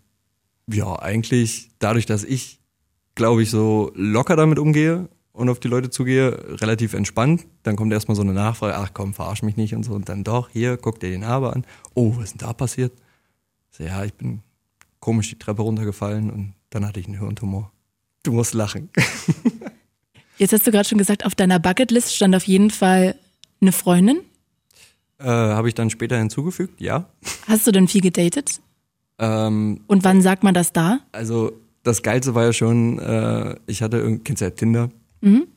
ja, 0.70 0.96
eigentlich 1.00 1.70
dadurch, 1.78 2.06
dass 2.06 2.22
ich, 2.22 2.60
glaube 3.14 3.42
ich, 3.42 3.50
so 3.50 3.90
locker 3.94 4.36
damit 4.36 4.58
umgehe 4.58 5.08
und 5.38 5.48
auf 5.48 5.60
die 5.60 5.68
Leute 5.68 5.88
zugehe, 5.90 6.60
relativ 6.60 6.94
entspannt. 6.94 7.46
Dann 7.62 7.76
kommt 7.76 7.92
erstmal 7.92 8.16
so 8.16 8.22
eine 8.22 8.32
Nachfrage, 8.32 8.76
ach 8.76 8.90
komm, 8.92 9.14
verarsch 9.14 9.42
mich 9.42 9.56
nicht 9.56 9.74
und 9.74 9.84
so. 9.84 9.92
Und 9.92 10.08
dann 10.08 10.24
doch, 10.24 10.48
hier, 10.50 10.76
guck 10.76 11.00
dir 11.00 11.10
die 11.10 11.18
Narbe 11.18 11.52
an. 11.54 11.64
Oh, 11.94 12.16
was 12.16 12.24
ist 12.24 12.40
denn 12.40 12.46
da 12.46 12.52
passiert? 12.52 12.92
So, 13.70 13.84
ja, 13.84 14.04
ich 14.04 14.14
bin 14.14 14.40
komisch 15.00 15.28
die 15.30 15.38
Treppe 15.38 15.62
runtergefallen 15.62 16.30
und 16.30 16.54
dann 16.70 16.86
hatte 16.86 17.00
ich 17.00 17.06
einen 17.06 17.18
Hirntumor. 17.18 17.72
Du 18.24 18.32
musst 18.32 18.52
lachen. 18.54 18.90
Jetzt 20.38 20.52
hast 20.52 20.66
du 20.66 20.70
gerade 20.70 20.88
schon 20.88 20.98
gesagt, 20.98 21.24
auf 21.24 21.34
deiner 21.34 21.58
Bucketlist 21.58 22.14
stand 22.14 22.34
auf 22.34 22.44
jeden 22.44 22.70
Fall 22.70 23.16
eine 23.60 23.72
Freundin. 23.72 24.18
Äh, 25.18 25.24
Habe 25.26 25.68
ich 25.68 25.74
dann 25.74 25.90
später 25.90 26.16
hinzugefügt, 26.16 26.80
ja. 26.80 27.08
Hast 27.48 27.66
du 27.66 27.72
denn 27.72 27.88
viel 27.88 28.00
gedatet? 28.00 28.60
Ähm, 29.18 29.80
Und 29.88 30.04
wann 30.04 30.22
sagt 30.22 30.44
man 30.44 30.54
das 30.54 30.72
da? 30.72 31.00
also 31.12 31.52
das 31.82 32.02
Geilste 32.02 32.34
war 32.34 32.44
ja 32.44 32.52
schon, 32.52 32.98
äh, 32.98 33.56
ich 33.66 33.82
hatte, 33.82 34.18
kennst 34.22 34.42
du 34.42 34.44
ja 34.44 34.50
Tinder? 34.50 34.90
Mhm. 35.20 35.48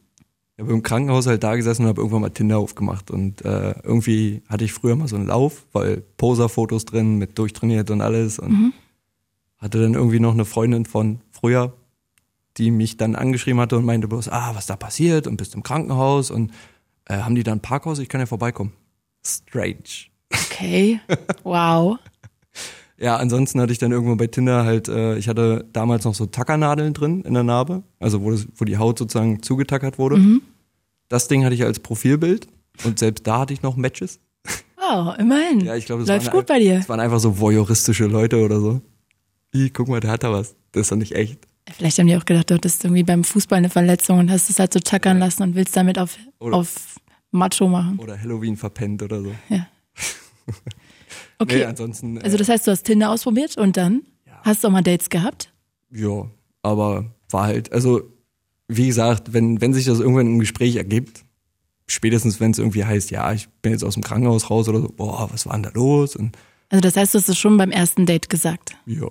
Ich 0.56 0.64
habe 0.64 0.74
im 0.74 0.84
Krankenhaus 0.84 1.26
halt 1.26 1.44
da 1.44 1.56
gesessen 1.56 1.84
und 1.84 1.90
habe 1.90 2.02
irgendwann 2.02 2.22
mal 2.22 2.30
Tinder 2.30 2.60
aufgemacht 2.60 3.10
und 3.10 3.44
äh, 3.44 3.74
irgendwie 3.84 4.44
hatte 4.48 4.64
ich 4.64 4.74
früher 4.74 4.96
mal 4.96 5.08
so 5.08 5.16
einen 5.16 5.28
Lauf, 5.28 5.66
weil 5.72 6.04
Poser-Fotos 6.18 6.86
drin 6.86 7.18
mit 7.18 7.40
durchtrainiert 7.40 7.90
und 7.90 8.02
alles 8.02 8.38
und 8.38 8.74
hatte 9.58 9.82
dann 9.82 9.94
irgendwie 9.94 10.20
noch 10.20 10.34
eine 10.34 10.46
Freundin 10.46 10.86
von 10.86 11.22
früher, 11.32 11.74
die 12.58 12.70
mich 12.72 12.98
dann 12.98 13.16
angeschrieben 13.16 13.60
hatte 13.60 13.78
und 13.78 13.86
meinte 13.86 14.08
bloß, 14.08 14.30
ah, 14.30 14.52
was 14.54 14.66
da 14.66 14.76
passiert 14.76 15.26
und 15.26 15.38
bist 15.38 15.56
im 15.56 15.64
Krankenhaus 15.64 16.32
und 16.32 16.52
äh, 17.06 17.18
haben 17.18 17.36
die 17.36 17.44
da 17.44 17.52
ein 17.52 17.62
Parkhaus, 17.62 18.00
ich 18.00 18.10
kann 18.10 18.20
ja 18.20 18.28
vorbeikommen. 18.28 18.74
Strange. 19.24 20.10
Okay. 20.32 21.00
Wow. 21.44 21.98
Ja, 23.02 23.18
ansonsten 23.18 23.60
hatte 23.60 23.74
ich 23.74 23.80
dann 23.80 23.92
irgendwo 23.92 24.16
bei 24.16 24.28
Tinder 24.28 24.64
halt, 24.64 24.88
äh, 24.88 25.18
ich 25.18 25.28
hatte 25.28 25.66
damals 25.74 26.06
noch 26.06 26.14
so 26.14 26.28
Tackernadeln 26.28 26.94
drin 26.94 27.24
in 27.24 27.34
der 27.34 27.42
Narbe, 27.44 27.82
also 28.00 28.22
wo, 28.22 28.30
das, 28.30 28.48
wo 28.56 28.64
die 28.64 28.78
Haut 28.78 29.00
sozusagen 29.00 29.42
zugetackert 29.42 29.98
wurde. 29.98 30.18
Mhm. 30.18 30.42
Das 31.10 31.28
Ding 31.28 31.44
hatte 31.44 31.56
ich 31.56 31.64
als 31.64 31.80
Profilbild 31.80 32.48
und 32.84 33.00
selbst 33.00 33.26
da 33.26 33.40
hatte 33.40 33.54
ich 33.54 33.64
noch 33.64 33.76
Matches. 33.76 34.20
Oh, 34.78 35.14
immerhin. 35.18 35.62
Ja, 35.62 35.76
ich 35.76 35.86
glaube, 35.86 36.04
das 36.04 36.10
Läuft 36.10 36.28
waren, 36.28 36.34
gut 36.38 36.46
bei 36.48 36.60
dir. 36.60 36.76
Das 36.76 36.90
waren 36.90 37.00
einfach 37.00 37.20
so 37.20 37.40
voyeuristische 37.40 38.06
Leute 38.06 38.44
oder 38.44 38.60
so. 38.60 38.82
Ih, 39.54 39.70
guck 39.72 39.88
mal, 39.88 40.00
der 40.00 40.12
hat 40.12 40.24
da 40.24 40.32
was. 40.32 40.56
Das 40.72 40.82
ist 40.82 40.92
doch 40.92 40.96
nicht 40.98 41.14
echt. 41.14 41.40
Vielleicht 41.76 41.98
haben 41.98 42.08
die 42.08 42.16
auch 42.16 42.26
gedacht, 42.26 42.50
du 42.52 42.56
hattest 42.56 42.84
irgendwie 42.84 43.04
beim 43.04 43.24
Fußball 43.24 43.58
eine 43.58 43.70
Verletzung 43.70 44.20
und 44.20 44.30
hast 44.32 44.50
es 44.50 44.60
halt 44.60 44.74
so 44.74 44.80
tackern 44.80 45.18
lassen 45.20 45.44
und 45.44 45.56
willst 45.56 45.76
damit 45.76 45.98
auf, 45.98 46.18
Oder- 46.40 46.58
auf 46.58 46.96
Macho 47.32 47.68
machen. 47.68 47.98
Oder 48.00 48.20
Halloween 48.20 48.58
verpennt 48.58 49.02
oder 49.02 49.22
so. 49.22 49.32
Ja. 49.50 49.68
Nee, 51.48 51.56
Okay. 51.56 51.66
ansonsten, 51.66 52.18
äh, 52.18 52.22
Also 52.24 52.38
das 52.38 52.50
heißt, 52.50 52.68
du 52.68 52.72
hast 52.72 52.84
Tinder 52.84 53.10
ausprobiert 53.10 53.58
und 53.58 53.78
dann 53.78 54.04
hast 54.44 54.64
du 54.64 54.68
auch 54.68 54.72
mal 54.72 54.82
Dates 54.84 55.10
gehabt? 55.10 55.52
ja, 55.92 56.26
aber 56.64 57.06
war 57.32 57.44
halt, 57.48 57.72
also 57.74 58.02
wie 58.68 58.88
gesagt, 58.88 59.34
wenn, 59.34 59.60
wenn 59.62 59.74
sich 59.74 59.86
das 59.86 60.00
irgendwann 60.00 60.28
im 60.28 60.40
Gespräch 60.40 60.76
ergibt, 60.78 61.24
spätestens 61.88 62.40
wenn 62.40 62.52
es 62.52 62.60
irgendwie 62.60 62.86
heißt, 62.86 63.12
ja, 63.12 63.34
ich 63.34 63.50
bin 63.62 63.72
jetzt 63.74 63.84
aus 63.84 63.96
dem 63.96 64.04
Krankenhaus 64.04 64.50
raus 64.50 64.70
oder 64.70 64.80
so, 64.82 64.88
boah, 64.96 65.30
was 65.32 65.46
war 65.46 65.54
denn 65.54 65.64
da 65.64 65.70
los? 65.74 66.16
Und 66.16 66.38
Also 66.70 66.82
das 66.82 66.96
heißt, 66.96 67.14
du 67.14 67.18
hast 67.20 67.28
es 67.30 67.38
schon 67.38 67.58
beim 67.58 67.72
ersten 67.72 68.06
Date 68.06 68.30
gesagt. 68.30 68.78
ja, 68.86 69.08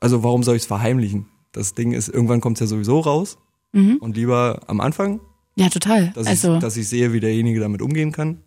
also 0.00 0.22
warum 0.22 0.42
soll 0.42 0.56
ich 0.56 0.62
es 0.62 0.66
verheimlichen? 0.66 1.26
Das 1.52 1.74
Ding 1.74 1.92
ist, 1.92 2.08
irgendwann 2.08 2.40
kommt 2.40 2.58
es 2.58 2.60
ja 2.60 2.66
sowieso 2.66 3.00
raus 3.00 3.38
und 3.72 4.16
lieber 4.16 4.60
am 4.66 4.80
Anfang, 4.80 5.20
Ja, 5.56 5.68
total. 5.68 6.10
dass, 6.14 6.26
also 6.26 6.54
ich, 6.54 6.60
dass 6.60 6.76
ich 6.76 6.88
sehe, 6.88 7.12
wie 7.12 7.20
derjenige 7.20 7.60
damit 7.60 7.80
umgehen 7.82 8.12
kann. 8.12 8.38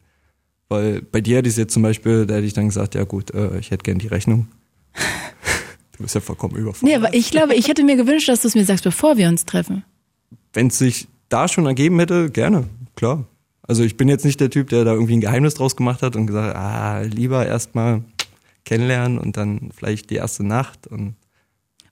Weil 0.72 1.02
bei 1.02 1.20
dir 1.20 1.36
hätte 1.36 1.50
ich 1.50 1.58
jetzt 1.58 1.74
zum 1.74 1.84
Beispiel, 1.84 2.26
da 2.26 2.36
hätte 2.36 2.46
ich 2.46 2.54
dann 2.54 2.68
gesagt, 2.68 2.96
ja 2.96 3.04
gut, 3.04 3.32
äh, 3.32 3.60
ich 3.60 3.72
hätte 3.72 3.84
gern 3.84 4.00
die 4.00 4.08
Rechnung. 4.08 4.48
du 5.98 6.04
bist 6.04 6.16
ja 6.16 6.22
vollkommen 6.22 6.56
überfordert. 6.56 6.84
Nee, 6.84 6.96
aber 6.96 7.14
ich 7.14 7.30
glaube, 7.30 7.56
ich 7.56 7.68
hätte 7.68 7.84
mir 7.84 7.98
gewünscht, 7.98 8.30
dass 8.30 8.44
du 8.44 8.48
es 8.48 8.56
mir 8.56 8.64
sagst, 8.64 8.86
bevor 8.86 9.18
wir 9.18 9.28
uns 9.28 9.44
treffen. 9.44 9.84
Wenn 10.54 10.68
es 10.68 10.78
sich 10.78 11.10
da 11.28 11.50
schon 11.50 11.66
ergeben 11.66 12.00
hätte, 12.00 12.30
gerne, 12.30 12.70
klar. 12.96 13.26
Also 13.64 13.84
ich 13.84 13.98
bin 13.98 14.08
jetzt 14.08 14.24
nicht 14.24 14.40
der 14.40 14.50
Typ, 14.50 14.70
der 14.70 14.86
da 14.86 14.94
irgendwie 14.94 15.18
ein 15.18 15.20
Geheimnis 15.20 15.56
draus 15.56 15.76
gemacht 15.76 16.02
hat 16.04 16.16
und 16.16 16.26
gesagt, 16.26 16.56
ah, 16.56 17.02
lieber 17.02 17.46
erstmal 17.46 18.06
kennenlernen 18.64 19.18
und 19.18 19.36
dann 19.36 19.72
vielleicht 19.76 20.10
die 20.10 20.16
erste 20.16 20.46
Nacht 20.46 20.88
und 20.88 21.16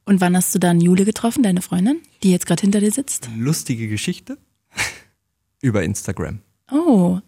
Und 0.05 0.21
wann 0.21 0.37
hast 0.37 0.55
du 0.55 0.59
dann 0.59 0.79
Jule 0.79 1.03
getroffen, 1.03 1.43
deine 1.43 1.61
Freundin, 1.61 1.99
die 2.23 2.31
jetzt 2.31 2.45
gerade 2.45 2.61
hinter 2.61 2.79
dir 2.79 2.93
sitzt? 2.93 3.29
lustige 3.35 3.89
Geschichte 3.89 4.37
über 5.61 5.83
Instagram. 5.83 6.39
Oh, 6.71 7.19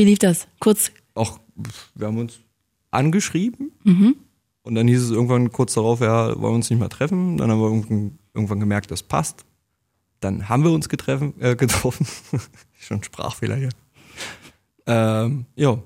wie 0.00 0.04
lief 0.06 0.18
das? 0.18 0.48
Kurz, 0.60 0.90
Auch, 1.14 1.38
wir 1.94 2.06
haben 2.06 2.16
uns 2.16 2.38
angeschrieben 2.90 3.70
Mhm. 3.84 4.16
und 4.62 4.74
dann 4.74 4.88
hieß 4.88 5.02
es 5.02 5.10
irgendwann 5.10 5.52
kurz 5.52 5.74
darauf, 5.74 6.00
ja, 6.00 6.28
wollen 6.28 6.40
wir 6.40 6.48
uns 6.56 6.70
nicht 6.70 6.78
mal 6.78 6.88
treffen. 6.88 7.36
Dann 7.36 7.50
haben 7.50 7.60
wir 7.60 8.10
irgendwann, 8.34 8.60
gemerkt, 8.60 8.90
das 8.90 9.02
passt. 9.02 9.44
Dann 10.20 10.48
haben 10.48 10.64
wir 10.64 10.70
uns 10.70 10.88
getreffen, 10.88 11.34
äh, 11.40 11.54
getroffen. 11.54 12.06
Schon 12.78 13.02
Sprachfehler 13.02 13.56
hier. 13.56 13.68
Ähm, 14.86 15.44
ja, 15.56 15.78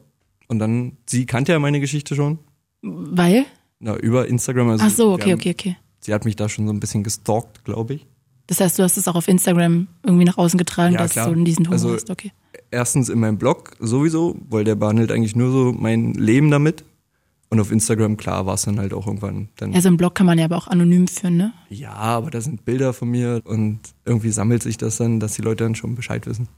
und 0.49 0.59
dann, 0.61 0.97
sie 1.07 1.27
kannte 1.27 1.53
ja 1.53 1.59
meine 1.59 1.81
Geschichte 1.81 2.15
schon. 2.15 2.39
weil? 2.83 3.45
Na, 3.81 3.97
über 3.97 4.29
Instagram. 4.29 4.69
Also 4.71 4.85
Ach 4.87 4.91
so, 4.91 5.13
okay, 5.13 5.33
haben, 5.33 5.41
okay, 5.41 5.51
okay. 5.51 5.77
Sie 6.01 6.15
hat 6.15 6.25
mich 6.25 6.37
da 6.37 6.49
schon 6.49 6.67
so 6.67 6.73
ein 6.73 6.81
bisschen 6.81 7.03
gestalkt, 7.03 7.65
glaube 7.65 7.95
ich. 7.95 8.07
Das 8.47 8.61
heißt, 8.61 8.79
du 8.79 8.83
hast 8.83 8.97
es 8.97 9.09
auch 9.09 9.15
auf 9.17 9.27
Instagram 9.27 9.89
irgendwie 10.05 10.25
nach 10.25 10.37
außen 10.39 10.59
getragen, 10.59 10.93
Ja, 10.95 10.99
dass 11.01 11.13
klar. 11.13 11.33
du 11.33 11.43
diesen 11.45 11.67
Humor 11.67 11.73
Also- 11.75 11.95
hast. 11.95 12.11
Okay. 12.11 12.31
Erstens 12.75 13.09
in 13.09 13.21
meinem 13.21 13.39
Blog 13.39 13.77
sowieso, 13.79 14.37
weil 14.49 14.65
der 14.65 14.75
behandelt 14.75 15.13
eigentlich 15.13 15.37
nur 15.37 15.53
so 15.53 15.73
mein 15.73 16.13
Leben 16.15 16.51
damit. 16.51 16.85
Und 17.51 17.61
auf 17.61 17.71
Instagram, 17.71 18.17
klar, 18.17 18.47
war 18.47 18.55
es 18.55 18.63
dann 18.63 18.81
halt 18.81 18.93
auch 18.93 19.07
irgendwann 19.07 19.49
dann. 19.55 19.73
Ja, 19.73 19.81
so 19.81 19.87
einen 19.87 19.97
Blog 19.97 20.17
kann 20.17 20.27
man 20.27 20.39
ja 20.41 20.47
aber 20.47 20.57
auch 20.57 20.67
anonym 20.67 21.07
führen, 21.07 21.37
ne? 21.37 21.53
Ja, 21.69 21.93
aber 21.93 22.33
da 22.33 22.41
sind 22.41 22.65
Bilder 22.65 22.93
von 22.93 23.09
mir 23.09 23.43
und 23.45 23.79
irgendwie 24.05 24.31
sammelt 24.31 24.65
sich 24.65 24.77
das 24.77 24.97
dann, 24.97 25.21
dass 25.21 25.35
die 25.35 25.43
Leute 25.43 25.63
dann 25.63 25.77
schon 25.77 25.95
Bescheid 25.95 26.27
wissen. 26.27 26.49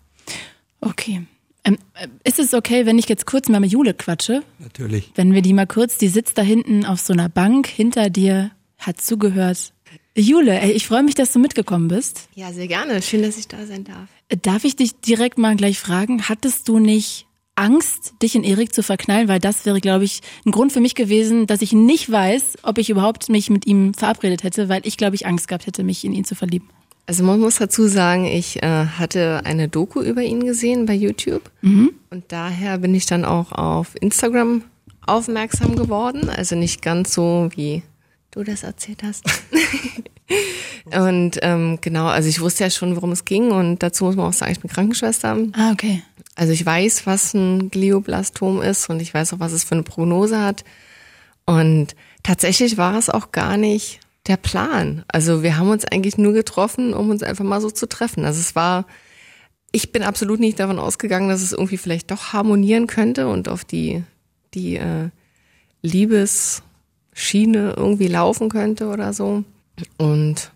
Okay. 0.81 1.27
Ähm, 1.65 1.77
äh, 1.95 2.09
ist 2.25 2.39
es 2.39 2.55
okay, 2.55 2.87
wenn 2.87 2.99
ich 2.99 3.11
jetzt 3.11 3.27
kurz 3.27 3.51
mal 3.51 3.61
mit 3.61 3.73
Jule 3.73 3.93
quatsche? 3.93 4.43
Natürlich. 4.59 5.13
Wenn 5.17 5.35
wir 5.35 5.43
die 5.43 5.53
mal 5.53 5.67
kurz, 5.67 5.99
die 5.99 6.09
sitzt 6.09 6.39
da 6.39 6.43
hinten 6.43 6.87
auf 6.87 7.01
so 7.01 7.13
einer 7.13 7.29
Bank 7.29 7.67
hinter 7.67 8.09
dir, 8.09 8.53
hat 8.79 8.99
zugehört. 8.99 9.75
Jule, 10.17 10.59
ey, 10.59 10.73
ich 10.73 10.87
freue 10.87 11.03
mich, 11.03 11.15
dass 11.15 11.31
du 11.33 11.39
mitgekommen 11.39 11.89
bist. 11.89 12.31
Ja, 12.35 12.53
sehr 12.53 12.69
gerne. 12.69 13.03
Schön, 13.03 13.21
dass 13.21 13.37
ich 13.37 13.49
da 13.49 13.67
sein 13.67 13.85
darf. 13.85 14.09
Darf 14.29 14.65
ich 14.65 14.77
dich 14.77 15.01
direkt 15.01 15.39
mal 15.39 15.57
gleich 15.57 15.79
fragen, 15.79 16.29
hattest 16.29 16.69
du 16.69 16.79
nicht 16.79 17.27
Angst, 17.55 18.15
dich 18.23 18.35
in 18.35 18.43
Erik 18.43 18.75
zu 18.75 18.83
verknallen? 18.83 19.29
Weil 19.29 19.39
das 19.39 19.65
wäre, 19.65 19.81
glaube 19.81 20.05
ich, 20.05 20.21
ein 20.45 20.51
Grund 20.51 20.73
für 20.73 20.81
mich 20.81 20.95
gewesen, 20.95 21.47
dass 21.47 21.63
ich 21.63 21.73
nicht 21.73 22.11
weiß, 22.11 22.59
ob 22.63 22.79
ich 22.79 22.91
überhaupt 22.91 23.29
mich 23.29 23.51
mit 23.51 23.67
ihm 23.67 23.95
verabredet 23.95 24.43
hätte, 24.43 24.69
weil 24.69 24.83
ich, 24.85 24.97
glaube 24.97 25.15
ich, 25.15 25.27
Angst 25.27 25.47
gehabt 25.49 25.67
hätte, 25.67 25.85
mich 25.85 26.05
in 26.05 26.13
ihn 26.13 26.25
zu 26.25 26.35
verlieben. 26.35 26.69
Also 27.07 27.23
man 27.23 27.39
muss 27.39 27.57
dazu 27.57 27.87
sagen, 27.87 28.25
ich 28.25 28.63
äh, 28.65 28.87
hatte 28.87 29.43
eine 29.45 29.69
Doku 29.69 30.01
über 30.01 30.23
ihn 30.23 30.45
gesehen 30.45 30.87
bei 30.87 30.95
YouTube 30.95 31.53
mhm. 31.63 31.93
und 32.11 32.25
daher 32.29 32.79
bin 32.79 32.97
ich 32.97 33.07
dann 33.07 33.25
auch 33.25 33.53
auf 33.53 33.95
Instagram 34.01 34.65
aufmerksam 35.07 35.77
geworden. 35.77 36.29
Also 36.29 36.57
nicht 36.57 36.83
ganz 36.83 37.15
so, 37.15 37.49
wie 37.55 37.85
du 38.33 38.43
das 38.43 38.65
erzählt 38.65 39.05
hast. 39.05 39.25
und 40.85 41.39
ähm, 41.43 41.79
genau, 41.81 42.07
also 42.07 42.29
ich 42.29 42.41
wusste 42.41 42.65
ja 42.65 42.71
schon, 42.71 42.97
worum 42.97 43.13
es 43.13 43.25
ging 43.25 43.51
und 43.51 43.83
dazu 43.83 44.05
muss 44.05 44.17
man 44.17 44.27
auch 44.27 44.33
sagen, 44.33 44.53
ich 44.53 44.61
bin 44.61 44.71
Krankenschwester. 44.71 45.37
Ah, 45.53 45.73
okay. 45.73 46.03
Also 46.35 46.53
ich 46.53 46.65
weiß, 46.65 47.07
was 47.07 47.35
ein 47.35 47.71
Glioblastom 47.71 48.61
ist 48.63 48.91
und 48.91 49.01
ich 49.01 49.15
weiß 49.15 49.33
auch, 49.33 49.41
was 49.41 49.53
es 49.53 49.65
für 49.65 49.75
eine 49.75 49.85
Prognose 49.85 50.41
hat. 50.43 50.65
Und 51.47 51.95
tatsächlich 52.23 52.77
war 52.77 52.99
es 52.99 53.09
auch 53.09 53.33
gar 53.33 53.57
nicht 53.57 54.01
der 54.27 54.37
Plan. 54.37 55.05
Also 55.09 55.43
wir 55.43 55.57
haben 55.57 55.71
uns 55.71 55.85
eigentlich 55.85 56.19
nur 56.19 56.33
getroffen, 56.33 56.93
um 56.93 57.11
uns 57.11 57.23
einfach 57.23 57.45
mal 57.45 57.61
so 57.61 57.71
zu 57.71 57.89
treffen. 57.89 58.25
Also 58.25 58.41
es 58.41 58.55
war, 58.55 58.87
ich 59.73 59.93
bin 59.93 60.03
absolut 60.03 60.41
nicht 60.41 60.59
davon 60.59 60.79
ausgegangen, 60.79 61.29
dass 61.29 61.43
es 61.43 61.53
irgendwie 61.53 61.77
vielleicht 61.79 62.11
doch 62.11 62.33
harmonieren 62.33 62.87
könnte 62.87 63.29
und 63.29 63.49
auf 63.49 63.65
die, 63.65 64.03
die 64.55 64.77
äh, 64.77 65.11
Liebesschiene 65.83 67.75
irgendwie 67.77 68.09
laufen 68.09 68.49
könnte 68.49 68.89
oder 68.89 69.13
so. 69.13 69.45
Und 69.99 70.51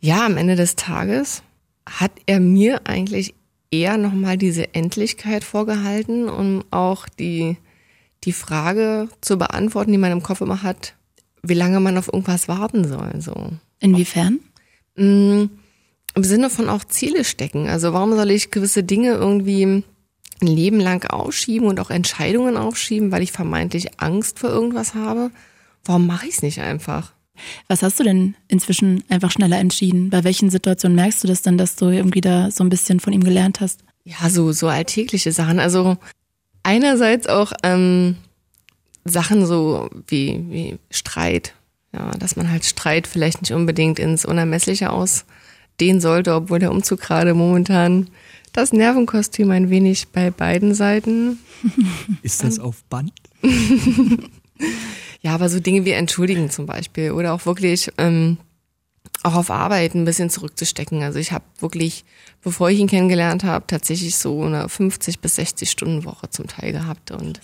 ja, 0.00 0.26
am 0.26 0.36
Ende 0.36 0.56
des 0.56 0.76
Tages 0.76 1.42
hat 1.88 2.12
er 2.26 2.40
mir 2.40 2.86
eigentlich 2.86 3.34
eher 3.70 3.96
nochmal 3.96 4.36
diese 4.36 4.74
Endlichkeit 4.74 5.44
vorgehalten, 5.44 6.28
um 6.28 6.64
auch 6.70 7.08
die, 7.08 7.56
die 8.24 8.32
Frage 8.32 9.08
zu 9.20 9.36
beantworten, 9.36 9.92
die 9.92 9.98
man 9.98 10.12
im 10.12 10.22
Kopf 10.22 10.40
immer 10.40 10.62
hat, 10.62 10.94
wie 11.42 11.54
lange 11.54 11.80
man 11.80 11.98
auf 11.98 12.08
irgendwas 12.08 12.48
warten 12.48 12.86
soll. 12.86 13.20
So. 13.20 13.52
Inwiefern? 13.80 14.40
Mm, 14.96 15.44
Im 16.14 16.24
Sinne 16.24 16.50
von 16.50 16.68
auch 16.68 16.84
Ziele 16.84 17.24
stecken. 17.24 17.68
Also 17.68 17.92
warum 17.92 18.14
soll 18.14 18.30
ich 18.30 18.50
gewisse 18.50 18.82
Dinge 18.82 19.12
irgendwie 19.12 19.64
ein 19.64 19.84
Leben 20.46 20.80
lang 20.80 21.04
aufschieben 21.08 21.68
und 21.68 21.80
auch 21.80 21.90
Entscheidungen 21.90 22.56
aufschieben, 22.56 23.12
weil 23.12 23.22
ich 23.22 23.32
vermeintlich 23.32 24.00
Angst 24.00 24.38
vor 24.38 24.50
irgendwas 24.50 24.94
habe? 24.94 25.30
Warum 25.84 26.06
mache 26.06 26.26
ich 26.26 26.36
es 26.36 26.42
nicht 26.42 26.60
einfach? 26.60 27.12
Was 27.68 27.82
hast 27.82 27.98
du 28.00 28.04
denn 28.04 28.34
inzwischen 28.48 29.04
einfach 29.08 29.30
schneller 29.30 29.58
entschieden? 29.58 30.10
Bei 30.10 30.24
welchen 30.24 30.50
Situationen 30.50 30.96
merkst 30.96 31.22
du 31.22 31.28
das 31.28 31.42
dann, 31.42 31.58
dass 31.58 31.76
du 31.76 31.86
irgendwie 31.86 32.20
da 32.20 32.50
so 32.50 32.64
ein 32.64 32.68
bisschen 32.68 33.00
von 33.00 33.12
ihm 33.12 33.24
gelernt 33.24 33.60
hast? 33.60 33.80
Ja, 34.04 34.30
so, 34.30 34.52
so 34.52 34.68
alltägliche 34.68 35.32
Sachen. 35.32 35.58
Also 35.58 35.96
einerseits 36.62 37.26
auch 37.26 37.52
ähm, 37.62 38.16
Sachen 39.04 39.46
so 39.46 39.88
wie, 40.06 40.44
wie 40.48 40.78
Streit. 40.90 41.54
Ja, 41.92 42.10
dass 42.12 42.36
man 42.36 42.50
halt 42.50 42.64
Streit 42.64 43.06
vielleicht 43.06 43.40
nicht 43.42 43.52
unbedingt 43.52 43.98
ins 43.98 44.24
Unermessliche 44.24 44.90
ausdehnen 44.90 46.00
sollte, 46.00 46.34
obwohl 46.34 46.58
der 46.58 46.70
Umzug 46.70 47.00
gerade 47.00 47.32
momentan 47.34 48.08
das 48.52 48.72
Nervenkostüm 48.72 49.50
ein 49.50 49.70
wenig 49.70 50.08
bei 50.08 50.30
beiden 50.30 50.74
Seiten. 50.74 51.38
Ist 52.22 52.42
das 52.42 52.58
auf 52.58 52.84
Band? 52.84 53.12
ja, 55.20 55.34
aber 55.34 55.48
so 55.48 55.60
Dinge 55.60 55.84
wie 55.84 55.92
entschuldigen 55.92 56.50
zum 56.50 56.66
Beispiel 56.66 57.12
oder 57.12 57.32
auch 57.34 57.46
wirklich 57.46 57.90
ähm, 57.98 58.38
auch 59.22 59.34
auf 59.34 59.50
Arbeit 59.50 59.94
ein 59.94 60.04
bisschen 60.04 60.30
zurückzustecken. 60.30 61.02
Also 61.02 61.18
ich 61.18 61.32
habe 61.32 61.44
wirklich, 61.58 62.04
bevor 62.42 62.70
ich 62.70 62.78
ihn 62.78 62.88
kennengelernt 62.88 63.44
habe, 63.44 63.66
tatsächlich 63.66 64.16
so 64.16 64.42
eine 64.42 64.68
50 64.68 65.20
bis 65.20 65.36
60 65.36 65.70
Stunden 65.70 66.04
Woche 66.04 66.30
zum 66.30 66.46
Teil 66.46 66.72
gehabt 66.72 67.10
und 67.10 67.40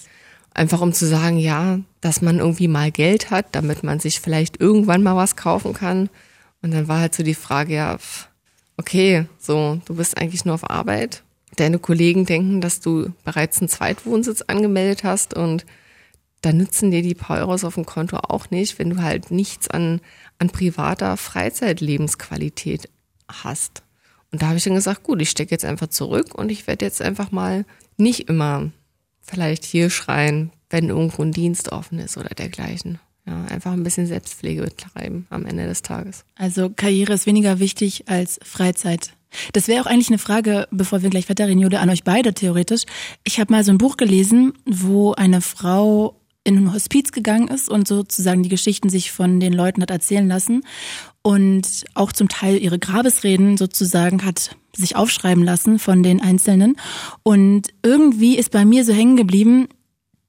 Einfach 0.54 0.82
um 0.82 0.92
zu 0.92 1.06
sagen, 1.06 1.38
ja, 1.38 1.78
dass 2.00 2.20
man 2.20 2.38
irgendwie 2.38 2.68
mal 2.68 2.90
Geld 2.90 3.30
hat, 3.30 3.46
damit 3.52 3.82
man 3.82 4.00
sich 4.00 4.20
vielleicht 4.20 4.60
irgendwann 4.60 5.02
mal 5.02 5.16
was 5.16 5.36
kaufen 5.36 5.72
kann. 5.72 6.10
Und 6.60 6.74
dann 6.74 6.88
war 6.88 7.00
halt 7.00 7.14
so 7.14 7.22
die 7.22 7.34
Frage, 7.34 7.74
ja, 7.74 7.98
okay, 8.76 9.26
so, 9.38 9.80
du 9.86 9.94
bist 9.94 10.18
eigentlich 10.18 10.44
nur 10.44 10.54
auf 10.54 10.68
Arbeit. 10.68 11.22
Deine 11.56 11.78
Kollegen 11.78 12.26
denken, 12.26 12.60
dass 12.60 12.80
du 12.80 13.12
bereits 13.24 13.60
einen 13.60 13.68
Zweitwohnsitz 13.68 14.42
angemeldet 14.42 15.04
hast 15.04 15.34
und 15.34 15.64
da 16.42 16.52
nützen 16.52 16.90
dir 16.90 17.02
die 17.02 17.14
paar 17.14 17.38
Euros 17.38 17.64
auf 17.64 17.74
dem 17.74 17.86
Konto 17.86 18.16
auch 18.16 18.50
nicht, 18.50 18.78
wenn 18.78 18.90
du 18.90 19.02
halt 19.02 19.30
nichts 19.30 19.68
an, 19.68 20.00
an 20.38 20.50
privater 20.50 21.16
Freizeitlebensqualität 21.16 22.88
hast. 23.28 23.82
Und 24.32 24.42
da 24.42 24.48
habe 24.48 24.58
ich 24.58 24.64
dann 24.64 24.74
gesagt, 24.74 25.04
gut, 25.04 25.22
ich 25.22 25.30
stecke 25.30 25.52
jetzt 25.52 25.64
einfach 25.64 25.88
zurück 25.88 26.34
und 26.34 26.50
ich 26.50 26.66
werde 26.66 26.84
jetzt 26.84 27.00
einfach 27.00 27.30
mal 27.30 27.64
nicht 27.96 28.28
immer 28.28 28.70
vielleicht 29.20 29.64
hier 29.64 29.88
schreien, 29.88 30.50
wenn 30.68 30.88
irgendwo 30.88 31.22
ein 31.22 31.32
Dienst 31.32 31.70
offen 31.70 31.98
ist 31.98 32.16
oder 32.16 32.30
dergleichen. 32.30 32.98
Ja, 33.26 33.44
einfach 33.44 33.72
ein 33.72 33.84
bisschen 33.84 34.06
Selbstpflege 34.06 34.62
betreiben 34.62 35.26
am 35.30 35.46
Ende 35.46 35.66
des 35.66 35.82
Tages. 35.82 36.24
Also 36.34 36.70
Karriere 36.70 37.12
ist 37.12 37.26
weniger 37.26 37.60
wichtig 37.60 38.08
als 38.08 38.40
Freizeit. 38.42 39.12
Das 39.52 39.68
wäre 39.68 39.82
auch 39.82 39.86
eigentlich 39.86 40.08
eine 40.08 40.18
Frage, 40.18 40.66
bevor 40.72 41.02
wir 41.02 41.10
gleich 41.10 41.28
weiterreden, 41.28 41.60
Jude, 41.60 41.78
an 41.78 41.88
euch 41.88 42.02
beide 42.02 42.34
theoretisch. 42.34 42.82
Ich 43.22 43.38
habe 43.38 43.52
mal 43.52 43.64
so 43.64 43.70
ein 43.70 43.78
Buch 43.78 43.96
gelesen, 43.96 44.54
wo 44.66 45.12
eine 45.12 45.40
Frau 45.40 46.20
in 46.44 46.58
ein 46.58 46.74
Hospiz 46.74 47.12
gegangen 47.12 47.48
ist 47.48 47.68
und 47.68 47.86
sozusagen 47.86 48.42
die 48.42 48.48
Geschichten 48.48 48.88
sich 48.88 49.12
von 49.12 49.38
den 49.38 49.52
Leuten 49.52 49.82
hat 49.82 49.90
erzählen 49.90 50.26
lassen 50.26 50.64
und 51.22 51.84
auch 51.94 52.12
zum 52.12 52.28
Teil 52.28 52.58
ihre 52.58 52.78
Grabesreden 52.78 53.56
sozusagen 53.56 54.24
hat 54.24 54.56
sich 54.74 54.96
aufschreiben 54.96 55.44
lassen 55.44 55.78
von 55.78 56.02
den 56.02 56.20
Einzelnen. 56.20 56.76
Und 57.22 57.68
irgendwie 57.82 58.36
ist 58.36 58.50
bei 58.50 58.64
mir 58.64 58.84
so 58.84 58.92
hängen 58.92 59.16
geblieben, 59.16 59.68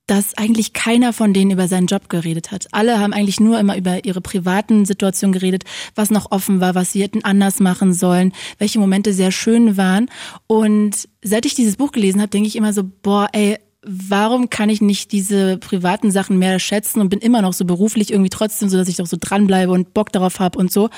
dass 0.05 0.37
eigentlich 0.37 0.73
keiner 0.73 1.13
von 1.13 1.33
denen 1.33 1.51
über 1.51 1.69
seinen 1.69 1.87
Job 1.87 2.09
geredet 2.09 2.51
hat. 2.51 2.67
Alle 2.71 2.99
haben 2.99 3.13
eigentlich 3.13 3.39
nur 3.39 3.57
immer 3.57 3.77
über 3.77 4.03
ihre 4.03 4.19
privaten 4.19 4.85
Situationen 4.85 5.31
geredet, 5.31 5.63
was 5.95 6.11
noch 6.11 6.31
offen 6.31 6.59
war, 6.59 6.75
was 6.75 6.91
sie 6.91 7.01
hätten 7.01 7.23
anders 7.23 7.61
machen 7.61 7.93
sollen, 7.93 8.33
welche 8.57 8.79
Momente 8.79 9.13
sehr 9.13 9.31
schön 9.31 9.77
waren. 9.77 10.09
Und 10.45 11.07
seit 11.23 11.45
ich 11.45 11.55
dieses 11.55 11.77
Buch 11.77 11.93
gelesen 11.93 12.19
habe, 12.19 12.29
denke 12.29 12.49
ich 12.49 12.57
immer 12.57 12.73
so, 12.73 12.83
boah, 12.83 13.29
ey, 13.31 13.57
warum 13.85 14.49
kann 14.49 14.69
ich 14.69 14.81
nicht 14.81 15.11
diese 15.11 15.57
privaten 15.57 16.11
Sachen 16.11 16.37
mehr 16.39 16.59
schätzen 16.59 17.01
und 17.01 17.09
bin 17.09 17.19
immer 17.19 17.41
noch 17.41 17.53
so 17.53 17.65
beruflich 17.65 18.11
irgendwie 18.11 18.29
trotzdem 18.29 18.69
so, 18.69 18.77
dass 18.77 18.87
ich 18.87 18.97
doch 18.97 19.07
so 19.07 19.17
dranbleibe 19.19 19.71
und 19.71 19.93
Bock 19.93 20.11
darauf 20.11 20.39
habe 20.39 20.57
und 20.57 20.71
so. 20.71 20.89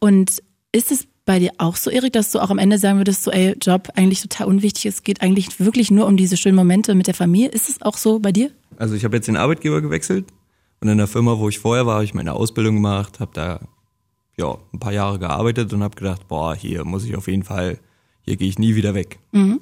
Und 0.00 0.42
ist 0.72 0.90
es 0.90 1.06
bei 1.24 1.38
dir 1.38 1.52
auch 1.58 1.76
so, 1.76 1.90
Erik, 1.90 2.12
dass 2.12 2.32
du 2.32 2.40
auch 2.40 2.50
am 2.50 2.58
Ende 2.58 2.78
sagen 2.78 2.98
würdest, 2.98 3.22
so, 3.22 3.30
ey, 3.30 3.56
Job 3.60 3.90
eigentlich 3.94 4.22
total 4.22 4.48
unwichtig, 4.48 4.86
es 4.86 5.02
geht 5.04 5.22
eigentlich 5.22 5.60
wirklich 5.60 5.90
nur 5.90 6.06
um 6.06 6.16
diese 6.16 6.36
schönen 6.36 6.56
Momente 6.56 6.94
mit 6.94 7.06
der 7.06 7.14
Familie. 7.14 7.48
Ist 7.48 7.68
es 7.68 7.80
auch 7.82 7.96
so 7.96 8.18
bei 8.18 8.32
dir? 8.32 8.50
Also 8.76 8.94
ich 8.94 9.04
habe 9.04 9.16
jetzt 9.16 9.28
den 9.28 9.36
Arbeitgeber 9.36 9.80
gewechselt 9.80 10.26
und 10.80 10.88
in 10.88 10.98
der 10.98 11.06
Firma, 11.06 11.38
wo 11.38 11.48
ich 11.48 11.60
vorher 11.60 11.86
war, 11.86 11.94
habe 11.94 12.04
ich 12.04 12.14
meine 12.14 12.32
Ausbildung 12.32 12.76
gemacht, 12.76 13.20
habe 13.20 13.30
da 13.34 13.60
ja 14.36 14.58
ein 14.72 14.80
paar 14.80 14.92
Jahre 14.92 15.18
gearbeitet 15.18 15.72
und 15.72 15.82
habe 15.82 15.94
gedacht, 15.94 16.26
boah, 16.26 16.56
hier 16.56 16.84
muss 16.84 17.04
ich 17.04 17.16
auf 17.16 17.28
jeden 17.28 17.44
Fall, 17.44 17.78
hier 18.22 18.36
gehe 18.36 18.48
ich 18.48 18.58
nie 18.58 18.74
wieder 18.74 18.94
weg. 18.94 19.20
Mhm. 19.30 19.60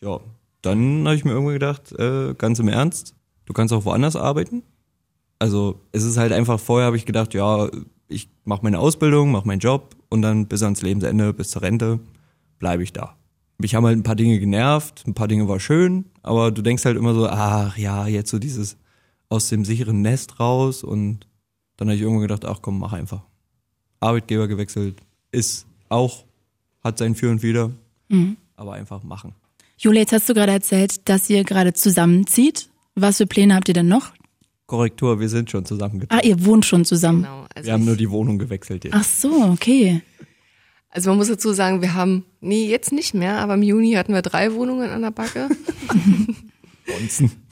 Ja, 0.00 0.20
dann 0.62 1.04
habe 1.04 1.14
ich 1.14 1.24
mir 1.24 1.32
irgendwie 1.32 1.54
gedacht, 1.54 1.92
äh, 1.92 2.34
ganz 2.34 2.58
im 2.58 2.68
Ernst, 2.68 3.14
du 3.46 3.52
kannst 3.52 3.72
auch 3.72 3.84
woanders 3.84 4.16
arbeiten. 4.16 4.62
Also 5.38 5.80
es 5.92 6.02
ist 6.02 6.16
halt 6.16 6.32
einfach, 6.32 6.58
vorher 6.58 6.86
habe 6.86 6.96
ich 6.96 7.06
gedacht, 7.06 7.34
ja, 7.34 7.70
ich 8.08 8.28
mache 8.44 8.62
meine 8.62 8.78
Ausbildung, 8.78 9.30
mache 9.30 9.46
meinen 9.46 9.60
Job 9.60 9.94
und 10.08 10.22
dann 10.22 10.46
bis 10.46 10.62
ans 10.62 10.82
Lebensende, 10.82 11.32
bis 11.32 11.50
zur 11.50 11.62
Rente, 11.62 12.00
bleibe 12.58 12.82
ich 12.82 12.92
da. 12.92 13.16
Mich 13.58 13.74
haben 13.74 13.86
halt 13.86 13.98
ein 13.98 14.04
paar 14.04 14.16
Dinge 14.16 14.38
genervt, 14.38 15.04
ein 15.06 15.14
paar 15.14 15.28
Dinge 15.28 15.48
war 15.48 15.60
schön, 15.60 16.06
aber 16.22 16.50
du 16.50 16.62
denkst 16.62 16.84
halt 16.84 16.96
immer 16.96 17.14
so, 17.14 17.28
ach 17.28 17.76
ja, 17.76 18.06
jetzt 18.06 18.30
so 18.30 18.38
dieses 18.38 18.76
aus 19.28 19.48
dem 19.48 19.64
sicheren 19.64 20.00
Nest 20.00 20.40
raus 20.40 20.82
und 20.82 21.26
dann 21.76 21.88
habe 21.88 21.96
ich 21.96 22.02
irgendwann 22.02 22.22
gedacht, 22.22 22.44
ach 22.44 22.60
komm, 22.62 22.78
mach 22.78 22.92
einfach. 22.92 23.22
Arbeitgeber 24.00 24.48
gewechselt, 24.48 25.00
ist 25.32 25.66
auch, 25.88 26.24
hat 26.82 26.98
sein 26.98 27.14
Für 27.14 27.30
und 27.30 27.42
Wider, 27.42 27.70
mhm. 28.08 28.36
aber 28.56 28.74
einfach 28.74 29.02
machen. 29.02 29.34
Julia, 29.80 30.00
jetzt 30.00 30.12
hast 30.12 30.28
du 30.28 30.34
gerade 30.34 30.50
erzählt, 30.50 31.08
dass 31.08 31.30
ihr 31.30 31.44
gerade 31.44 31.72
zusammenzieht. 31.72 32.68
Was 32.96 33.18
für 33.18 33.26
Pläne 33.26 33.54
habt 33.54 33.68
ihr 33.68 33.74
denn 33.74 33.86
noch? 33.86 34.12
Korrektur, 34.66 35.20
wir 35.20 35.28
sind 35.28 35.52
schon 35.52 35.64
zusammengezogen. 35.64 36.18
Ah, 36.18 36.26
ihr 36.26 36.44
wohnt 36.44 36.66
schon 36.66 36.84
zusammen. 36.84 37.22
Genau. 37.22 37.46
Also 37.54 37.66
wir 37.66 37.72
haben 37.74 37.84
nur 37.84 37.94
die 37.94 38.10
Wohnung 38.10 38.38
gewechselt 38.38 38.84
jetzt. 38.84 38.94
Ach 38.94 39.04
so, 39.04 39.30
okay. 39.52 40.02
Also 40.90 41.10
man 41.10 41.18
muss 41.18 41.28
dazu 41.28 41.52
sagen, 41.52 41.80
wir 41.80 41.94
haben, 41.94 42.24
nee, 42.40 42.66
jetzt 42.66 42.90
nicht 42.90 43.14
mehr, 43.14 43.38
aber 43.38 43.54
im 43.54 43.62
Juni 43.62 43.92
hatten 43.92 44.12
wir 44.12 44.22
drei 44.22 44.52
Wohnungen 44.52 44.90
an 44.90 45.02
der 45.02 45.12
Backe. 45.12 45.48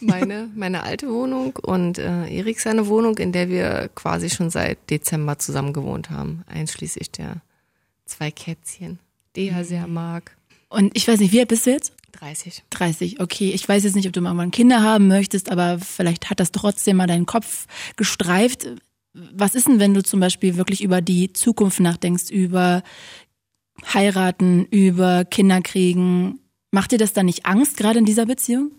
Meine, 0.00 0.48
meine 0.54 0.82
alte 0.82 1.10
Wohnung 1.10 1.56
und 1.56 1.98
äh, 1.98 2.26
Erik 2.34 2.58
seine 2.58 2.86
Wohnung, 2.86 3.18
in 3.18 3.32
der 3.32 3.50
wir 3.50 3.90
quasi 3.94 4.30
schon 4.30 4.48
seit 4.48 4.88
Dezember 4.88 5.38
zusammen 5.38 5.74
gewohnt 5.74 6.08
haben, 6.08 6.42
einschließlich 6.46 7.10
der 7.10 7.42
zwei 8.06 8.30
Kätzchen, 8.30 8.98
die 9.36 9.48
er 9.48 9.66
sehr 9.66 9.86
mag. 9.86 10.34
Und 10.70 10.96
ich 10.96 11.06
weiß 11.06 11.20
nicht, 11.20 11.32
wie 11.32 11.40
alt 11.40 11.48
bist 11.48 11.66
du 11.66 11.70
jetzt? 11.70 11.92
30. 12.16 12.64
30, 12.70 13.20
okay. 13.20 13.50
Ich 13.50 13.68
weiß 13.68 13.84
jetzt 13.84 13.94
nicht, 13.94 14.06
ob 14.06 14.12
du 14.12 14.20
mal 14.20 14.50
Kinder 14.50 14.82
haben 14.82 15.08
möchtest, 15.08 15.50
aber 15.50 15.78
vielleicht 15.78 16.30
hat 16.30 16.40
das 16.40 16.52
trotzdem 16.52 16.96
mal 16.96 17.06
deinen 17.06 17.26
Kopf 17.26 17.66
gestreift. 17.96 18.66
Was 19.12 19.54
ist 19.54 19.68
denn, 19.68 19.80
wenn 19.80 19.94
du 19.94 20.02
zum 20.02 20.20
Beispiel 20.20 20.56
wirklich 20.56 20.82
über 20.82 21.00
die 21.00 21.32
Zukunft 21.32 21.80
nachdenkst, 21.80 22.30
über 22.30 22.82
heiraten, 23.92 24.66
über 24.66 25.24
Kinder 25.24 25.60
kriegen. 25.60 26.40
Macht 26.70 26.92
dir 26.92 26.98
das 26.98 27.12
dann 27.12 27.26
nicht 27.26 27.46
Angst, 27.46 27.76
gerade 27.76 27.98
in 27.98 28.04
dieser 28.04 28.26
Beziehung? 28.26 28.70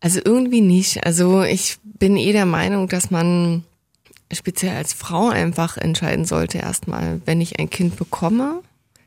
Also 0.00 0.20
irgendwie 0.24 0.60
nicht. 0.60 1.06
Also 1.06 1.42
ich 1.42 1.76
bin 1.82 2.16
eh 2.16 2.32
der 2.32 2.46
Meinung, 2.46 2.88
dass 2.88 3.10
man 3.10 3.64
speziell 4.32 4.76
als 4.76 4.92
Frau 4.92 5.28
einfach 5.28 5.76
entscheiden 5.76 6.24
sollte 6.24 6.58
erstmal, 6.58 7.20
wenn 7.24 7.40
ich 7.40 7.58
ein 7.58 7.70
Kind 7.70 7.96
bekomme, 7.96 8.62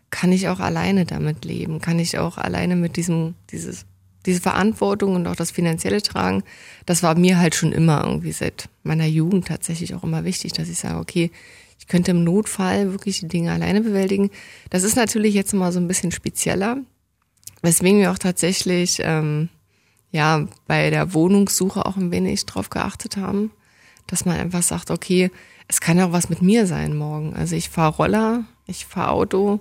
kann 0.10 0.32
ich 0.32 0.48
auch 0.48 0.60
alleine 0.60 1.06
damit 1.06 1.46
leben, 1.46 1.82
kann 1.82 2.00
ich 2.00 2.18
auch 2.18 2.38
alleine 2.38 2.76
mit 2.76 2.96
diesem, 2.96 3.36
dieses, 3.52 3.86
diese 4.26 4.42
Verantwortung 4.42 5.16
und 5.16 5.28
auch 5.28 5.36
das 5.36 5.52
Finanzielle 5.52 6.02
tragen. 6.02 6.44
Das 6.86 7.04
war 7.04 7.16
mir 7.18 7.38
halt 7.38 7.56
schon 7.56 7.72
immer 7.72 8.04
irgendwie 8.06 8.32
seit 8.32 8.70
meiner 8.84 9.06
Jugend 9.06 9.48
tatsächlich 9.48 9.94
auch 9.94 10.04
immer 10.04 10.24
wichtig, 10.24 10.54
dass 10.54 10.70
ich 10.70 10.80
sage, 10.80 11.00
okay, 11.00 11.32
ich 11.80 11.88
könnte 11.88 12.12
im 12.12 12.24
Notfall 12.24 12.92
wirklich 12.92 13.20
die 13.20 13.28
Dinge 13.28 13.52
alleine 13.52 13.82
bewältigen. 13.82 14.32
Das 14.70 14.84
ist 14.84 14.96
natürlich 14.96 15.34
jetzt 15.34 15.54
mal 15.54 15.72
so 15.72 15.80
ein 15.80 15.88
bisschen 15.88 16.12
spezieller, 16.12 16.78
weswegen 17.62 18.00
wir 18.00 18.12
auch 18.12 18.18
tatsächlich 18.18 19.00
ähm, 19.04 19.50
ja 20.12 20.48
bei 20.68 20.90
der 20.90 21.14
Wohnungssuche 21.14 21.86
auch 21.86 21.98
ein 21.98 22.12
wenig 22.12 22.46
drauf 22.46 22.70
geachtet 22.70 23.18
haben, 23.18 23.52
dass 24.08 24.26
man 24.26 24.38
einfach 24.38 24.64
sagt, 24.64 24.92
okay, 24.92 25.30
es 25.68 25.82
kann 25.82 25.98
ja 25.98 26.08
auch 26.08 26.12
was 26.12 26.30
mit 26.30 26.42
mir 26.42 26.68
sein 26.68 26.96
morgen. 26.96 27.34
Also 27.34 27.56
ich 27.56 27.70
fahre 27.70 27.96
Roller, 27.96 28.46
ich 28.68 28.86
fahre 28.86 29.12
Auto 29.12 29.60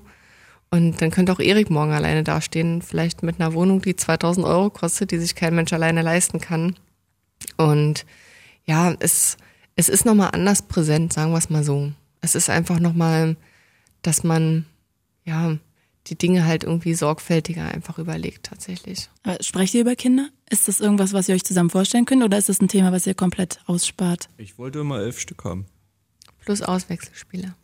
und 0.74 1.00
dann 1.00 1.12
könnte 1.12 1.32
auch 1.32 1.38
Erik 1.38 1.70
morgen 1.70 1.92
alleine 1.92 2.24
dastehen, 2.24 2.82
vielleicht 2.82 3.22
mit 3.22 3.40
einer 3.40 3.54
Wohnung, 3.54 3.80
die 3.80 3.94
2000 3.94 4.44
Euro 4.44 4.70
kostet, 4.70 5.12
die 5.12 5.18
sich 5.18 5.36
kein 5.36 5.54
Mensch 5.54 5.72
alleine 5.72 6.02
leisten 6.02 6.40
kann. 6.40 6.74
Und 7.56 8.04
ja, 8.66 8.92
es, 8.98 9.36
es 9.76 9.88
ist 9.88 10.04
nochmal 10.04 10.30
anders 10.32 10.62
präsent, 10.62 11.12
sagen 11.12 11.30
wir 11.30 11.38
es 11.38 11.48
mal 11.48 11.62
so. 11.62 11.92
Es 12.22 12.34
ist 12.34 12.50
einfach 12.50 12.80
nochmal, 12.80 13.36
dass 14.02 14.24
man, 14.24 14.66
ja, 15.24 15.58
die 16.08 16.18
Dinge 16.18 16.44
halt 16.44 16.64
irgendwie 16.64 16.94
sorgfältiger 16.94 17.68
einfach 17.68 18.00
überlegt 18.00 18.46
tatsächlich. 18.46 19.08
Aber 19.22 19.40
sprecht 19.44 19.74
ihr 19.74 19.82
über 19.82 19.94
Kinder? 19.94 20.28
Ist 20.50 20.66
das 20.66 20.80
irgendwas, 20.80 21.12
was 21.12 21.28
ihr 21.28 21.36
euch 21.36 21.44
zusammen 21.44 21.70
vorstellen 21.70 22.04
könnt 22.04 22.24
oder 22.24 22.36
ist 22.36 22.48
das 22.48 22.60
ein 22.60 22.66
Thema, 22.66 22.90
was 22.90 23.06
ihr 23.06 23.14
komplett 23.14 23.60
ausspart? 23.66 24.28
Ich 24.38 24.58
wollte 24.58 24.80
immer 24.80 24.98
elf 24.98 25.20
Stück 25.20 25.44
haben. 25.44 25.66
Plus 26.44 26.62
Auswechselspieler. 26.62 27.54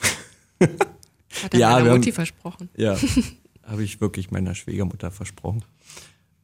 Hat 1.43 1.55
er 1.55 1.61
Ja, 1.61 1.70
meiner 1.70 1.85
wir 1.85 1.91
haben- 1.93 1.99
Mutti 1.99 2.12
versprochen. 2.12 2.68
Ja, 2.76 2.97
habe 3.64 3.83
ich 3.85 4.01
wirklich 4.01 4.31
meiner 4.31 4.55
Schwiegermutter 4.55 5.11
versprochen. 5.11 5.62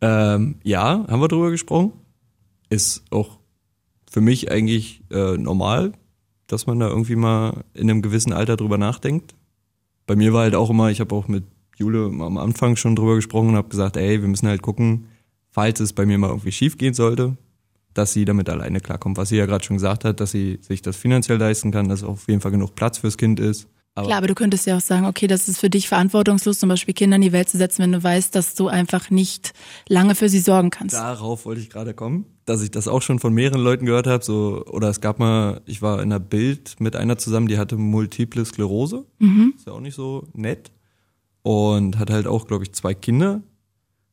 Ähm, 0.00 0.56
ja, 0.62 1.04
haben 1.08 1.20
wir 1.20 1.28
drüber 1.28 1.50
gesprochen. 1.50 1.92
Ist 2.68 3.04
auch 3.10 3.38
für 4.10 4.20
mich 4.20 4.50
eigentlich 4.50 5.02
äh, 5.10 5.36
normal, 5.36 5.92
dass 6.46 6.66
man 6.66 6.78
da 6.80 6.88
irgendwie 6.88 7.16
mal 7.16 7.64
in 7.74 7.90
einem 7.90 8.02
gewissen 8.02 8.32
Alter 8.32 8.56
drüber 8.56 8.78
nachdenkt. 8.78 9.34
Bei 10.06 10.14
mir 10.16 10.32
war 10.32 10.42
halt 10.42 10.54
auch 10.54 10.70
immer, 10.70 10.90
ich 10.90 11.00
habe 11.00 11.14
auch 11.14 11.26
mit 11.28 11.44
Jule 11.76 12.06
am 12.06 12.38
Anfang 12.38 12.76
schon 12.76 12.94
drüber 12.96 13.16
gesprochen 13.16 13.48
und 13.50 13.56
habe 13.56 13.68
gesagt, 13.68 13.96
ey, 13.96 14.20
wir 14.20 14.28
müssen 14.28 14.46
halt 14.48 14.62
gucken, 14.62 15.06
falls 15.50 15.80
es 15.80 15.92
bei 15.92 16.06
mir 16.06 16.18
mal 16.18 16.28
irgendwie 16.28 16.52
schief 16.52 16.78
gehen 16.78 16.94
sollte, 16.94 17.36
dass 17.94 18.12
sie 18.12 18.24
damit 18.24 18.48
alleine 18.48 18.80
klarkommt. 18.80 19.16
Was 19.16 19.30
sie 19.30 19.36
ja 19.36 19.46
gerade 19.46 19.64
schon 19.64 19.76
gesagt 19.76 20.04
hat, 20.04 20.20
dass 20.20 20.30
sie 20.30 20.58
sich 20.62 20.82
das 20.82 20.96
finanziell 20.96 21.38
leisten 21.38 21.70
kann, 21.72 21.88
dass 21.88 22.04
auf 22.04 22.28
jeden 22.28 22.40
Fall 22.40 22.52
genug 22.52 22.74
Platz 22.76 22.98
fürs 22.98 23.16
Kind 23.18 23.40
ist. 23.40 23.66
Aber 23.96 24.08
Klar, 24.08 24.18
aber 24.18 24.26
du 24.26 24.34
könntest 24.34 24.66
ja 24.66 24.76
auch 24.76 24.82
sagen, 24.82 25.06
okay, 25.06 25.26
das 25.26 25.48
ist 25.48 25.58
für 25.58 25.70
dich 25.70 25.88
verantwortungslos, 25.88 26.58
zum 26.58 26.68
Beispiel 26.68 26.92
Kinder 26.92 27.16
in 27.16 27.22
die 27.22 27.32
Welt 27.32 27.48
zu 27.48 27.56
setzen, 27.56 27.82
wenn 27.82 27.92
du 27.92 28.02
weißt, 28.02 28.34
dass 28.34 28.54
du 28.54 28.68
einfach 28.68 29.08
nicht 29.08 29.54
lange 29.88 30.14
für 30.14 30.28
sie 30.28 30.38
sorgen 30.38 30.68
kannst. 30.68 30.94
Darauf 30.94 31.46
wollte 31.46 31.62
ich 31.62 31.70
gerade 31.70 31.94
kommen, 31.94 32.26
dass 32.44 32.60
ich 32.60 32.70
das 32.70 32.88
auch 32.88 33.00
schon 33.00 33.18
von 33.18 33.32
mehreren 33.32 33.62
Leuten 33.62 33.86
gehört 33.86 34.06
habe. 34.06 34.22
So, 34.22 34.66
oder 34.66 34.90
es 34.90 35.00
gab 35.00 35.18
mal, 35.18 35.62
ich 35.64 35.80
war 35.80 36.02
in 36.02 36.12
einer 36.12 36.20
Bild 36.20 36.78
mit 36.78 36.94
einer 36.94 37.16
zusammen, 37.16 37.48
die 37.48 37.56
hatte 37.56 37.78
multiple 37.78 38.44
Sklerose. 38.44 39.06
Ist 39.56 39.66
ja 39.66 39.72
auch 39.72 39.80
nicht 39.80 39.94
so 39.94 40.28
nett. 40.34 40.72
Und 41.42 41.98
hat 41.98 42.10
halt 42.10 42.26
auch, 42.26 42.46
glaube 42.46 42.64
ich, 42.64 42.74
zwei 42.74 42.92
Kinder. 42.92 43.40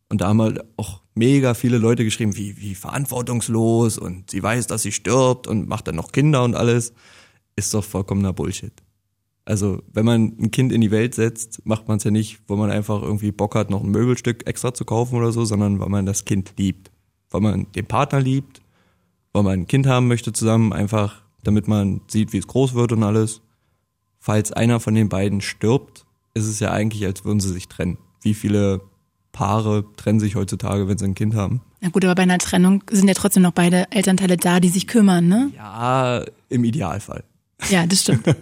Und 0.07 0.21
da 0.21 0.29
haben 0.29 0.41
halt 0.41 0.63
auch 0.77 1.01
mega 1.13 1.55
viele 1.55 1.77
Leute 1.77 2.05
geschrieben, 2.05 2.37
wie, 2.37 2.55
wie 2.57 2.75
verantwortungslos 2.75 3.97
und 3.97 4.31
sie 4.31 4.41
weiß, 4.41 4.67
dass 4.67 4.83
sie 4.83 4.93
stirbt 4.93 5.47
und 5.47 5.67
macht 5.67 5.89
dann 5.89 5.95
noch 5.95 6.13
Kinder 6.13 6.45
und 6.45 6.55
alles. 6.55 6.93
Ist 7.57 7.73
doch 7.73 7.83
vollkommener 7.83 8.31
Bullshit. 8.31 8.71
Also, 9.45 9.81
wenn 9.91 10.05
man 10.05 10.35
ein 10.39 10.51
Kind 10.51 10.71
in 10.71 10.79
die 10.79 10.91
Welt 10.91 11.15
setzt, 11.15 11.65
macht 11.65 11.87
man 11.87 11.97
es 11.97 12.03
ja 12.05 12.11
nicht, 12.11 12.39
wo 12.47 12.55
man 12.55 12.71
einfach 12.71 13.01
irgendwie 13.01 13.31
Bock 13.31 13.55
hat, 13.55 13.69
noch 13.69 13.83
ein 13.83 13.91
Möbelstück 13.91 14.47
extra 14.47 14.73
zu 14.73 14.85
kaufen 14.85 15.15
oder 15.15 15.31
so, 15.31 15.43
sondern 15.43 15.79
weil 15.79 15.89
man 15.89 16.05
das 16.05 16.23
Kind 16.23 16.53
liebt. 16.57 16.91
Weil 17.29 17.41
man 17.41 17.67
den 17.73 17.85
Partner 17.85 18.21
liebt, 18.21 18.61
weil 19.33 19.43
man 19.43 19.61
ein 19.61 19.67
Kind 19.67 19.85
haben 19.85 20.07
möchte 20.07 20.31
zusammen, 20.31 20.71
einfach 20.71 21.23
damit 21.43 21.67
man 21.67 22.01
sieht, 22.07 22.31
wie 22.31 22.37
es 22.37 22.47
groß 22.47 22.73
wird 22.73 22.93
und 22.93 23.03
alles. 23.03 23.41
Falls 24.19 24.53
einer 24.53 24.79
von 24.79 24.95
den 24.95 25.09
beiden 25.09 25.41
stirbt, 25.41 26.05
ist 26.33 26.47
es 26.47 26.59
ja 26.59 26.71
eigentlich, 26.71 27.05
als 27.05 27.25
würden 27.25 27.41
sie 27.41 27.51
sich 27.51 27.67
trennen. 27.67 27.97
Wie 28.21 28.33
viele 28.33 28.81
Paare 29.33 29.83
trennen 29.97 30.19
sich 30.19 30.35
heutzutage, 30.35 30.87
wenn 30.87 30.97
sie 30.97 31.05
ein 31.05 31.15
Kind 31.15 31.35
haben? 31.35 31.61
Na 31.81 31.89
gut, 31.89 32.05
aber 32.05 32.15
bei 32.15 32.23
einer 32.23 32.37
Trennung 32.37 32.83
sind 32.89 33.09
ja 33.09 33.13
trotzdem 33.13 33.43
noch 33.43 33.51
beide 33.51 33.91
Elternteile 33.91 34.37
da, 34.37 34.61
die 34.61 34.69
sich 34.69 34.87
kümmern, 34.87 35.27
ne? 35.27 35.51
Ja, 35.57 36.23
im 36.47 36.63
Idealfall. 36.63 37.25
Ja, 37.69 37.85
das 37.85 38.01
stimmt. 38.01 38.23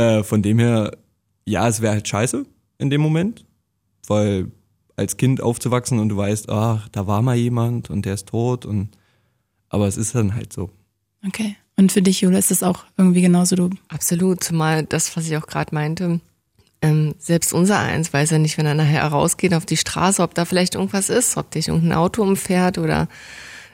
Äh, 0.00 0.24
von 0.24 0.40
dem 0.40 0.58
her, 0.58 0.96
ja, 1.44 1.68
es 1.68 1.82
wäre 1.82 1.92
halt 1.92 2.08
scheiße 2.08 2.46
in 2.78 2.90
dem 2.90 3.02
Moment, 3.02 3.44
weil 4.06 4.50
als 4.96 5.16
Kind 5.18 5.42
aufzuwachsen 5.42 5.98
und 5.98 6.08
du 6.08 6.16
weißt, 6.16 6.48
ach, 6.48 6.88
da 6.88 7.06
war 7.06 7.20
mal 7.20 7.36
jemand 7.36 7.90
und 7.90 8.06
der 8.06 8.14
ist 8.14 8.28
tot 8.28 8.64
und 8.64 8.90
aber 9.68 9.86
es 9.86 9.96
ist 9.96 10.14
dann 10.14 10.34
halt 10.34 10.52
so. 10.52 10.70
Okay. 11.26 11.56
Und 11.76 11.92
für 11.92 12.02
dich, 12.02 12.20
Jule, 12.22 12.38
ist 12.38 12.50
das 12.50 12.62
auch 12.62 12.84
irgendwie 12.96 13.22
genauso 13.22 13.56
du. 13.56 13.70
Absolut, 13.88 14.42
zumal 14.42 14.84
das, 14.84 15.16
was 15.16 15.26
ich 15.26 15.36
auch 15.36 15.46
gerade 15.46 15.74
meinte, 15.74 16.20
ähm, 16.82 17.14
selbst 17.18 17.52
unser 17.52 17.78
Eins 17.78 18.12
weiß 18.12 18.30
ja 18.30 18.38
nicht, 18.38 18.56
wenn 18.56 18.66
er 18.66 18.74
nachher 18.74 19.06
rausgeht 19.06 19.54
auf 19.54 19.66
die 19.66 19.76
Straße, 19.76 20.22
ob 20.22 20.34
da 20.34 20.46
vielleicht 20.46 20.76
irgendwas 20.76 21.10
ist, 21.10 21.36
ob 21.36 21.50
dich 21.50 21.68
irgendein 21.68 21.98
Auto 21.98 22.22
umfährt 22.22 22.78
oder 22.78 23.08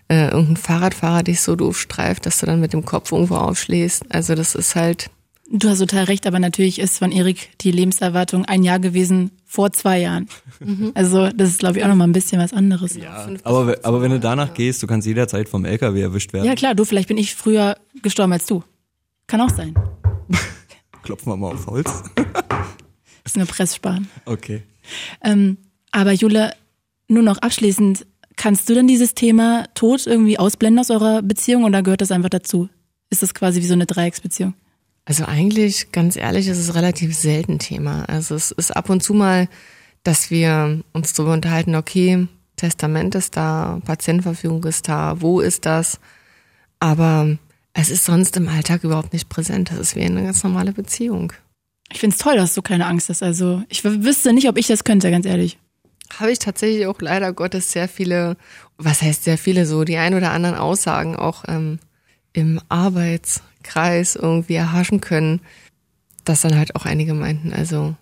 äh, 0.08 0.28
irgendein 0.28 0.56
Fahrradfahrer 0.56 1.22
dich 1.22 1.40
so 1.40 1.54
doof 1.56 1.78
streift, 1.78 2.26
dass 2.26 2.38
du 2.38 2.46
dann 2.46 2.60
mit 2.60 2.72
dem 2.72 2.84
Kopf 2.84 3.12
irgendwo 3.12 3.36
aufschlägst. 3.36 4.04
Also 4.12 4.34
das 4.34 4.54
ist 4.54 4.74
halt, 4.74 5.10
Du 5.48 5.68
hast 5.68 5.78
total 5.78 6.04
recht, 6.04 6.26
aber 6.26 6.40
natürlich 6.40 6.80
ist 6.80 6.98
von 6.98 7.12
Erik 7.12 7.50
die 7.60 7.70
Lebenserwartung 7.70 8.44
ein 8.46 8.64
Jahr 8.64 8.80
gewesen 8.80 9.30
vor 9.44 9.72
zwei 9.72 10.00
Jahren. 10.00 10.28
Also 10.94 11.28
das 11.28 11.50
ist, 11.50 11.58
glaube 11.60 11.78
ich, 11.78 11.84
auch 11.84 11.88
nochmal 11.88 12.08
ein 12.08 12.12
bisschen 12.12 12.40
was 12.40 12.52
anderes. 12.52 12.96
Ja. 12.96 13.28
Aber, 13.44 13.66
15 13.66 13.84
aber 13.84 14.02
wenn 14.02 14.10
du 14.10 14.18
danach 14.18 14.48
ja. 14.48 14.54
gehst, 14.54 14.82
du 14.82 14.86
kannst 14.86 15.06
jederzeit 15.06 15.48
vom 15.48 15.64
LKW 15.64 16.00
erwischt 16.00 16.32
werden. 16.32 16.52
klar, 16.56 16.74
du, 16.74 16.84
vielleicht 16.84 17.08
bin 17.08 17.18
ich 17.18 17.34
früher 17.34 17.76
gestorben 18.02 18.32
als 18.32 18.46
du. 18.46 18.64
Kann 19.28 19.40
auch 19.40 19.50
sein. 19.50 19.74
Klopfen 21.02 21.32
wir 21.32 21.36
mal 21.36 21.52
auf 21.52 21.66
Holz. 21.66 22.02
ist 23.24 23.36
eine 23.36 23.46
Presssparen. 23.46 24.08
Okay. 24.24 24.62
Ähm, 25.22 25.58
aber 25.92 26.12
Jule, 26.12 26.54
nur 27.08 27.22
noch 27.22 27.38
abschließend, 27.38 28.04
kannst 28.36 28.68
du 28.68 28.74
denn 28.74 28.88
dieses 28.88 29.14
Thema 29.14 29.66
Tod 29.74 30.06
irgendwie 30.06 30.38
ausblenden 30.38 30.80
aus 30.80 30.90
eurer 30.90 31.22
Beziehung 31.22 31.64
oder 31.64 31.82
gehört 31.82 32.00
das 32.00 32.10
einfach 32.10 32.30
dazu? 32.30 32.68
Ist 33.10 33.22
das 33.22 33.34
quasi 33.34 33.62
wie 33.62 33.66
so 33.66 33.74
eine 33.74 33.86
Dreiecksbeziehung? 33.86 34.54
Also 35.06 35.24
eigentlich, 35.24 35.92
ganz 35.92 36.16
ehrlich, 36.16 36.48
ist 36.48 36.58
es 36.58 36.74
relativ 36.74 37.16
selten 37.16 37.58
Thema. 37.60 38.04
Also 38.08 38.34
es 38.34 38.50
ist 38.50 38.76
ab 38.76 38.90
und 38.90 39.02
zu 39.02 39.14
mal, 39.14 39.48
dass 40.02 40.30
wir 40.30 40.82
uns 40.92 41.12
darüber 41.14 41.32
unterhalten, 41.32 41.76
okay, 41.76 42.26
Testament 42.56 43.14
ist 43.14 43.36
da, 43.36 43.80
Patientenverfügung 43.84 44.64
ist 44.64 44.88
da, 44.88 45.20
wo 45.20 45.40
ist 45.40 45.64
das? 45.64 46.00
Aber 46.80 47.38
es 47.72 47.90
ist 47.90 48.04
sonst 48.04 48.36
im 48.36 48.48
Alltag 48.48 48.82
überhaupt 48.82 49.12
nicht 49.12 49.28
präsent. 49.28 49.70
Das 49.70 49.78
ist 49.78 49.96
wie 49.96 50.02
eine 50.02 50.24
ganz 50.24 50.42
normale 50.42 50.72
Beziehung. 50.72 51.32
Ich 51.92 52.00
find's 52.00 52.18
toll, 52.18 52.36
dass 52.36 52.54
du 52.54 52.62
keine 52.62 52.86
Angst 52.86 53.08
hast. 53.08 53.22
Also 53.22 53.62
ich 53.68 53.84
wüsste 53.84 54.32
nicht, 54.32 54.48
ob 54.48 54.58
ich 54.58 54.66
das 54.66 54.82
könnte, 54.82 55.10
ganz 55.12 55.24
ehrlich. 55.24 55.58
Habe 56.18 56.32
ich 56.32 56.40
tatsächlich 56.40 56.86
auch 56.86 57.00
leider 57.00 57.32
Gottes 57.32 57.70
sehr 57.70 57.88
viele, 57.88 58.36
was 58.76 59.02
heißt 59.02 59.24
sehr 59.24 59.38
viele 59.38 59.66
so, 59.66 59.84
die 59.84 59.98
ein 59.98 60.14
oder 60.14 60.32
anderen 60.32 60.56
Aussagen 60.56 61.14
auch 61.14 61.44
ähm, 61.46 61.78
im 62.32 62.60
Arbeitskreis 63.66 64.16
irgendwie 64.16 64.54
erhaschen 64.54 65.00
können, 65.00 65.40
dass 66.24 66.42
dann 66.42 66.56
halt 66.56 66.74
auch 66.76 66.84
einige 66.84 67.14
meinten, 67.14 67.52
also 67.52 67.94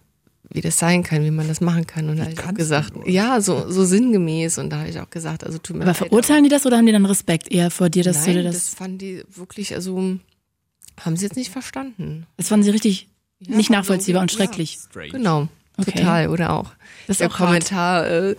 wie 0.50 0.60
das 0.60 0.78
sein 0.78 1.02
kann, 1.02 1.24
wie 1.24 1.30
man 1.30 1.48
das 1.48 1.60
machen 1.60 1.86
kann. 1.86 2.08
Und 2.08 2.18
da 2.18 2.24
habe 2.24 2.32
ich 2.32 2.44
auch 2.44 2.54
gesagt, 2.54 2.92
ja, 3.06 3.40
so, 3.40 3.70
so 3.70 3.84
sinngemäß. 3.84 4.58
Und 4.58 4.70
da 4.70 4.78
habe 4.80 4.88
ich 4.88 5.00
auch 5.00 5.10
gesagt, 5.10 5.42
also 5.44 5.58
tut 5.58 5.76
mir 5.76 5.82
Aber 5.82 5.90
leid, 5.92 5.96
verurteilen 5.96 6.44
die 6.44 6.50
das 6.50 6.64
oder 6.66 6.76
haben 6.76 6.86
die 6.86 6.92
dann 6.92 7.06
Respekt 7.06 7.50
eher 7.50 7.70
vor 7.70 7.88
dir, 7.88 8.04
dass 8.04 8.18
Nein, 8.26 8.36
du 8.36 8.42
dir 8.42 8.42
das, 8.44 8.66
das, 8.66 8.74
fanden 8.74 8.98
die 8.98 9.22
wirklich, 9.34 9.74
also 9.74 10.18
haben 11.00 11.16
sie 11.16 11.24
jetzt 11.24 11.36
nicht 11.36 11.50
verstanden. 11.50 12.26
das 12.36 12.48
fanden 12.48 12.64
sie 12.64 12.70
richtig 12.70 13.08
Ja, 13.40 13.56
nicht 13.56 13.70
nachvollziehbar 13.70 14.22
und 14.22 14.30
schrecklich. 14.30 14.78
Strange. 14.90 15.08
Genau, 15.10 15.48
Okay. 15.76 15.90
total. 15.98 16.28
Oder 16.28 16.52
auch 16.52 16.70
Das 17.08 17.14
ist 17.14 17.20
der 17.20 17.28
auch 17.28 17.38
hart. 17.40 17.48
Kommentar, 17.48 18.06
äh, 18.08 18.36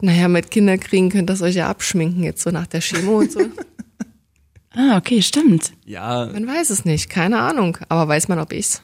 naja, 0.00 0.28
mit 0.28 0.52
Kinderkriegen 0.52 1.10
könnt 1.10 1.30
ihr 1.30 1.40
euch 1.42 1.56
ja 1.56 1.68
abschminken, 1.68 2.22
jetzt 2.22 2.42
so 2.42 2.50
nach 2.50 2.68
der 2.68 2.80
Chemo 2.80 3.18
und 3.18 3.32
so. 3.32 3.40
Ah, 4.76 4.98
okay, 4.98 5.22
stimmt. 5.22 5.72
Ja, 5.86 6.26
Man 6.32 6.46
weiß 6.46 6.70
es 6.70 6.84
nicht, 6.84 7.08
keine 7.08 7.38
Ahnung. 7.40 7.78
Aber 7.88 8.06
weiß 8.08 8.28
man, 8.28 8.38
ob 8.38 8.52
ich's 8.52 8.82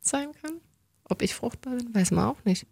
sein 0.00 0.28
kann? 0.42 0.52
Ob 1.08 1.22
ich 1.22 1.34
fruchtbar 1.34 1.74
bin? 1.76 1.94
Weiß 1.94 2.10
man 2.10 2.26
auch 2.26 2.44
nicht. 2.44 2.66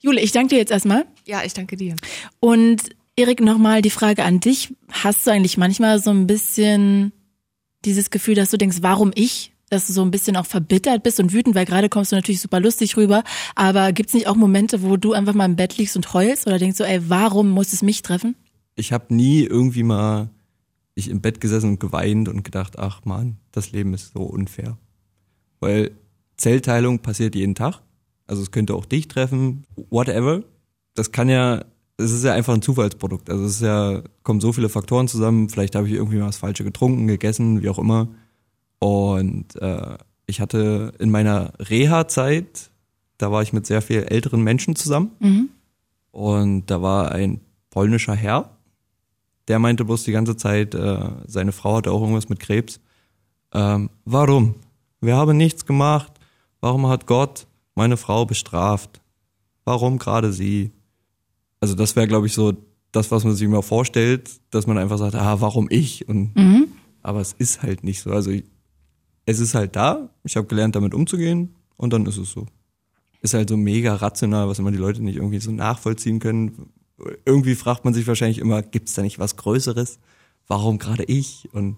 Jule, 0.00 0.20
ich 0.20 0.30
danke 0.32 0.50
dir 0.50 0.58
jetzt 0.58 0.70
erstmal. 0.72 1.06
Ja, 1.26 1.42
ich 1.44 1.54
danke 1.54 1.76
dir. 1.76 1.96
Und 2.38 2.82
Erik, 3.16 3.40
nochmal 3.40 3.82
die 3.82 3.90
Frage 3.90 4.24
an 4.24 4.40
dich. 4.40 4.74
Hast 4.90 5.26
du 5.26 5.30
eigentlich 5.30 5.56
manchmal 5.56 6.00
so 6.00 6.10
ein 6.10 6.26
bisschen 6.26 7.12
dieses 7.84 8.10
Gefühl, 8.10 8.34
dass 8.34 8.50
du 8.50 8.58
denkst, 8.58 8.78
warum 8.82 9.10
ich? 9.14 9.48
dass 9.70 9.86
du 9.86 9.94
so 9.94 10.02
ein 10.02 10.10
bisschen 10.10 10.36
auch 10.36 10.44
verbittert 10.44 11.02
bist 11.02 11.18
und 11.18 11.32
wütend, 11.32 11.54
weil 11.54 11.64
gerade 11.64 11.88
kommst 11.88 12.12
du 12.12 12.16
natürlich 12.16 12.42
super 12.42 12.60
lustig 12.60 12.98
rüber. 12.98 13.24
Aber 13.54 13.92
gibt's 13.92 14.12
nicht 14.12 14.26
auch 14.26 14.36
Momente, 14.36 14.82
wo 14.82 14.98
du 14.98 15.14
einfach 15.14 15.32
mal 15.32 15.46
im 15.46 15.56
Bett 15.56 15.78
liegst 15.78 15.96
und 15.96 16.12
heulst 16.12 16.46
oder 16.46 16.58
denkst 16.58 16.76
so, 16.76 16.84
ey, 16.84 17.00
warum 17.08 17.48
muss 17.48 17.72
es 17.72 17.80
mich 17.80 18.02
treffen? 18.02 18.36
Ich 18.74 18.92
habe 18.92 19.14
nie 19.14 19.44
irgendwie 19.44 19.82
mal 19.82 20.28
ich 20.94 21.08
im 21.08 21.20
Bett 21.20 21.40
gesessen 21.40 21.70
und 21.70 21.80
geweint 21.80 22.28
und 22.28 22.44
gedacht, 22.44 22.78
ach 22.78 23.04
man, 23.04 23.38
das 23.50 23.72
Leben 23.72 23.94
ist 23.94 24.12
so 24.12 24.22
unfair. 24.22 24.76
Weil 25.60 25.92
Zellteilung 26.36 27.00
passiert 27.00 27.34
jeden 27.34 27.54
Tag. 27.54 27.82
Also 28.26 28.42
es 28.42 28.50
könnte 28.50 28.74
auch 28.74 28.84
dich 28.84 29.08
treffen, 29.08 29.64
whatever. 29.90 30.42
Das 30.94 31.12
kann 31.12 31.28
ja, 31.28 31.64
es 31.96 32.12
ist 32.12 32.24
ja 32.24 32.32
einfach 32.32 32.54
ein 32.54 32.62
Zufallsprodukt. 32.62 33.30
Also 33.30 33.44
es 33.44 33.56
ist 33.56 33.62
ja, 33.62 34.02
kommen 34.22 34.40
so 34.40 34.52
viele 34.52 34.68
Faktoren 34.68 35.08
zusammen. 35.08 35.48
Vielleicht 35.48 35.74
habe 35.74 35.86
ich 35.86 35.94
irgendwie 35.94 36.18
mal 36.18 36.28
was 36.28 36.38
Falsche 36.38 36.64
getrunken, 36.64 37.06
gegessen, 37.06 37.62
wie 37.62 37.68
auch 37.68 37.78
immer. 37.78 38.08
Und 38.78 39.56
äh, 39.60 39.96
ich 40.26 40.40
hatte 40.40 40.92
in 40.98 41.10
meiner 41.10 41.52
Reha-Zeit, 41.58 42.70
da 43.18 43.30
war 43.30 43.42
ich 43.42 43.52
mit 43.52 43.66
sehr 43.66 43.82
viel 43.82 44.02
älteren 44.02 44.42
Menschen 44.42 44.76
zusammen. 44.76 45.12
Mhm. 45.20 45.48
Und 46.10 46.66
da 46.66 46.82
war 46.82 47.12
ein 47.12 47.40
polnischer 47.70 48.14
Herr, 48.14 48.56
der 49.48 49.58
meinte 49.58 49.84
bloß 49.84 50.04
die 50.04 50.12
ganze 50.12 50.36
Zeit, 50.36 50.74
äh, 50.74 51.10
seine 51.26 51.52
Frau 51.52 51.76
hatte 51.76 51.90
auch 51.92 52.00
irgendwas 52.00 52.28
mit 52.28 52.40
Krebs. 52.40 52.80
Ähm, 53.52 53.90
warum? 54.04 54.54
Wir 55.00 55.16
haben 55.16 55.36
nichts 55.36 55.66
gemacht. 55.66 56.12
Warum 56.60 56.86
hat 56.86 57.06
Gott 57.06 57.46
meine 57.74 57.96
Frau 57.96 58.24
bestraft? 58.24 59.00
Warum 59.64 59.98
gerade 59.98 60.32
sie? 60.32 60.70
Also 61.60 61.74
das 61.74 61.96
wäre, 61.96 62.06
glaube 62.08 62.26
ich, 62.26 62.34
so 62.34 62.52
das, 62.92 63.10
was 63.10 63.24
man 63.24 63.34
sich 63.34 63.44
immer 63.46 63.62
vorstellt, 63.62 64.30
dass 64.50 64.66
man 64.66 64.78
einfach 64.78 64.98
sagt, 64.98 65.14
ah, 65.14 65.40
warum 65.40 65.66
ich? 65.70 66.08
Und 66.08 66.36
Mhm. 66.36 66.68
aber 67.02 67.20
es 67.20 67.32
ist 67.32 67.62
halt 67.62 67.84
nicht 67.84 68.00
so. 68.00 68.10
Also 68.10 68.30
ich, 68.30 68.44
es 69.26 69.40
ist 69.40 69.54
halt 69.54 69.76
da. 69.76 70.10
Ich 70.24 70.36
habe 70.36 70.46
gelernt, 70.46 70.76
damit 70.76 70.94
umzugehen 70.94 71.54
und 71.76 71.92
dann 71.92 72.06
ist 72.06 72.18
es 72.18 72.30
so. 72.32 72.46
Ist 73.22 73.34
halt 73.34 73.48
so 73.48 73.56
mega 73.56 73.94
rational, 73.94 74.48
was 74.48 74.58
immer 74.58 74.72
die 74.72 74.78
Leute 74.78 75.02
nicht 75.02 75.16
irgendwie 75.16 75.38
so 75.38 75.52
nachvollziehen 75.52 76.18
können. 76.18 76.70
Irgendwie 77.24 77.54
fragt 77.54 77.84
man 77.84 77.94
sich 77.94 78.06
wahrscheinlich 78.06 78.38
immer, 78.38 78.62
gibt's 78.62 78.94
da 78.94 79.02
nicht 79.02 79.18
was 79.18 79.36
Größeres? 79.36 79.98
Warum 80.46 80.78
gerade 80.78 81.04
ich? 81.04 81.48
Und 81.52 81.76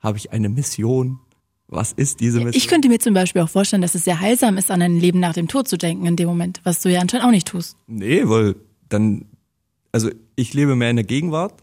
habe 0.00 0.18
ich 0.18 0.32
eine 0.32 0.48
Mission? 0.48 1.18
Was 1.66 1.92
ist 1.92 2.20
diese 2.20 2.38
Mission? 2.38 2.54
Ich 2.54 2.68
könnte 2.68 2.88
mir 2.88 2.98
zum 2.98 3.14
Beispiel 3.14 3.42
auch 3.42 3.48
vorstellen, 3.48 3.82
dass 3.82 3.94
es 3.94 4.04
sehr 4.04 4.20
heilsam 4.20 4.58
ist, 4.58 4.70
an 4.70 4.82
ein 4.82 4.98
Leben 5.00 5.18
nach 5.18 5.32
dem 5.32 5.48
Tod 5.48 5.66
zu 5.66 5.78
denken 5.78 6.06
in 6.06 6.16
dem 6.16 6.28
Moment, 6.28 6.60
was 6.64 6.80
du 6.80 6.90
ja 6.90 7.00
anscheinend 7.00 7.26
auch 7.26 7.30
nicht 7.30 7.48
tust. 7.48 7.76
Nee, 7.86 8.28
weil 8.28 8.56
dann, 8.88 9.24
also 9.92 10.10
ich 10.36 10.52
lebe 10.52 10.76
mehr 10.76 10.90
in 10.90 10.96
der 10.96 11.04
Gegenwart. 11.04 11.54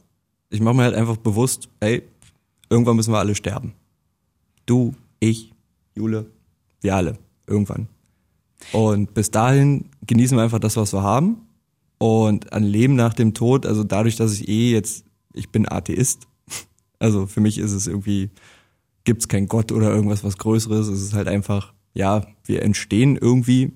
Ich 0.50 0.60
mache 0.60 0.76
mir 0.76 0.84
halt 0.84 0.96
einfach 0.96 1.18
bewusst, 1.18 1.70
ey, 1.80 2.04
irgendwann 2.70 2.96
müssen 2.96 3.14
wir 3.14 3.20
alle 3.20 3.36
sterben. 3.36 3.74
Du, 4.66 4.96
ich, 5.20 5.54
Jule, 5.96 6.26
wir 6.82 6.96
alle. 6.96 7.18
Irgendwann. 7.48 7.88
Und 8.72 9.14
bis 9.14 9.32
dahin 9.32 9.86
genießen 10.08 10.38
wir 10.38 10.44
einfach 10.44 10.60
das, 10.60 10.78
was 10.78 10.94
wir 10.94 11.04
haben. 11.04 11.38
Und 12.02 12.52
an 12.52 12.64
Leben 12.64 12.96
nach 12.96 13.14
dem 13.14 13.36
Tod, 13.36 13.68
also 13.68 13.84
dadurch, 13.84 14.16
dass 14.16 14.34
ich 14.34 14.50
eh 14.50 14.72
jetzt, 14.72 15.06
ich 15.34 15.50
bin 15.50 15.72
Atheist. 15.72 16.28
Also 16.98 17.26
für 17.26 17.42
mich 17.42 17.58
ist 17.58 17.72
es 17.72 17.88
irgendwie, 17.88 18.30
gibt's 19.06 19.28
kein 19.28 19.48
Gott 19.48 19.72
oder 19.72 19.90
irgendwas 19.90 20.24
was 20.24 20.38
Größeres. 20.38 20.88
Es 20.88 21.02
ist 21.02 21.14
halt 21.16 21.28
einfach, 21.28 21.74
ja, 21.96 22.28
wir 22.44 22.62
entstehen 22.62 23.18
irgendwie 23.18 23.72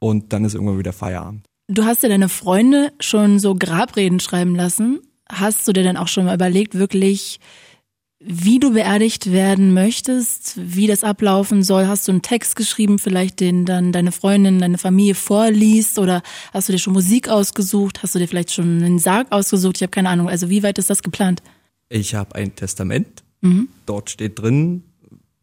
und 0.00 0.32
dann 0.32 0.44
ist 0.44 0.54
irgendwann 0.54 0.80
wieder 0.80 0.92
Feierabend. 0.92 1.46
Du 1.68 1.84
hast 1.84 2.02
ja 2.02 2.08
deine 2.08 2.28
Freunde 2.28 2.92
schon 2.98 3.38
so 3.38 3.54
Grabreden 3.54 4.18
schreiben 4.18 4.56
lassen. 4.56 5.00
Hast 5.30 5.68
du 5.68 5.72
dir 5.72 5.84
dann 5.84 5.96
auch 5.96 6.08
schon 6.08 6.24
mal 6.24 6.34
überlegt, 6.34 6.74
wirklich, 6.74 7.38
wie 8.26 8.58
du 8.58 8.72
beerdigt 8.72 9.32
werden 9.32 9.74
möchtest, 9.74 10.54
wie 10.56 10.86
das 10.86 11.04
ablaufen 11.04 11.62
soll? 11.62 11.86
Hast 11.86 12.08
du 12.08 12.12
einen 12.12 12.22
Text 12.22 12.56
geschrieben, 12.56 12.98
vielleicht 12.98 13.40
den 13.40 13.66
dann 13.66 13.92
deine 13.92 14.12
Freundin, 14.12 14.58
deine 14.58 14.78
Familie 14.78 15.14
vorliest? 15.14 15.98
Oder 15.98 16.22
hast 16.52 16.68
du 16.68 16.72
dir 16.72 16.78
schon 16.78 16.94
Musik 16.94 17.28
ausgesucht? 17.28 18.02
Hast 18.02 18.14
du 18.14 18.18
dir 18.18 18.28
vielleicht 18.28 18.52
schon 18.52 18.82
einen 18.82 18.98
Sarg 18.98 19.30
ausgesucht? 19.30 19.76
Ich 19.76 19.82
habe 19.82 19.90
keine 19.90 20.08
Ahnung. 20.08 20.28
Also 20.28 20.48
wie 20.48 20.62
weit 20.62 20.78
ist 20.78 20.88
das 20.88 21.02
geplant? 21.02 21.42
Ich 21.88 22.14
habe 22.14 22.34
ein 22.34 22.56
Testament. 22.56 23.22
Dort 23.84 24.08
steht 24.08 24.38
drin, 24.38 24.84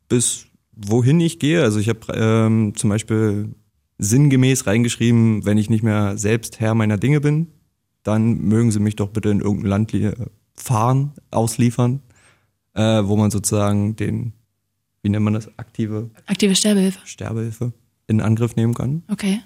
bis 0.09 0.47
wohin 0.71 1.19
ich 1.19 1.38
gehe. 1.38 1.61
Also 1.61 1.79
ich 1.79 1.88
habe 1.88 1.99
ähm, 2.15 2.73
zum 2.75 2.89
Beispiel 2.89 3.53
sinngemäß 3.99 4.65
reingeschrieben, 4.65 5.45
wenn 5.45 5.59
ich 5.59 5.69
nicht 5.69 5.84
mehr 5.84 6.17
selbst 6.17 6.59
Herr 6.59 6.73
meiner 6.73 6.97
Dinge 6.97 7.21
bin, 7.21 7.47
dann 8.01 8.39
mögen 8.39 8.71
Sie 8.71 8.79
mich 8.79 8.95
doch 8.95 9.09
bitte 9.09 9.29
in 9.29 9.39
irgendein 9.39 9.69
Land 9.69 9.91
li- 9.91 10.13
fahren, 10.55 11.11
ausliefern, 11.29 12.01
äh, 12.74 13.03
wo 13.03 13.15
man 13.17 13.32
sozusagen 13.32 13.95
den, 13.95 14.34
wie 15.03 15.09
nennt 15.09 15.24
man 15.24 15.34
das, 15.34 15.47
aktive 15.57 16.09
Aktive 16.26 16.55
Sterbehilfe. 16.55 16.99
Sterbehilfe 17.05 17.74
in 18.07 18.22
Angriff 18.22 18.55
nehmen 18.55 18.74
kann. 18.74 19.03
Okay. 19.09 19.41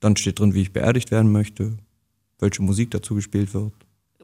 Dann 0.00 0.16
steht 0.16 0.38
drin, 0.38 0.54
wie 0.54 0.62
ich 0.62 0.72
beerdigt 0.72 1.10
werden 1.10 1.30
möchte, 1.32 1.76
welche 2.38 2.62
Musik 2.62 2.90
dazu 2.90 3.14
gespielt 3.14 3.52
wird. 3.54 3.72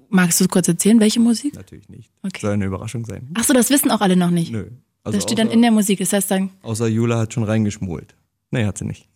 Magst 0.09 0.41
du 0.41 0.47
kurz 0.49 0.69
erzählen, 0.69 1.01
welche 1.01 1.21
Musik? 1.21 1.55
Natürlich 1.55 1.89
nicht. 1.89 2.11
Okay. 2.23 2.41
Soll 2.41 2.53
eine 2.53 2.65
Überraschung 2.65 3.05
sein. 3.05 3.29
Ach 3.35 3.45
so, 3.45 3.53
das 3.53 3.71
wissen 3.71 3.91
auch 3.91 4.01
alle 4.01 4.17
noch 4.17 4.31
nicht. 4.31 4.53
Nö. 4.53 4.71
Also 5.03 5.19
das 5.19 5.25
steht 5.25 5.39
dann 5.39 5.49
außer- 5.49 5.53
in 5.53 5.63
der 5.63 5.71
Musik. 5.73 5.99
Das 5.99 6.13
heißt 6.13 6.31
dann, 6.31 6.51
Außer 6.63 6.87
Jula 6.89 7.19
hat 7.19 7.33
schon 7.35 7.45
reingeschmult. 7.45 8.15
Nee, 8.51 8.65
hat 8.65 8.79
sie 8.79 8.85
nicht. 8.87 9.09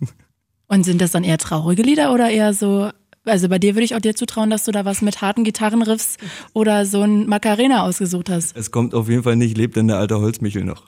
und 0.68 0.84
sind 0.84 1.00
das 1.00 1.10
dann 1.10 1.24
eher 1.24 1.38
traurige 1.38 1.82
Lieder 1.82 2.14
oder 2.14 2.30
eher 2.30 2.54
so, 2.54 2.90
also 3.24 3.48
bei 3.48 3.58
dir 3.58 3.74
würde 3.74 3.84
ich 3.84 3.94
auch 3.94 4.00
dir 4.00 4.14
zutrauen, 4.14 4.50
dass 4.50 4.64
du 4.64 4.72
da 4.72 4.84
was 4.84 5.02
mit 5.02 5.20
harten 5.20 5.44
Gitarrenriffs 5.44 6.16
oder 6.52 6.86
so 6.86 7.02
ein 7.02 7.26
Macarena 7.26 7.82
ausgesucht 7.84 8.30
hast. 8.30 8.56
Es 8.56 8.70
kommt 8.70 8.94
auf 8.94 9.08
jeden 9.08 9.22
Fall 9.22 9.36
nicht, 9.36 9.56
lebt 9.56 9.76
denn 9.76 9.88
der 9.88 9.98
alte 9.98 10.18
Holzmichel 10.20 10.64
noch. 10.64 10.86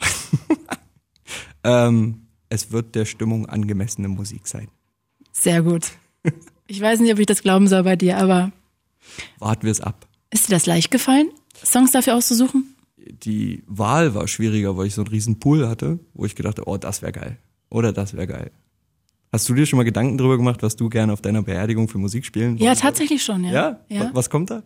ähm, 1.64 2.26
es 2.48 2.72
wird 2.72 2.94
der 2.94 3.04
Stimmung 3.04 3.46
angemessene 3.46 4.08
Musik 4.08 4.46
sein. 4.46 4.68
Sehr 5.32 5.62
gut. 5.62 5.92
Ich 6.66 6.80
weiß 6.80 7.00
nicht, 7.00 7.12
ob 7.12 7.18
ich 7.18 7.26
das 7.26 7.42
glauben 7.42 7.68
soll 7.68 7.82
bei 7.82 7.96
dir, 7.96 8.18
aber 8.18 8.52
Warten 9.38 9.64
wir 9.64 9.72
es 9.72 9.80
ab. 9.80 10.06
ist 10.30 10.48
dir 10.48 10.54
das 10.54 10.66
leicht 10.66 10.90
gefallen, 10.90 11.30
Songs 11.64 11.90
dafür 11.90 12.14
auszusuchen? 12.14 12.74
Die 12.96 13.62
Wahl 13.66 14.14
war 14.14 14.28
schwieriger, 14.28 14.76
weil 14.76 14.86
ich 14.86 14.94
so 14.94 15.02
einen 15.02 15.08
riesen 15.08 15.40
Pool 15.40 15.68
hatte, 15.68 15.98
wo 16.14 16.24
ich 16.24 16.36
gedacht 16.36 16.58
habe, 16.58 16.70
oh, 16.70 16.76
das 16.76 17.02
wäre 17.02 17.12
geil. 17.12 17.38
Oder 17.68 17.92
das 17.92 18.14
wäre 18.14 18.26
geil. 18.26 18.52
Hast 19.32 19.48
du 19.48 19.54
dir 19.54 19.64
schon 19.66 19.78
mal 19.78 19.84
Gedanken 19.84 20.18
darüber 20.18 20.36
gemacht, 20.36 20.62
was 20.62 20.76
du 20.76 20.88
gerne 20.90 21.12
auf 21.12 21.22
deiner 21.22 21.42
Beerdigung 21.42 21.88
für 21.88 21.98
Musik 21.98 22.24
spielen 22.26 22.56
Ja, 22.58 22.66
wollen 22.66 22.76
tatsächlich 22.78 23.24
schon, 23.24 23.44
ja. 23.44 23.50
würdest? 23.52 23.80
Ja? 23.88 23.96
ja. 23.96 24.04
Wa- 24.04 24.10
Was 24.14 24.28
kommt 24.30 24.50
da? 24.50 24.62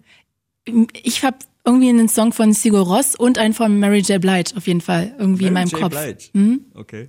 Ich 1.05 1.23
habe 1.25 1.37
irgendwie 1.65 1.89
einen 1.89 2.09
Song 2.09 2.33
von 2.33 2.53
Sigur 2.53 2.81
Ross 2.81 3.15
und 3.15 3.39
einen 3.39 3.55
von 3.55 3.79
Mary 3.79 4.01
J. 4.01 4.21
Blige 4.21 4.57
auf 4.57 4.67
jeden 4.67 4.81
Fall 4.81 5.15
irgendwie 5.19 5.47
in 5.47 5.53
Mary 5.53 5.67
meinem 5.67 5.71
J. 5.71 5.81
Kopf. 5.81 5.93
Blige. 6.03 6.25
Mhm. 6.33 6.61
Okay. 6.75 7.09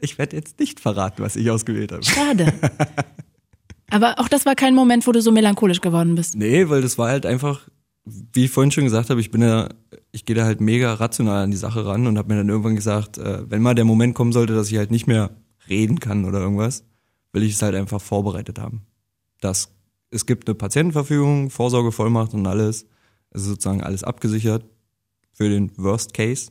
Ich 0.00 0.18
werde 0.18 0.36
jetzt 0.36 0.60
nicht 0.60 0.78
verraten, 0.80 1.22
was 1.22 1.34
ich 1.36 1.50
ausgewählt 1.50 1.90
habe. 1.92 2.04
Schade. 2.04 2.52
Aber 3.90 4.18
auch 4.20 4.28
das 4.28 4.44
war 4.44 4.54
kein 4.54 4.74
Moment, 4.74 5.06
wo 5.06 5.12
du 5.12 5.22
so 5.22 5.32
melancholisch 5.32 5.80
geworden 5.80 6.14
bist. 6.14 6.36
Nee, 6.36 6.68
weil 6.68 6.82
das 6.82 6.98
war 6.98 7.08
halt 7.08 7.24
einfach, 7.24 7.68
wie 8.04 8.44
ich 8.44 8.50
vorhin 8.50 8.70
schon 8.70 8.84
gesagt 8.84 9.08
habe, 9.08 9.20
ich 9.20 9.30
bin 9.30 9.40
ja, 9.40 9.68
ich 10.12 10.26
gehe 10.26 10.36
da 10.36 10.44
halt 10.44 10.60
mega 10.60 10.92
rational 10.94 11.44
an 11.44 11.50
die 11.50 11.56
Sache 11.56 11.86
ran 11.86 12.06
und 12.06 12.18
habe 12.18 12.28
mir 12.32 12.38
dann 12.40 12.48
irgendwann 12.50 12.76
gesagt, 12.76 13.16
äh, 13.16 13.50
wenn 13.50 13.62
mal 13.62 13.74
der 13.74 13.86
Moment 13.86 14.14
kommen 14.14 14.32
sollte, 14.32 14.54
dass 14.54 14.70
ich 14.70 14.76
halt 14.76 14.90
nicht 14.90 15.06
mehr 15.06 15.30
reden 15.70 16.00
kann 16.00 16.24
oder 16.26 16.38
irgendwas, 16.40 16.84
will 17.38 17.46
ich 17.46 17.54
es 17.54 17.62
halt 17.62 17.76
einfach 17.76 18.00
vorbereitet 18.00 18.58
haben. 18.58 18.82
Das, 19.40 19.72
es 20.10 20.26
gibt 20.26 20.48
eine 20.48 20.56
Patientenverfügung, 20.56 21.50
Vorsorgevollmacht 21.50 22.34
und 22.34 22.46
alles. 22.46 22.86
Es 23.30 23.42
ist 23.42 23.48
sozusagen 23.48 23.82
alles 23.82 24.02
abgesichert 24.02 24.64
für 25.30 25.48
den 25.48 25.70
Worst 25.76 26.14
Case. 26.14 26.50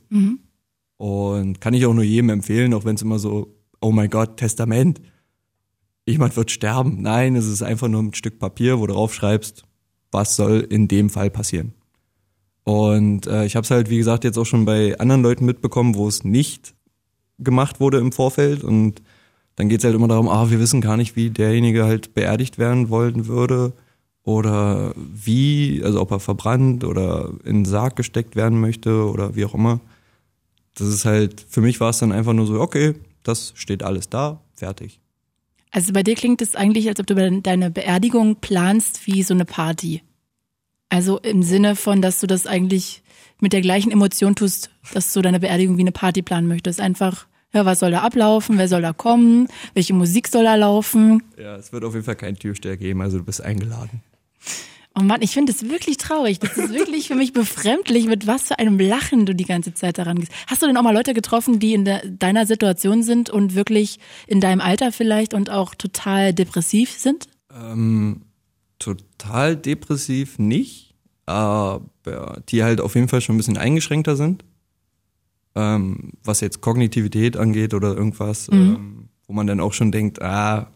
Und 0.96 1.60
kann 1.60 1.74
ich 1.74 1.84
auch 1.84 1.92
nur 1.92 2.04
jedem 2.04 2.30
empfehlen, 2.30 2.72
auch 2.72 2.86
wenn 2.86 2.94
es 2.94 3.02
immer 3.02 3.18
so, 3.18 3.54
oh 3.82 3.92
mein 3.92 4.08
Gott, 4.08 4.38
Testament. 4.38 5.02
Jemand 6.06 6.34
wird 6.38 6.50
sterben. 6.50 7.02
Nein, 7.02 7.36
es 7.36 7.46
ist 7.46 7.62
einfach 7.62 7.88
nur 7.88 8.02
ein 8.02 8.14
Stück 8.14 8.38
Papier, 8.38 8.78
wo 8.78 8.86
du 8.86 8.94
drauf 8.94 9.12
schreibst, 9.12 9.64
was 10.10 10.36
soll 10.36 10.66
in 10.70 10.88
dem 10.88 11.10
Fall 11.10 11.28
passieren. 11.28 11.74
Und 12.64 13.26
äh, 13.26 13.44
ich 13.44 13.56
habe 13.56 13.64
es 13.64 13.70
halt, 13.70 13.90
wie 13.90 13.98
gesagt, 13.98 14.24
jetzt 14.24 14.38
auch 14.38 14.46
schon 14.46 14.64
bei 14.64 14.98
anderen 14.98 15.22
Leuten 15.22 15.44
mitbekommen, 15.44 15.96
wo 15.96 16.08
es 16.08 16.24
nicht 16.24 16.74
gemacht 17.38 17.78
wurde 17.78 17.98
im 17.98 18.10
Vorfeld. 18.10 18.64
Und 18.64 19.02
dann 19.58 19.68
geht 19.68 19.80
es 19.80 19.84
halt 19.84 19.96
immer 19.96 20.06
darum, 20.06 20.28
ah, 20.28 20.50
wir 20.50 20.60
wissen 20.60 20.80
gar 20.80 20.96
nicht, 20.96 21.16
wie 21.16 21.30
derjenige 21.30 21.84
halt 21.84 22.14
beerdigt 22.14 22.58
werden 22.58 22.90
wollen 22.90 23.26
würde 23.26 23.72
oder 24.22 24.94
wie, 24.96 25.82
also 25.84 26.00
ob 26.00 26.12
er 26.12 26.20
verbrannt 26.20 26.84
oder 26.84 27.32
in 27.44 27.56
den 27.56 27.64
Sarg 27.64 27.96
gesteckt 27.96 28.36
werden 28.36 28.60
möchte 28.60 29.10
oder 29.10 29.34
wie 29.34 29.44
auch 29.44 29.54
immer. 29.54 29.80
Das 30.76 30.86
ist 30.86 31.04
halt, 31.04 31.44
für 31.48 31.60
mich 31.60 31.80
war 31.80 31.90
es 31.90 31.98
dann 31.98 32.12
einfach 32.12 32.34
nur 32.34 32.46
so, 32.46 32.60
okay, 32.60 32.94
das 33.24 33.52
steht 33.56 33.82
alles 33.82 34.08
da, 34.08 34.40
fertig. 34.54 35.00
Also 35.72 35.92
bei 35.92 36.04
dir 36.04 36.14
klingt 36.14 36.40
es 36.40 36.54
eigentlich, 36.54 36.88
als 36.88 37.00
ob 37.00 37.08
du 37.08 37.16
de- 37.16 37.40
deine 37.40 37.72
Beerdigung 37.72 38.36
planst 38.36 39.08
wie 39.08 39.24
so 39.24 39.34
eine 39.34 39.44
Party. 39.44 40.02
Also 40.88 41.18
im 41.18 41.42
Sinne 41.42 41.74
von, 41.74 42.00
dass 42.00 42.20
du 42.20 42.28
das 42.28 42.46
eigentlich 42.46 43.02
mit 43.40 43.52
der 43.52 43.60
gleichen 43.60 43.90
Emotion 43.90 44.36
tust, 44.36 44.70
dass 44.94 45.12
du 45.12 45.20
deine 45.20 45.40
Beerdigung 45.40 45.76
wie 45.78 45.82
eine 45.82 45.92
Party 45.92 46.22
planen 46.22 46.46
möchtest. 46.46 46.80
Einfach, 46.80 47.26
ja, 47.52 47.64
was 47.64 47.80
soll 47.80 47.90
da 47.90 48.02
ablaufen, 48.02 48.58
wer 48.58 48.68
soll 48.68 48.82
da 48.82 48.92
kommen, 48.92 49.48
welche 49.74 49.94
Musik 49.94 50.28
soll 50.28 50.44
da 50.44 50.54
laufen. 50.54 51.22
Ja, 51.38 51.56
es 51.56 51.72
wird 51.72 51.84
auf 51.84 51.94
jeden 51.94 52.04
Fall 52.04 52.16
keinen 52.16 52.38
Türsteher 52.38 52.76
geben, 52.76 53.00
also 53.00 53.18
du 53.18 53.24
bist 53.24 53.42
eingeladen. 53.42 54.02
Oh 54.98 55.02
Mann, 55.02 55.22
ich 55.22 55.30
finde 55.30 55.52
das 55.52 55.68
wirklich 55.68 55.96
traurig. 55.96 56.40
Das 56.40 56.56
ist 56.56 56.72
wirklich 56.72 57.06
für 57.06 57.14
mich 57.14 57.32
befremdlich, 57.32 58.06
mit 58.06 58.26
was 58.26 58.48
für 58.48 58.58
einem 58.58 58.80
Lachen 58.80 59.26
du 59.26 59.34
die 59.34 59.44
ganze 59.44 59.72
Zeit 59.72 59.96
daran 59.96 60.18
gehst. 60.18 60.32
Hast 60.48 60.60
du 60.60 60.66
denn 60.66 60.76
auch 60.76 60.82
mal 60.82 60.94
Leute 60.94 61.14
getroffen, 61.14 61.60
die 61.60 61.72
in 61.72 61.84
der, 61.84 62.04
deiner 62.04 62.46
Situation 62.46 63.04
sind 63.04 63.30
und 63.30 63.54
wirklich 63.54 64.00
in 64.26 64.40
deinem 64.40 64.60
Alter 64.60 64.90
vielleicht 64.90 65.34
und 65.34 65.50
auch 65.50 65.76
total 65.76 66.34
depressiv 66.34 66.90
sind? 66.90 67.28
Ähm, 67.54 68.22
total 68.80 69.56
depressiv 69.56 70.38
nicht, 70.38 70.94
aber 71.26 71.86
die 72.48 72.64
halt 72.64 72.80
auf 72.80 72.96
jeden 72.96 73.08
Fall 73.08 73.20
schon 73.20 73.36
ein 73.36 73.38
bisschen 73.38 73.58
eingeschränkter 73.58 74.16
sind. 74.16 74.44
Ähm, 75.58 76.12
was 76.22 76.40
jetzt 76.40 76.60
Kognitivität 76.60 77.36
angeht 77.36 77.74
oder 77.74 77.96
irgendwas, 77.96 78.48
ähm, 78.52 79.08
wo 79.26 79.32
man 79.32 79.48
dann 79.48 79.58
auch 79.58 79.72
schon 79.72 79.90
denkt, 79.90 80.22
ah, 80.22 80.70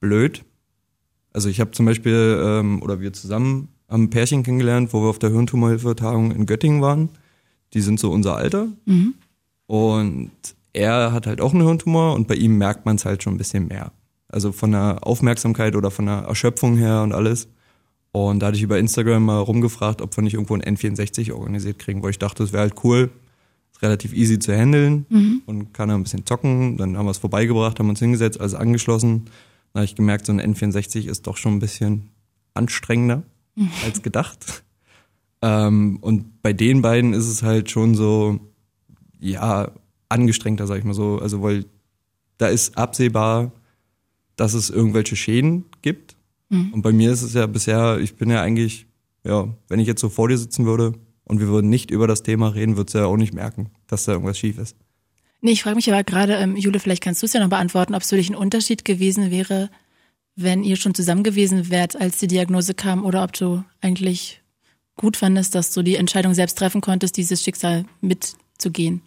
blöd. 0.00 0.44
Also 1.34 1.50
ich 1.50 1.60
habe 1.60 1.72
zum 1.72 1.84
Beispiel, 1.84 2.40
ähm, 2.42 2.80
oder 2.80 3.00
wir 3.00 3.12
zusammen 3.12 3.68
haben 3.86 4.04
ein 4.04 4.10
Pärchen 4.10 4.44
kennengelernt, 4.44 4.94
wo 4.94 5.02
wir 5.02 5.10
auf 5.10 5.18
der 5.18 5.30
Hirntumorhilfe-Tagung 5.30 6.30
in 6.30 6.46
Göttingen 6.46 6.80
waren. 6.80 7.10
Die 7.74 7.82
sind 7.82 8.00
so 8.00 8.10
unser 8.10 8.34
Alter. 8.36 8.68
Und 9.66 10.30
er 10.72 11.12
hat 11.12 11.26
halt 11.26 11.42
auch 11.42 11.52
einen 11.52 11.66
Hirntumor 11.66 12.14
und 12.14 12.26
bei 12.26 12.36
ihm 12.36 12.56
merkt 12.56 12.86
man 12.86 12.96
es 12.96 13.04
halt 13.04 13.22
schon 13.22 13.34
ein 13.34 13.38
bisschen 13.38 13.68
mehr. 13.68 13.92
Also 14.28 14.52
von 14.52 14.72
der 14.72 15.06
Aufmerksamkeit 15.06 15.76
oder 15.76 15.90
von 15.90 16.06
der 16.06 16.20
Erschöpfung 16.20 16.78
her 16.78 17.02
und 17.02 17.12
alles. 17.12 17.48
Und 18.10 18.40
da 18.40 18.46
hatte 18.46 18.56
ich 18.56 18.62
über 18.62 18.78
Instagram 18.78 19.24
mal 19.24 19.38
rumgefragt, 19.38 20.00
ob 20.00 20.16
wir 20.16 20.22
nicht 20.22 20.34
irgendwo 20.34 20.54
ein 20.54 20.62
N64 20.62 21.32
organisiert 21.32 21.78
kriegen, 21.78 22.02
weil 22.02 22.10
ich 22.10 22.18
dachte, 22.18 22.42
das 22.42 22.52
wäre 22.52 22.62
halt 22.62 22.84
cool. 22.84 23.10
Relativ 23.84 24.14
easy 24.14 24.38
zu 24.38 24.56
handeln 24.56 25.06
und 25.46 25.74
kann 25.74 25.90
ein 25.90 26.02
bisschen 26.02 26.24
zocken. 26.26 26.76
Dann 26.78 26.96
haben 26.96 27.06
wir 27.06 27.10
es 27.10 27.18
vorbeigebracht, 27.18 27.78
haben 27.78 27.90
uns 27.90 28.00
hingesetzt, 28.00 28.40
alles 28.40 28.54
angeschlossen. 28.54 29.26
Dann 29.72 29.80
habe 29.80 29.84
ich 29.84 29.94
gemerkt, 29.94 30.26
so 30.26 30.32
ein 30.32 30.40
N64 30.40 31.06
ist 31.06 31.26
doch 31.26 31.36
schon 31.36 31.54
ein 31.54 31.58
bisschen 31.60 32.08
anstrengender 32.54 33.22
als 33.84 34.02
gedacht. 34.02 34.64
Ähm, 35.42 35.98
und 36.00 36.40
bei 36.42 36.54
den 36.54 36.80
beiden 36.80 37.12
ist 37.12 37.28
es 37.28 37.42
halt 37.42 37.70
schon 37.70 37.94
so, 37.94 38.40
ja, 39.20 39.70
angestrengter, 40.08 40.66
sag 40.66 40.78
ich 40.78 40.84
mal 40.84 40.94
so. 40.94 41.18
Also, 41.18 41.42
weil 41.42 41.66
da 42.38 42.46
ist 42.46 42.78
absehbar, 42.78 43.52
dass 44.36 44.54
es 44.54 44.70
irgendwelche 44.70 45.16
Schäden 45.16 45.66
gibt. 45.82 46.16
Und 46.72 46.82
bei 46.82 46.92
mir 46.92 47.12
ist 47.12 47.22
es 47.22 47.34
ja 47.34 47.46
bisher, 47.46 47.98
ich 47.98 48.16
bin 48.16 48.30
ja 48.30 48.40
eigentlich, 48.40 48.86
ja, 49.24 49.48
wenn 49.68 49.80
ich 49.80 49.86
jetzt 49.86 50.00
so 50.00 50.08
vor 50.08 50.28
dir 50.28 50.38
sitzen 50.38 50.64
würde 50.66 50.94
und 51.24 51.40
wir 51.40 51.48
würden 51.48 51.70
nicht 51.70 51.90
über 51.90 52.06
das 52.06 52.22
Thema 52.22 52.48
reden, 52.48 52.76
würdest 52.76 52.94
du 52.94 52.98
ja 52.98 53.06
auch 53.06 53.16
nicht 53.16 53.34
merken, 53.34 53.70
dass 53.86 54.04
da 54.04 54.12
irgendwas 54.12 54.38
schief 54.38 54.58
ist. 54.58 54.76
Nee, 55.40 55.52
ich 55.52 55.62
frage 55.62 55.76
mich 55.76 55.92
aber 55.92 56.04
gerade, 56.04 56.34
ähm, 56.34 56.56
Jule, 56.56 56.80
vielleicht 56.80 57.02
kannst 57.02 57.22
du 57.22 57.26
es 57.26 57.32
ja 57.34 57.40
noch 57.40 57.50
beantworten, 57.50 57.94
ob 57.94 58.02
es 58.02 58.08
für 58.08 58.16
dich 58.16 58.30
ein 58.30 58.36
Unterschied 58.36 58.84
gewesen 58.84 59.30
wäre, 59.30 59.70
wenn 60.36 60.64
ihr 60.64 60.76
schon 60.76 60.94
zusammen 60.94 61.22
gewesen 61.22 61.70
wärt, 61.70 62.00
als 62.00 62.18
die 62.18 62.26
Diagnose 62.26 62.74
kam, 62.74 63.04
oder 63.04 63.22
ob 63.22 63.32
du 63.34 63.62
eigentlich 63.80 64.42
gut 64.96 65.16
fandest, 65.16 65.54
dass 65.54 65.72
du 65.72 65.82
die 65.82 65.96
Entscheidung 65.96 66.34
selbst 66.34 66.58
treffen 66.58 66.80
konntest, 66.80 67.16
dieses 67.16 67.42
Schicksal 67.42 67.84
mitzugehen. 68.00 69.02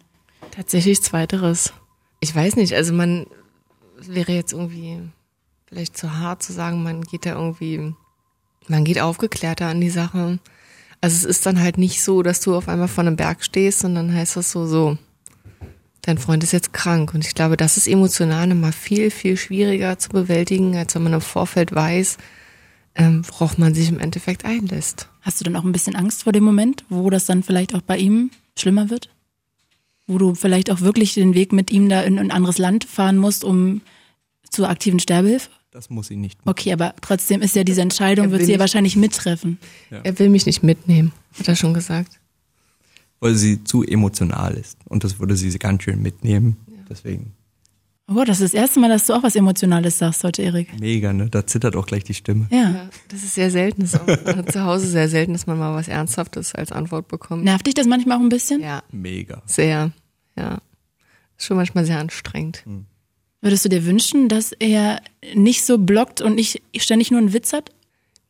Tatsächlich 0.50 1.02
zweiteres. 1.02 1.72
Ich 2.20 2.34
weiß 2.34 2.56
nicht, 2.56 2.72
also 2.74 2.92
man 2.92 3.26
wäre 4.00 4.32
jetzt 4.32 4.52
irgendwie 4.52 5.00
vielleicht 5.66 5.96
zu 5.96 6.18
hart 6.18 6.42
zu 6.42 6.52
sagen, 6.52 6.82
man 6.82 7.02
geht 7.02 7.26
da 7.26 7.34
irgendwie, 7.34 7.94
man 8.68 8.84
geht 8.84 9.00
aufgeklärter 9.00 9.66
an 9.66 9.80
die 9.80 9.90
Sache. 9.90 10.38
Also 11.00 11.16
es 11.16 11.24
ist 11.24 11.46
dann 11.46 11.60
halt 11.60 11.78
nicht 11.78 12.02
so, 12.02 12.22
dass 12.22 12.40
du 12.40 12.56
auf 12.56 12.68
einmal 12.68 12.88
vor 12.88 13.02
einem 13.02 13.16
Berg 13.16 13.44
stehst 13.44 13.84
und 13.84 13.94
dann 13.94 14.12
heißt 14.12 14.36
das 14.36 14.50
so, 14.50 14.66
so, 14.66 14.98
dein 16.02 16.18
Freund 16.18 16.42
ist 16.42 16.52
jetzt 16.52 16.72
krank. 16.72 17.14
Und 17.14 17.24
ich 17.24 17.34
glaube, 17.34 17.56
das 17.56 17.76
ist 17.76 17.86
emotional 17.86 18.46
nochmal 18.46 18.72
viel, 18.72 19.10
viel 19.10 19.36
schwieriger 19.36 19.98
zu 19.98 20.08
bewältigen, 20.08 20.76
als 20.76 20.94
wenn 20.94 21.04
man 21.04 21.12
im 21.12 21.20
Vorfeld 21.20 21.74
weiß, 21.74 22.18
ähm, 22.96 23.22
worauf 23.28 23.58
man 23.58 23.74
sich 23.74 23.88
im 23.88 24.00
Endeffekt 24.00 24.44
einlässt. 24.44 25.08
Hast 25.20 25.40
du 25.40 25.44
dann 25.44 25.56
auch 25.56 25.64
ein 25.64 25.72
bisschen 25.72 25.94
Angst 25.94 26.24
vor 26.24 26.32
dem 26.32 26.44
Moment, 26.44 26.84
wo 26.88 27.10
das 27.10 27.26
dann 27.26 27.42
vielleicht 27.42 27.74
auch 27.74 27.82
bei 27.82 27.96
ihm 27.98 28.30
schlimmer 28.58 28.90
wird? 28.90 29.10
Wo 30.06 30.18
du 30.18 30.34
vielleicht 30.34 30.70
auch 30.70 30.80
wirklich 30.80 31.14
den 31.14 31.34
Weg 31.34 31.52
mit 31.52 31.70
ihm 31.70 31.88
da 31.88 32.00
in 32.02 32.18
ein 32.18 32.30
anderes 32.30 32.58
Land 32.58 32.84
fahren 32.84 33.18
musst, 33.18 33.44
um 33.44 33.82
zur 34.50 34.68
aktiven 34.68 34.98
Sterbehilfe? 34.98 35.50
Das 35.78 35.90
muss 35.90 36.10
ihn 36.10 36.20
nicht. 36.20 36.40
Okay, 36.44 36.72
aber 36.72 36.92
trotzdem 37.00 37.40
ist 37.40 37.54
ja 37.54 37.62
diese 37.62 37.82
Entscheidung, 37.82 38.32
wird 38.32 38.44
sie 38.44 38.50
ja 38.50 38.58
wahrscheinlich 38.58 38.96
mittreffen. 38.96 39.58
Er 39.90 40.18
will 40.18 40.28
mich 40.28 40.44
nicht 40.44 40.64
mitnehmen, 40.64 41.12
hat 41.38 41.46
er 41.46 41.54
schon 41.54 41.72
gesagt. 41.72 42.18
Weil 43.20 43.36
sie 43.36 43.62
zu 43.62 43.84
emotional 43.84 44.54
ist. 44.54 44.76
Und 44.86 45.04
das 45.04 45.20
würde 45.20 45.36
sie 45.36 45.56
ganz 45.56 45.84
schön 45.84 46.02
mitnehmen. 46.02 46.56
Deswegen 46.90 47.32
Oh, 48.08 48.24
das 48.24 48.40
ist 48.40 48.54
das 48.54 48.60
erste 48.60 48.80
Mal, 48.80 48.88
dass 48.88 49.06
du 49.06 49.12
auch 49.12 49.22
was 49.22 49.36
Emotionales 49.36 49.98
sagst 49.98 50.24
heute, 50.24 50.42
Erik. 50.42 50.80
mega, 50.80 51.12
ne? 51.12 51.30
Da 51.30 51.46
zittert 51.46 51.76
auch 51.76 51.86
gleich 51.86 52.02
die 52.02 52.14
Stimme. 52.14 52.48
Ja. 52.50 52.70
Ja, 52.70 52.90
das 53.06 53.22
ist 53.22 53.36
sehr 53.36 53.52
selten. 53.52 53.82
Das 53.82 53.94
ist 53.94 54.00
auch 54.00 54.46
zu 54.46 54.64
Hause 54.64 54.88
sehr 54.88 55.08
selten, 55.08 55.32
dass 55.34 55.46
man 55.46 55.58
mal 55.60 55.76
was 55.76 55.86
Ernsthaftes 55.86 56.56
als 56.56 56.72
Antwort 56.72 57.06
bekommt. 57.06 57.44
Nervt 57.44 57.68
dich 57.68 57.74
das 57.74 57.86
manchmal 57.86 58.16
auch 58.16 58.22
ein 58.22 58.30
bisschen? 58.30 58.60
Ja, 58.62 58.82
Mega. 58.90 59.42
sehr. 59.46 59.92
Ja. 60.36 60.60
Ist 61.36 61.46
schon 61.46 61.56
manchmal 61.56 61.84
sehr 61.84 62.00
anstrengend. 62.00 62.64
Würdest 63.40 63.64
du 63.64 63.68
dir 63.68 63.84
wünschen, 63.84 64.28
dass 64.28 64.52
er 64.52 65.00
nicht 65.34 65.64
so 65.64 65.78
blockt 65.78 66.20
und 66.20 66.34
nicht 66.34 66.62
ständig 66.76 67.10
nur 67.10 67.20
einen 67.20 67.32
Witz 67.32 67.52
hat? 67.52 67.70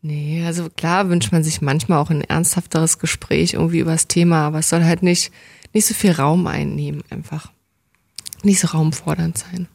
Nee, 0.02 0.44
also 0.44 0.68
klar 0.70 1.08
wünscht 1.08 1.32
man 1.32 1.42
sich 1.42 1.60
manchmal 1.60 1.98
auch 1.98 2.10
ein 2.10 2.22
ernsthafteres 2.22 2.98
Gespräch 2.98 3.54
irgendwie 3.54 3.80
über 3.80 3.92
das 3.92 4.06
Thema, 4.06 4.46
aber 4.46 4.60
es 4.60 4.68
soll 4.68 4.84
halt 4.84 5.02
nicht, 5.02 5.32
nicht 5.72 5.86
so 5.86 5.94
viel 5.94 6.12
Raum 6.12 6.46
einnehmen, 6.46 7.02
einfach. 7.10 7.50
Nicht 8.44 8.60
so 8.60 8.68
raumfordernd 8.68 9.38
sein. 9.38 9.66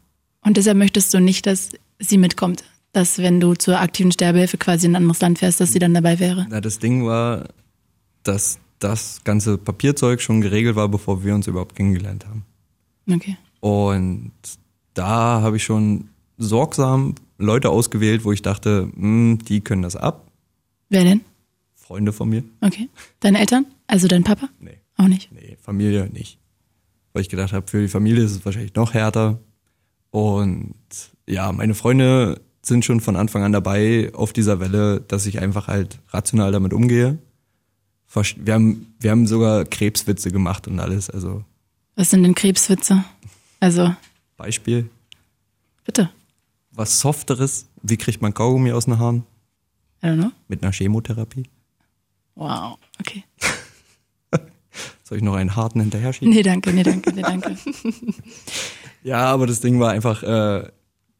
Und 0.41 0.57
deshalb 0.57 0.77
möchtest 0.77 1.13
du 1.13 1.19
nicht, 1.19 1.45
dass 1.45 1.71
sie 1.99 2.17
mitkommt. 2.17 2.63
Dass 2.93 3.17
wenn 3.17 3.39
du 3.39 3.55
zur 3.55 3.79
aktiven 3.79 4.11
Sterbehilfe 4.11 4.57
quasi 4.57 4.85
in 4.85 4.93
ein 4.93 4.97
anderes 4.97 5.19
Land 5.19 5.39
fährst, 5.39 5.59
dass 5.59 5.73
sie 5.73 5.79
dann 5.79 5.95
dabei 5.95 6.19
wäre. 6.19 6.45
Na, 6.49 6.61
das 6.61 6.79
Ding 6.79 7.05
war, 7.05 7.49
dass 8.21 8.59
das 8.79 9.21
ganze 9.23 9.57
Papierzeug 9.57 10.21
schon 10.21 10.41
geregelt 10.41 10.75
war, 10.75 10.87
bevor 10.87 11.23
wir 11.23 11.33
uns 11.33 11.47
überhaupt 11.47 11.75
kennengelernt 11.75 12.25
haben. 12.25 12.45
Okay. 13.11 13.37
Und 13.61 14.31
da 14.93 15.41
habe 15.41 15.57
ich 15.57 15.63
schon 15.63 16.09
sorgsam 16.37 17.15
Leute 17.37 17.69
ausgewählt, 17.69 18.23
wo 18.25 18.31
ich 18.31 18.41
dachte, 18.41 18.89
hm, 18.95 19.39
die 19.47 19.61
können 19.61 19.81
das 19.81 19.95
ab. 19.95 20.27
Wer 20.89 21.03
denn? 21.03 21.21
Freunde 21.75 22.13
von 22.13 22.29
mir? 22.29 22.43
Okay. 22.61 22.89
Deine 23.19 23.39
Eltern? 23.39 23.65
Also 23.87 24.07
dein 24.07 24.23
Papa? 24.23 24.49
Nee, 24.59 24.79
Auch 24.97 25.07
nicht. 25.07 25.31
nee, 25.31 25.57
Familie 25.61 26.07
nicht. 26.11 26.37
Weil 27.11 27.21
ich 27.23 27.29
gedacht 27.29 27.53
habe, 27.53 27.67
für 27.67 27.81
die 27.81 27.87
Familie 27.87 28.23
ist 28.23 28.31
es 28.31 28.45
wahrscheinlich 28.45 28.75
noch 28.75 28.93
härter. 28.93 29.39
Und 30.11 30.73
ja, 31.27 31.51
meine 31.51 31.73
Freunde 31.75 32.41
sind 32.61 32.85
schon 32.85 33.01
von 33.01 33.15
Anfang 33.15 33.43
an 33.43 33.51
dabei 33.51 34.11
auf 34.13 34.31
dieser 34.33 34.59
Welle, 34.59 35.01
dass 35.01 35.25
ich 35.25 35.39
einfach 35.39 35.67
halt 35.67 35.99
rational 36.09 36.51
damit 36.51 36.73
umgehe. 36.73 37.17
Wir 38.37 38.53
haben, 38.53 38.93
wir 38.99 39.11
haben 39.11 39.25
sogar 39.27 39.65
Krebswitze 39.65 40.31
gemacht 40.31 40.67
und 40.67 40.79
alles. 40.79 41.09
Also 41.09 41.43
Was 41.95 42.11
sind 42.11 42.23
denn 42.23 42.35
Krebswitze? 42.35 43.03
Also, 43.59 43.93
Beispiel, 44.37 44.89
bitte. 45.85 46.09
was 46.71 46.99
Softeres, 46.99 47.67
wie 47.81 47.97
kriegt 47.97 48.21
man 48.21 48.33
Kaugummi 48.33 48.71
aus 48.71 48.85
den 48.85 48.99
Haaren? 48.99 49.23
I 50.01 50.07
don't 50.07 50.17
know. 50.17 50.31
Mit 50.47 50.63
einer 50.63 50.71
Chemotherapie. 50.73 51.45
Wow. 52.35 52.77
Okay. 52.99 53.23
Soll 55.03 55.17
ich 55.17 55.23
noch 55.23 55.35
einen 55.35 55.55
harten 55.55 55.79
hinterher 55.79 56.11
schieben? 56.13 56.33
Nee, 56.33 56.41
danke, 56.41 56.73
nee, 56.73 56.83
danke, 56.83 57.13
nee, 57.13 57.21
danke. 57.21 57.55
Ja, 59.03 59.25
aber 59.25 59.47
das 59.47 59.59
Ding 59.59 59.81
war 59.81 59.91
einfach, 59.91 60.23
äh, 60.23 60.69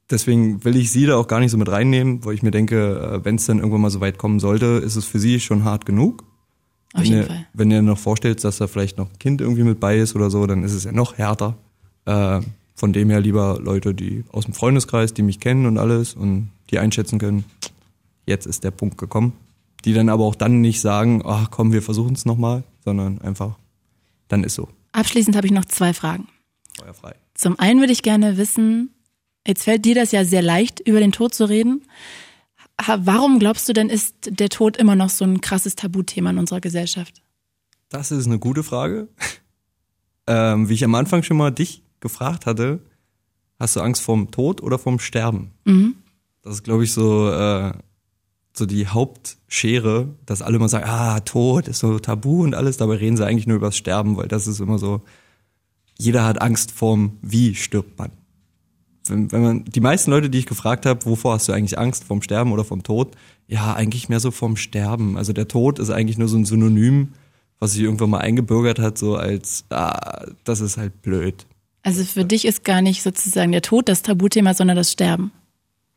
deswegen 0.10 0.64
will 0.64 0.78
ich 0.78 0.90
sie 0.90 1.06
da 1.06 1.18
auch 1.18 1.28
gar 1.28 1.42
nicht 1.42 1.52
so 1.52 1.58
mit 1.58 1.70
reinnehmen, 1.70 2.24
weil 2.24 2.34
ich 2.34 2.42
mir 2.42 2.52
denke, 2.52 3.20
äh, 3.22 3.26
wenn 3.26 3.36
es 3.36 3.46
dann 3.46 3.58
irgendwann 3.60 3.82
mal 3.82 3.90
so 3.90 4.00
weit 4.00 4.18
kommen 4.18 4.40
sollte, 4.40 4.66
ist 4.66 4.96
es 4.96 5.04
für 5.06 5.20
sie 5.20 5.42
schon 5.42 5.66
hart 5.66 5.86
genug. 5.86 6.24
Auf 6.94 7.02
wenn 7.02 7.08
jeden 7.08 7.22
ihr, 7.24 7.28
Fall. 7.28 7.48
Wenn 7.54 7.72
ihr 7.72 7.82
noch 7.82 7.98
vorstellt, 7.98 8.42
dass 8.42 8.58
da 8.60 8.68
vielleicht 8.68 8.98
noch 8.98 9.10
ein 9.10 9.20
Kind 9.20 9.42
irgendwie 9.42 9.64
mit 9.64 9.82
bei 9.82 9.98
ist 9.98 10.16
oder 10.16 10.30
so, 10.30 10.48
dann 10.48 10.64
ist 10.64 10.72
es 10.72 10.86
ja 10.86 10.94
noch 10.94 11.18
härter. 11.18 11.58
Äh, 12.06 12.40
von 12.76 12.94
dem 12.94 13.10
her 13.10 13.22
lieber 13.22 13.60
Leute, 13.62 13.94
die 13.94 14.24
aus 14.32 14.46
dem 14.46 14.54
Freundeskreis, 14.54 15.14
die 15.14 15.22
mich 15.22 15.40
kennen 15.40 15.66
und 15.66 15.78
alles 15.78 16.14
und 16.14 16.50
die 16.70 16.80
einschätzen 16.80 17.20
können, 17.20 17.46
jetzt 18.26 18.46
ist 18.46 18.64
der 18.64 18.72
Punkt 18.72 18.98
gekommen. 18.98 19.34
Die 19.86 19.94
dann 19.94 20.10
aber 20.10 20.24
auch 20.24 20.36
dann 20.36 20.62
nicht 20.62 20.80
sagen, 20.80 21.22
ach 21.26 21.52
komm, 21.52 21.74
wir 21.74 21.82
versuchen 21.82 22.14
es 22.14 22.26
nochmal, 22.26 22.64
sondern 22.86 23.20
einfach, 23.22 23.58
dann 24.30 24.44
ist 24.44 24.56
so. 24.56 24.70
Abschließend 24.94 25.36
habe 25.36 25.46
ich 25.46 25.54
noch 25.54 25.66
zwei 25.66 25.94
Fragen. 25.94 26.28
Feuerfrei. 26.80 27.16
Zum 27.34 27.60
einen 27.60 27.80
würde 27.80 27.92
ich 27.92 28.02
gerne 28.02 28.38
wissen, 28.38 28.92
jetzt 29.46 29.64
fällt 29.64 29.86
dir 29.86 29.96
das 29.96 30.12
ja 30.12 30.24
sehr 30.24 30.42
leicht, 30.42 30.80
über 30.80 31.00
den 31.00 31.12
Tod 31.12 31.34
zu 31.34 31.50
reden. 31.50 31.84
Warum 32.78 33.40
glaubst 33.40 33.68
du 33.70 33.74
denn, 33.74 33.90
ist 33.90 34.16
der 34.28 34.50
Tod 34.50 34.78
immer 34.78 34.96
noch 34.96 35.10
so 35.10 35.26
ein 35.26 35.42
krasses 35.42 35.76
Tabuthema 35.76 36.32
in 36.32 36.38
unserer 36.38 36.62
Gesellschaft? 36.62 37.22
Das 37.90 38.12
ist 38.12 38.26
eine 38.26 38.40
gute 38.40 38.64
Frage. 38.64 39.10
ähm, 40.28 40.70
wie 40.70 40.74
ich 40.74 40.84
am 40.84 40.96
Anfang 40.96 41.24
schon 41.24 41.38
mal 41.38 41.52
dich 41.52 41.84
gefragt 42.04 42.46
hatte, 42.46 42.80
hast 43.60 43.76
du 43.76 43.82
Angst 43.82 44.04
vorm 44.04 44.30
Tod 44.30 44.62
oder 44.62 44.78
vorm 44.78 45.00
Sterben? 45.00 45.52
Das 46.44 46.56
ist, 46.56 46.64
glaube 46.64 46.84
ich, 46.84 46.92
so, 46.92 47.32
äh, 47.32 47.74
so 48.56 48.66
die 48.68 48.88
Hauptschere, 48.88 50.10
dass 50.26 50.44
alle 50.44 50.58
immer 50.58 50.70
sagen, 50.70 50.86
ah, 50.88 51.20
Tod 51.22 51.68
ist 51.68 51.80
so 51.80 51.98
tabu 51.98 52.44
und 52.44 52.54
alles, 52.54 52.78
dabei 52.78 52.96
reden 52.96 53.18
sie 53.18 53.26
eigentlich 53.26 53.48
nur 53.48 53.58
über 53.58 53.68
das 53.68 53.78
Sterben, 53.78 54.18
weil 54.18 54.28
das 54.28 54.46
ist 54.46 54.60
immer 54.60 54.78
so, 54.78 55.02
jeder 55.98 56.26
hat 56.26 56.42
Angst 56.42 56.72
vorm 56.72 57.18
Wie 57.22 57.56
stirbt 57.56 57.98
man. 57.98 58.12
wenn, 59.08 59.32
wenn 59.32 59.42
man, 59.42 59.66
die 59.66 59.82
meisten 59.82 60.12
Leute, 60.12 60.30
die 60.30 60.40
ich 60.40 60.46
gefragt 60.46 60.86
habe, 60.86 61.06
wovor 61.06 61.34
hast 61.34 61.48
du 61.48 61.54
eigentlich 61.54 61.78
Angst, 61.80 62.04
vom 62.04 62.22
Sterben 62.22 62.52
oder 62.52 62.64
vom 62.64 62.84
Tod? 62.84 63.16
Ja, 63.48 63.74
eigentlich 63.74 64.10
mehr 64.10 64.20
so 64.20 64.32
vom 64.32 64.56
Sterben. 64.56 65.18
Also 65.18 65.34
der 65.34 65.48
Tod 65.48 65.80
ist 65.80 65.90
eigentlich 65.90 66.18
nur 66.18 66.28
so 66.28 66.38
ein 66.38 66.46
Synonym, 66.46 67.14
was 67.60 67.74
sich 67.74 67.84
irgendwann 67.84 68.10
mal 68.10 68.20
eingebürgert 68.20 68.80
hat, 68.80 68.98
so 68.98 69.16
als, 69.16 69.66
ah, 69.70 70.26
das 70.44 70.60
ist 70.60 70.78
halt 70.78 71.02
blöd. 71.02 71.46
Also 71.84 72.04
für 72.04 72.26
dich 72.26 72.46
ist 72.46 72.64
gar 72.64 72.82
nicht 72.82 73.04
sozusagen 73.04 73.52
der 73.52 73.62
Tod 73.62 73.90
das 73.90 74.02
Tabuthema, 74.02 74.54
sondern 74.54 74.78
das 74.78 74.92
Sterben. 74.92 75.32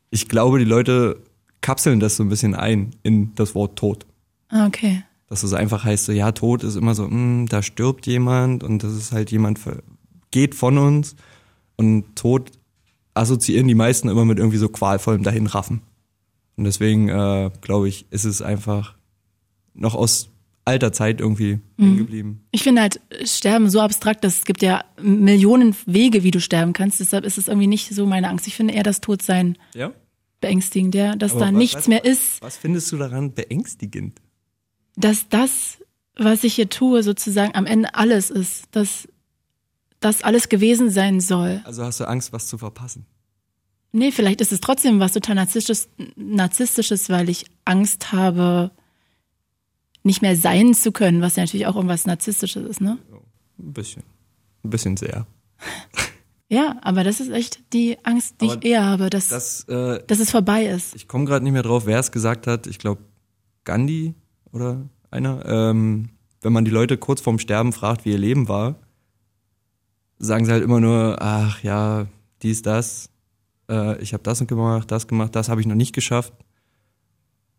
Ich 0.09 0.27
glaube, 0.27 0.59
die 0.59 0.65
Leute 0.65 1.23
kapseln 1.61 1.99
das 1.99 2.17
so 2.17 2.23
ein 2.23 2.29
bisschen 2.29 2.55
ein 2.55 2.91
in 3.03 3.33
das 3.35 3.55
Wort 3.55 3.77
Tod. 3.77 4.05
Ah, 4.49 4.67
okay. 4.67 5.03
Dass 5.27 5.43
es 5.43 5.53
einfach 5.53 5.83
heißt, 5.83 6.05
so, 6.05 6.11
ja, 6.11 6.31
Tod 6.31 6.63
ist 6.63 6.75
immer 6.75 6.93
so, 6.93 7.07
mh, 7.07 7.47
da 7.49 7.61
stirbt 7.61 8.05
jemand 8.05 8.63
und 8.63 8.83
das 8.83 8.93
ist 8.93 9.11
halt 9.11 9.31
jemand 9.31 9.59
geht 10.31 10.55
von 10.55 10.77
uns 10.77 11.15
und 11.77 12.15
Tod 12.15 12.51
assoziieren 13.13 13.67
die 13.67 13.75
meisten 13.75 14.09
immer 14.09 14.25
mit 14.25 14.37
irgendwie 14.37 14.57
so 14.57 14.69
qualvollem 14.69 15.23
Dahinraffen. 15.23 15.81
Und 16.55 16.63
deswegen 16.63 17.09
äh, 17.09 17.49
glaube 17.61 17.87
ich, 17.87 18.05
ist 18.11 18.25
es 18.25 18.41
einfach 18.41 18.95
noch 19.73 19.95
aus 19.95 20.29
alter 20.67 20.91
Zeit 20.93 21.19
irgendwie 21.21 21.59
hängen 21.77 21.97
geblieben. 21.97 22.43
Ich 22.51 22.61
finde 22.63 22.81
halt 22.81 22.99
Sterben 23.23 23.69
so 23.69 23.79
abstrakt, 23.81 24.23
dass 24.23 24.39
es 24.39 24.45
gibt 24.45 24.61
ja 24.61 24.83
Millionen 25.01 25.75
Wege, 25.85 26.23
wie 26.23 26.31
du 26.31 26.39
sterben 26.39 26.73
kannst. 26.73 26.99
Deshalb 26.99 27.25
ist 27.25 27.37
es 27.37 27.47
irgendwie 27.47 27.67
nicht 27.67 27.93
so 27.95 28.05
meine 28.05 28.29
Angst. 28.29 28.45
Ich 28.47 28.55
finde 28.55 28.73
eher 28.73 28.83
das 28.83 29.01
Todsein 29.01 29.57
Ja. 29.73 29.91
beängstigend, 30.41 30.93
ja, 30.93 31.15
dass 31.15 31.31
Aber 31.31 31.39
da 31.41 31.45
wa- 31.47 31.51
nichts 31.51 31.75
was- 31.75 31.87
mehr 31.87 32.05
ist, 32.05 32.41
Was 32.41 32.57
findest 32.57 32.91
du 32.91 32.97
daran 32.97 33.33
beängstigend? 33.33 34.19
dass 34.95 35.29
das, 35.29 35.77
was 36.15 36.43
ich 36.43 36.55
hier 36.55 36.69
tue, 36.69 37.01
sozusagen 37.03 37.55
am 37.55 37.65
Ende 37.65 37.95
alles 37.95 38.29
ist, 38.29 38.65
dass 38.71 39.07
das 39.99 40.21
alles 40.23 40.49
gewesen 40.49 40.89
sein 40.91 41.21
soll. 41.21 41.61
Also 41.63 41.83
hast 41.83 41.99
du 41.99 42.05
Angst, 42.07 42.33
was 42.33 42.47
zu 42.47 42.57
verpassen? 42.57 43.05
Nee, 43.93 44.11
vielleicht 44.11 44.41
ist 44.41 44.51
es 44.51 44.59
trotzdem 44.59 44.99
was 44.99 45.13
total 45.13 45.35
narzisstisches, 45.35 45.87
narzisstisches, 46.15 47.09
weil 47.09 47.29
ich 47.29 47.45
Angst 47.65 48.11
habe, 48.11 48.71
nicht 50.07 50.21
mehr 50.23 50.35
sein 50.35 50.73
zu 50.73 50.91
können, 50.91 51.21
was 51.21 51.35
ja 51.35 51.43
natürlich 51.43 51.67
auch 51.67 51.75
irgendwas 51.75 52.05
Narzisstisches 52.07 52.67
ist, 52.67 52.81
ne? 52.81 52.97
Ein 53.59 53.73
bisschen. 53.73 54.03
Ein 54.63 54.69
bisschen 54.71 54.97
sehr. 54.97 55.27
Ja, 56.49 56.77
aber 56.81 57.03
das 57.03 57.19
ist 57.19 57.29
echt 57.29 57.73
die 57.73 57.97
Angst, 58.03 58.35
die 58.39 58.45
Aber 58.49 58.63
ich 58.63 58.71
eher 58.71 58.85
habe, 58.85 59.09
dass, 59.09 59.27
Das, 59.27 59.65
äh, 59.65 60.01
dass 60.07 60.19
es 60.19 60.31
vorbei 60.31 60.65
ist. 60.65 60.95
ich 60.95 61.09
komme 61.09 61.25
gerade 61.25 61.43
nicht 61.43 61.51
mehr 61.51 61.61
drauf, 61.61 61.85
wer 61.85 61.99
es 61.99 62.09
gesagt 62.09 62.47
hat. 62.47 62.67
Ich 62.67 62.79
glaube, 62.79 63.01
Gandhi 63.65 64.15
oder 64.53 64.85
einer. 65.11 65.45
Ähm, 65.45 66.07
wenn 66.41 66.53
man 66.53 66.63
die 66.63 66.71
Leute 66.71 66.97
kurz 66.97 67.19
vorm 67.19 67.37
Sterben 67.37 67.73
fragt, 67.73 68.05
wie 68.05 68.11
ihr 68.11 68.17
Leben 68.17 68.47
war, 68.47 68.75
sagen 70.19 70.45
sie 70.45 70.53
halt 70.53 70.63
immer 70.63 70.79
nur, 70.79 71.17
ach 71.21 71.61
ja, 71.63 72.07
dies, 72.41 72.61
das. 72.61 73.09
Äh, 73.69 74.01
ich 74.01 74.13
habe 74.13 74.23
das 74.23 74.39
gemacht, 74.47 74.89
das 74.89 75.07
gemacht, 75.07 75.35
das 75.35 75.49
habe 75.49 75.59
ich 75.59 75.67
noch 75.67 75.75
nicht 75.75 75.93
geschafft. 75.93 76.33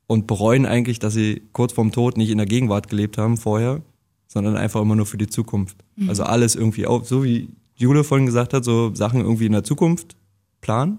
Und 0.09 0.27
bereuen 0.27 0.67
eigentlich, 0.67 0.99
dass 0.99 1.15
sie 1.15 1.43
kurz 1.53 1.75
vorm 1.75 1.93
Tod 1.93 2.17
nicht 2.17 2.31
in 2.31 2.39
der 2.39 2.47
Gegenwart 2.47 2.89
gelebt 2.89 3.17
haben 3.19 3.37
vorher, 3.37 3.83
sondern 4.27 4.57
einfach 4.57 4.81
immer 4.81 4.97
nur 4.97 5.07
für 5.07 5.19
die 5.19 5.29
Zukunft. 5.29 5.77
Also 6.09 6.25
alles 6.25 6.57
irgendwie 6.57 6.87
auf, 6.87 7.07
so 7.07 7.23
wie 7.23 7.51
Jule 7.77 8.05
vorhin 8.05 8.27
gesagt 8.27 8.53
hat, 8.55 8.65
so 8.65 8.95
Sachen 8.95 9.21
irgendwie 9.21 9.47
in 9.47 9.53
der 9.53 9.65
Zukunft 9.65 10.17
planen 10.61 10.99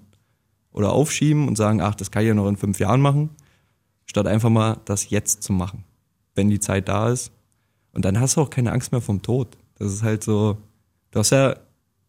oder 0.71 0.93
aufschieben 0.93 1.47
und 1.47 1.57
sagen, 1.57 1.81
ach, 1.81 1.95
das 1.95 2.11
kann 2.11 2.23
ich 2.23 2.29
ja 2.29 2.33
noch 2.33 2.47
in 2.47 2.55
fünf 2.55 2.79
Jahren 2.79 3.01
machen, 3.01 3.31
statt 4.05 4.27
einfach 4.27 4.49
mal 4.49 4.77
das 4.85 5.09
jetzt 5.09 5.43
zu 5.43 5.53
machen, 5.53 5.83
wenn 6.35 6.49
die 6.49 6.59
Zeit 6.59 6.87
da 6.87 7.09
ist. 7.09 7.31
Und 7.93 8.05
dann 8.05 8.19
hast 8.19 8.37
du 8.37 8.41
auch 8.41 8.49
keine 8.49 8.71
Angst 8.71 8.91
mehr 8.91 9.01
vom 9.01 9.21
Tod. 9.21 9.57
Das 9.77 9.91
ist 9.91 10.03
halt 10.03 10.23
so, 10.23 10.57
du 11.11 11.19
hast 11.19 11.31
ja, 11.31 11.55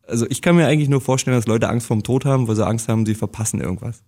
also 0.07 0.27
ich 0.29 0.43
kann 0.43 0.57
mir 0.57 0.67
eigentlich 0.67 0.89
nur 0.89 1.01
vorstellen, 1.01 1.37
dass 1.37 1.47
Leute 1.47 1.69
Angst 1.69 1.87
vom 1.87 2.03
Tod 2.03 2.25
haben, 2.25 2.47
weil 2.47 2.57
sie 2.57 2.67
Angst 2.67 2.89
haben, 2.89 3.07
sie 3.07 3.15
verpassen 3.15 3.61
irgendwas. 3.61 4.03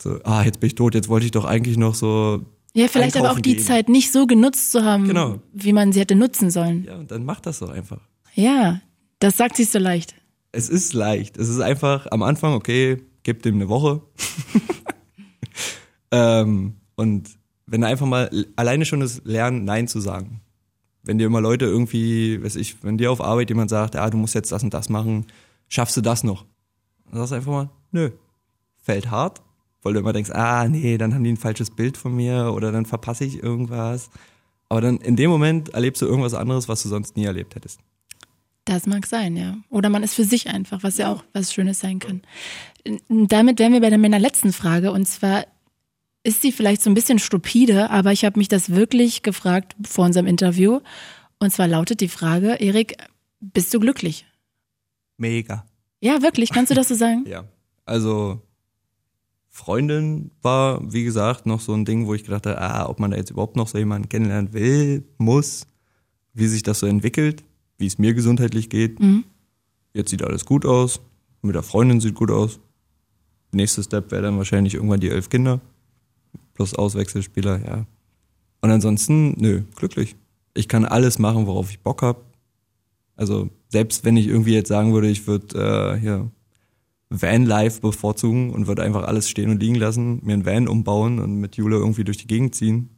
So, 0.00 0.18
ah, 0.24 0.42
jetzt 0.44 0.60
bin 0.60 0.68
ich 0.68 0.74
tot, 0.74 0.94
jetzt 0.94 1.08
wollte 1.08 1.26
ich 1.26 1.32
doch 1.32 1.44
eigentlich 1.44 1.76
noch 1.76 1.94
so, 1.94 2.42
Ja, 2.74 2.88
vielleicht 2.88 3.16
aber 3.16 3.32
auch 3.32 3.40
die 3.40 3.56
gehen. 3.56 3.64
Zeit 3.64 3.88
nicht 3.88 4.12
so 4.12 4.26
genutzt 4.26 4.72
zu 4.72 4.84
haben, 4.84 5.06
Genau. 5.06 5.38
wie 5.52 5.72
man 5.72 5.92
sie 5.92 6.00
hätte 6.00 6.14
nutzen 6.14 6.50
sollen. 6.50 6.84
ja, 6.84 6.96
und 6.96 7.10
dann 7.10 7.24
mach 7.24 7.40
das 7.40 7.58
doch 7.58 7.70
einfach. 7.70 8.00
Ja, 8.34 8.80
das 9.18 9.36
sagt 9.36 9.56
sie 9.56 9.64
so 9.64 9.78
leicht. 9.78 10.14
Es 10.52 10.68
ist 10.68 10.92
leicht. 10.94 11.36
Es 11.36 11.48
ist 11.48 11.60
einfach 11.60 12.06
am 12.10 12.22
Anfang, 12.22 12.54
okay, 12.54 13.02
gib 13.22 13.42
dem 13.42 13.56
eine 13.56 13.68
Woche. 13.68 14.00
ähm, 16.10 16.74
und 16.96 17.30
wenn 17.66 17.80
du 17.82 17.86
einfach 17.86 18.06
mal 18.06 18.30
alleine 18.56 18.84
schon 18.84 19.00
das 19.00 19.22
Lernen, 19.24 19.64
Nein 19.64 19.88
zu 19.88 20.00
sagen. 20.00 20.40
Wenn 21.02 21.18
dir 21.18 21.26
immer 21.26 21.40
Leute 21.40 21.64
irgendwie, 21.64 22.42
weiß 22.42 22.56
ich, 22.56 22.82
wenn 22.82 22.98
dir 22.98 23.12
auf 23.12 23.20
Arbeit 23.20 23.50
jemand 23.50 23.70
sagt, 23.70 23.94
ja, 23.94 24.08
du 24.10 24.16
musst 24.16 24.34
jetzt 24.34 24.52
das 24.52 24.62
und 24.62 24.74
das 24.74 24.88
machen, 24.88 25.26
schaffst 25.68 25.96
du 25.96 26.00
das 26.00 26.24
noch? 26.24 26.44
Dann 27.10 27.18
sagst 27.18 27.32
du 27.32 27.36
einfach 27.36 27.52
mal, 27.52 27.70
nö. 27.92 28.10
Fällt 28.82 29.10
hart, 29.10 29.42
weil 29.82 29.92
du 29.94 30.00
immer 30.00 30.12
denkst, 30.12 30.30
ah, 30.32 30.66
nee, 30.68 30.98
dann 30.98 31.14
haben 31.14 31.24
die 31.24 31.32
ein 31.32 31.36
falsches 31.36 31.70
Bild 31.70 31.96
von 31.96 32.14
mir 32.14 32.52
oder 32.54 32.72
dann 32.72 32.86
verpasse 32.86 33.24
ich 33.24 33.42
irgendwas. 33.42 34.10
Aber 34.68 34.80
dann 34.80 34.98
in 34.98 35.16
dem 35.16 35.30
Moment 35.30 35.70
erlebst 35.70 36.02
du 36.02 36.06
irgendwas 36.06 36.34
anderes, 36.34 36.68
was 36.68 36.82
du 36.82 36.88
sonst 36.88 37.16
nie 37.16 37.24
erlebt 37.24 37.54
hättest. 37.54 37.80
Das 38.64 38.86
mag 38.86 39.06
sein, 39.06 39.34
ja. 39.36 39.56
Oder 39.70 39.88
man 39.88 40.02
ist 40.02 40.14
für 40.14 40.24
sich 40.24 40.48
einfach, 40.48 40.82
was 40.82 40.98
ja 40.98 41.10
auch 41.10 41.24
was 41.32 41.54
Schönes 41.54 41.80
sein 41.80 42.00
kann. 42.00 42.20
Damit 43.08 43.58
wären 43.58 43.72
wir 43.72 43.80
bei 43.80 43.88
der- 43.88 43.98
meiner 43.98 44.18
letzten 44.18 44.52
Frage. 44.52 44.92
Und 44.92 45.06
zwar 45.06 45.46
ist 46.22 46.42
sie 46.42 46.52
vielleicht 46.52 46.82
so 46.82 46.90
ein 46.90 46.94
bisschen 46.94 47.18
stupide, 47.18 47.88
aber 47.90 48.12
ich 48.12 48.24
habe 48.26 48.38
mich 48.38 48.48
das 48.48 48.68
wirklich 48.70 49.22
gefragt 49.22 49.74
vor 49.86 50.04
unserem 50.04 50.26
Interview. 50.26 50.80
Und 51.38 51.50
zwar 51.52 51.66
lautet 51.68 52.00
die 52.02 52.08
Frage, 52.08 52.54
Erik, 52.60 52.96
bist 53.40 53.72
du 53.72 53.80
glücklich? 53.80 54.26
Mega. 55.16 55.64
Ja, 56.00 56.20
wirklich, 56.22 56.50
kannst 56.50 56.70
du 56.70 56.74
das 56.74 56.88
so 56.88 56.94
sagen? 56.94 57.24
Ja. 57.28 57.44
Also 57.86 58.42
Freundin 59.58 60.30
war, 60.40 60.80
wie 60.92 61.02
gesagt, 61.02 61.44
noch 61.44 61.60
so 61.60 61.74
ein 61.74 61.84
Ding, 61.84 62.06
wo 62.06 62.14
ich 62.14 62.22
gedacht 62.22 62.46
habe, 62.46 62.60
ah, 62.60 62.88
ob 62.88 63.00
man 63.00 63.10
da 63.10 63.16
jetzt 63.16 63.30
überhaupt 63.30 63.56
noch 63.56 63.66
so 63.66 63.76
jemanden 63.76 64.08
kennenlernen 64.08 64.52
will, 64.52 65.04
muss, 65.18 65.66
wie 66.32 66.46
sich 66.46 66.62
das 66.62 66.78
so 66.78 66.86
entwickelt, 66.86 67.42
wie 67.76 67.86
es 67.86 67.98
mir 67.98 68.14
gesundheitlich 68.14 68.70
geht. 68.70 69.00
Mhm. 69.00 69.24
Jetzt 69.92 70.10
sieht 70.10 70.22
alles 70.22 70.44
gut 70.44 70.64
aus, 70.64 71.00
mit 71.42 71.56
der 71.56 71.64
Freundin 71.64 72.00
sieht 72.00 72.14
gut 72.14 72.30
aus. 72.30 72.60
Nächster 73.50 73.82
Step 73.82 74.12
wäre 74.12 74.22
dann 74.22 74.38
wahrscheinlich 74.38 74.74
irgendwann 74.74 75.00
die 75.00 75.10
elf 75.10 75.28
Kinder 75.28 75.60
plus 76.54 76.74
Auswechselspieler, 76.74 77.60
ja. 77.66 77.86
Und 78.60 78.70
ansonsten, 78.70 79.34
nö, 79.38 79.62
glücklich. 79.74 80.14
Ich 80.54 80.68
kann 80.68 80.84
alles 80.84 81.18
machen, 81.18 81.46
worauf 81.46 81.70
ich 81.70 81.80
Bock 81.80 82.02
hab. 82.02 82.24
Also 83.16 83.50
selbst 83.68 84.04
wenn 84.04 84.16
ich 84.16 84.28
irgendwie 84.28 84.54
jetzt 84.54 84.68
sagen 84.68 84.94
würde, 84.94 85.08
ich 85.08 85.26
würde 85.26 85.96
äh, 85.96 86.00
hier 86.00 86.30
Vanlife 87.10 87.80
bevorzugen 87.80 88.50
und 88.50 88.66
würde 88.66 88.82
einfach 88.82 89.04
alles 89.04 89.28
stehen 89.28 89.50
und 89.50 89.60
liegen 89.60 89.76
lassen, 89.76 90.20
mir 90.24 90.34
einen 90.34 90.44
Van 90.44 90.68
umbauen 90.68 91.18
und 91.18 91.36
mit 91.36 91.56
Jule 91.56 91.76
irgendwie 91.76 92.04
durch 92.04 92.18
die 92.18 92.26
Gegend 92.26 92.54
ziehen, 92.54 92.90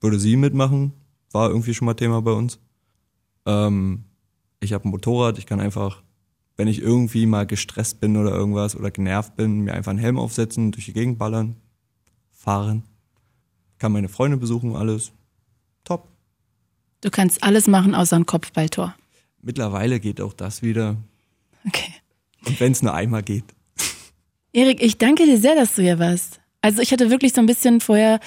würde 0.00 0.18
sie 0.18 0.36
mitmachen, 0.36 0.92
war 1.32 1.48
irgendwie 1.48 1.74
schon 1.74 1.86
mal 1.86 1.94
Thema 1.94 2.22
bei 2.22 2.32
uns. 2.32 2.60
Ähm, 3.46 4.04
ich 4.60 4.72
habe 4.72 4.86
ein 4.86 4.90
Motorrad, 4.90 5.38
ich 5.38 5.46
kann 5.46 5.60
einfach, 5.60 6.02
wenn 6.56 6.68
ich 6.68 6.80
irgendwie 6.80 7.26
mal 7.26 7.46
gestresst 7.46 7.98
bin 7.98 8.16
oder 8.16 8.30
irgendwas 8.30 8.76
oder 8.76 8.90
genervt 8.90 9.34
bin, 9.34 9.60
mir 9.60 9.74
einfach 9.74 9.90
einen 9.90 9.98
Helm 9.98 10.18
aufsetzen, 10.18 10.70
durch 10.70 10.84
die 10.84 10.92
Gegend 10.92 11.18
ballern, 11.18 11.56
fahren, 12.30 12.84
kann 13.78 13.90
meine 13.90 14.08
Freunde 14.08 14.36
besuchen, 14.36 14.76
alles. 14.76 15.10
Top. 15.82 16.08
Du 17.00 17.10
kannst 17.10 17.42
alles 17.42 17.66
machen 17.66 17.96
außer 17.96 18.14
ein 18.14 18.26
Kopfballtor. 18.26 18.94
Mittlerweile 19.40 19.98
geht 19.98 20.20
auch 20.20 20.32
das 20.32 20.62
wieder. 20.62 20.96
Okay. 21.66 21.92
Und 22.46 22.58
wenn 22.60 22.72
es 22.72 22.82
nur 22.82 22.94
einmal 22.94 23.22
geht. 23.22 23.44
Erik, 24.52 24.82
ich 24.82 24.98
danke 24.98 25.24
dir 25.24 25.38
sehr, 25.38 25.54
dass 25.54 25.74
du 25.74 25.82
hier 25.82 25.98
warst. 25.98 26.40
Also 26.60 26.82
ich 26.82 26.92
hatte 26.92 27.10
wirklich 27.10 27.32
so 27.32 27.40
ein 27.40 27.46
bisschen 27.46 27.80
vorher, 27.80 28.20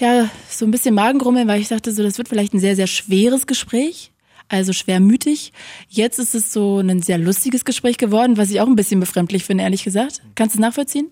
ja, 0.00 0.28
so 0.48 0.64
ein 0.64 0.70
bisschen 0.70 0.94
Magengrummeln, 0.94 1.48
weil 1.48 1.60
ich 1.60 1.68
dachte 1.68 1.92
so, 1.92 2.02
das 2.02 2.18
wird 2.18 2.28
vielleicht 2.28 2.52
ein 2.52 2.60
sehr, 2.60 2.76
sehr 2.76 2.86
schweres 2.86 3.46
Gespräch. 3.46 4.12
Also 4.48 4.72
schwermütig. 4.72 5.52
Jetzt 5.88 6.18
ist 6.18 6.34
es 6.34 6.52
so 6.52 6.80
ein 6.80 7.02
sehr 7.02 7.18
lustiges 7.18 7.64
Gespräch 7.64 7.98
geworden, 7.98 8.36
was 8.36 8.50
ich 8.50 8.60
auch 8.60 8.66
ein 8.66 8.74
bisschen 8.74 8.98
befremdlich 8.98 9.44
finde, 9.44 9.62
ehrlich 9.62 9.84
gesagt. 9.84 10.22
Kannst 10.34 10.56
du 10.56 10.58
es 10.58 10.60
nachvollziehen? 10.60 11.08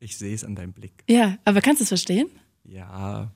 Ich 0.00 0.16
sehe 0.16 0.34
es 0.34 0.42
an 0.42 0.54
deinem 0.54 0.72
Blick. 0.72 1.04
Ja, 1.06 1.36
aber 1.44 1.60
kannst 1.60 1.80
du 1.80 1.84
es 1.84 1.88
verstehen? 1.88 2.28
Ja. 2.64 3.30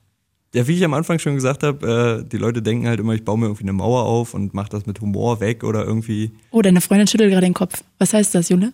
Ja, 0.53 0.67
wie 0.67 0.75
ich 0.75 0.83
am 0.83 0.93
Anfang 0.93 1.17
schon 1.19 1.35
gesagt 1.35 1.63
habe, 1.63 2.23
äh, 2.25 2.29
die 2.29 2.37
Leute 2.37 2.61
denken 2.61 2.87
halt 2.87 2.99
immer, 2.99 3.13
ich 3.13 3.23
baue 3.23 3.37
mir 3.37 3.45
irgendwie 3.45 3.63
eine 3.63 3.73
Mauer 3.73 4.03
auf 4.03 4.33
und 4.33 4.53
mache 4.53 4.69
das 4.69 4.85
mit 4.85 4.99
Humor 4.99 5.39
weg 5.39 5.63
oder 5.63 5.85
irgendwie. 5.85 6.33
Oh, 6.51 6.61
deine 6.61 6.81
Freundin 6.81 7.07
schüttelt 7.07 7.31
gerade 7.31 7.45
den 7.47 7.53
Kopf. 7.53 7.81
Was 7.99 8.13
heißt 8.13 8.35
das, 8.35 8.49
Jule? 8.49 8.73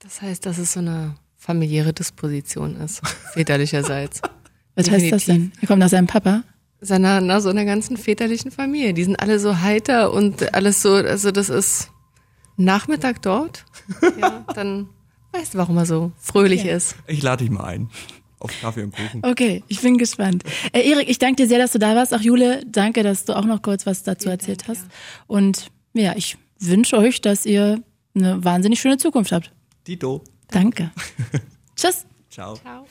Das 0.00 0.20
heißt, 0.20 0.44
dass 0.44 0.58
es 0.58 0.74
so 0.74 0.80
eine 0.80 1.14
familiäre 1.36 1.94
Disposition 1.94 2.76
ist, 2.76 3.00
väterlicherseits. 3.32 4.20
Was 4.74 4.90
heißt 4.90 5.12
das 5.12 5.24
denn? 5.24 5.52
Er 5.62 5.68
kommt 5.68 5.82
aus 5.82 5.92
seinem 5.92 6.06
Papa. 6.06 6.42
Seiner, 6.82 7.22
na, 7.22 7.40
so 7.40 7.48
einer 7.48 7.64
ganzen 7.64 7.96
väterlichen 7.96 8.50
Familie. 8.50 8.92
Die 8.92 9.04
sind 9.04 9.16
alle 9.18 9.38
so 9.38 9.60
heiter 9.60 10.12
und 10.12 10.52
alles 10.54 10.82
so, 10.82 10.92
also 10.94 11.30
das 11.30 11.48
ist 11.48 11.90
Nachmittag 12.56 13.22
dort. 13.22 13.64
Ja, 14.20 14.44
dann 14.54 14.88
weißt 15.32 15.54
du, 15.54 15.58
warum 15.58 15.76
er 15.78 15.86
so 15.86 16.12
fröhlich 16.18 16.64
Ja. 16.64 16.76
ist. 16.76 16.96
Ich 17.06 17.22
lade 17.22 17.44
dich 17.44 17.50
mal 17.50 17.64
ein. 17.64 17.88
Auf 18.44 18.60
Kaffee 18.60 18.82
und 18.82 18.94
Kuchen. 18.94 19.22
Okay, 19.24 19.62
ich 19.68 19.80
bin 19.80 19.96
gespannt. 19.96 20.44
Äh, 20.72 20.86
Erik, 20.86 21.08
ich 21.08 21.18
danke 21.18 21.36
dir 21.36 21.48
sehr, 21.48 21.58
dass 21.58 21.72
du 21.72 21.78
da 21.78 21.96
warst. 21.96 22.12
Auch 22.12 22.20
Jule, 22.20 22.62
danke, 22.66 23.02
dass 23.02 23.24
du 23.24 23.34
auch 23.34 23.46
noch 23.46 23.62
kurz 23.62 23.86
was 23.86 24.02
dazu 24.02 24.28
erzählt 24.28 24.68
Dank, 24.68 24.78
hast. 24.78 24.86
Und 25.26 25.70
ja, 25.94 26.14
ich 26.14 26.36
wünsche 26.60 26.98
euch, 26.98 27.22
dass 27.22 27.46
ihr 27.46 27.82
eine 28.14 28.44
wahnsinnig 28.44 28.80
schöne 28.80 28.98
Zukunft 28.98 29.32
habt. 29.32 29.50
Dito. 29.86 30.22
Danke. 30.50 30.90
Tschüss. 31.74 32.04
Ciao. 32.28 32.56
Ciao. 32.56 32.86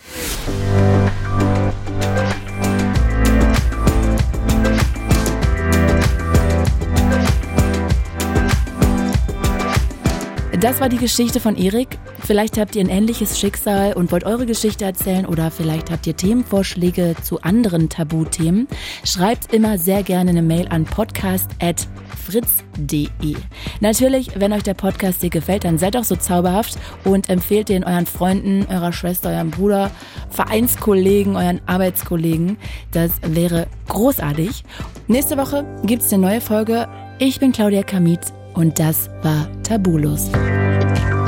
Das 10.64 10.80
war 10.80 10.88
die 10.88 10.98
Geschichte 10.98 11.42
von 11.42 11.58
Erik. 11.58 12.00
Vielleicht 12.20 12.58
habt 12.58 12.78
ihr 12.78 12.86
ein 12.86 12.88
ähnliches 12.88 13.38
Schicksal 13.38 13.92
und 13.92 14.14
wollt 14.14 14.24
eure 14.24 14.46
Geschichte 14.46 14.86
erzählen 14.86 15.26
oder 15.26 15.52
vielleicht 15.52 15.92
habt 15.92 16.08
ihr 16.08 16.16
Themenvorschläge 16.16 17.18
zu 17.22 17.42
anderen 17.42 17.90
Tabuthemen. 17.90 18.70
Schreibt 19.04 19.54
immer 19.54 19.78
sehr 19.78 20.04
gerne 20.04 20.30
eine 20.30 20.42
Mail 20.42 20.70
an 20.70 20.86
podcast.fritz.de. 20.86 23.36
Natürlich, 23.82 24.40
wenn 24.40 24.54
euch 24.54 24.64
der 24.64 24.76
Podcast 24.76 25.20
hier 25.20 25.32
gefällt, 25.32 25.66
dann 25.66 25.78
seid 25.78 25.98
auch 25.98 26.06
so 26.06 26.16
zauberhaft 26.16 26.78
und 27.04 27.28
empfehlt 27.28 27.68
den 27.68 27.84
euren 27.84 28.06
Freunden, 28.06 28.66
eurer 28.70 28.94
Schwester, 28.94 29.32
eurem 29.32 29.52
Bruder, 29.52 29.92
Vereinskollegen, 30.30 31.36
euren 31.36 31.60
Arbeitskollegen. 31.66 32.56
Das 32.92 33.12
wäre 33.22 33.68
großartig. 33.90 34.64
Nächste 35.10 35.36
Woche 35.36 35.66
gibt's 35.84 36.14
eine 36.14 36.26
neue 36.26 36.40
Folge. 36.40 36.88
Ich 37.20 37.42
bin 37.42 37.52
Claudia 37.52 37.84
Kamit 37.84 38.22
und 38.54 38.80
das 38.80 39.10
war 39.22 39.48
Tabulos. 39.64 40.30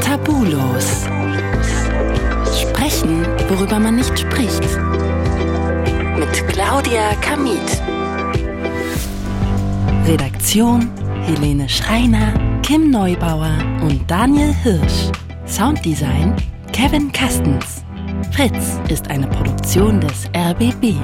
Tabulos. 0.02 1.06
Sprechen, 2.60 3.26
worüber 3.50 3.80
man 3.80 3.96
nicht 3.96 4.18
spricht. 4.18 4.62
Mit 6.18 6.48
Claudia 6.48 7.14
Kamit. 7.22 7.82
Redaktion 10.08 10.90
Helene 11.26 11.68
Schreiner, 11.68 12.34
Kim 12.62 12.92
Neubauer 12.92 13.58
und 13.82 14.00
Daniel 14.10 14.54
Hirsch. 14.54 15.10
Sounddesign 15.48 16.36
Kevin 16.72 17.12
Kastens. 17.12 17.84
Fritz 18.32 18.80
ist 18.90 19.10
eine 19.10 19.28
Produktion 19.28 20.00
des 20.00 20.30
RBB. 20.36 20.96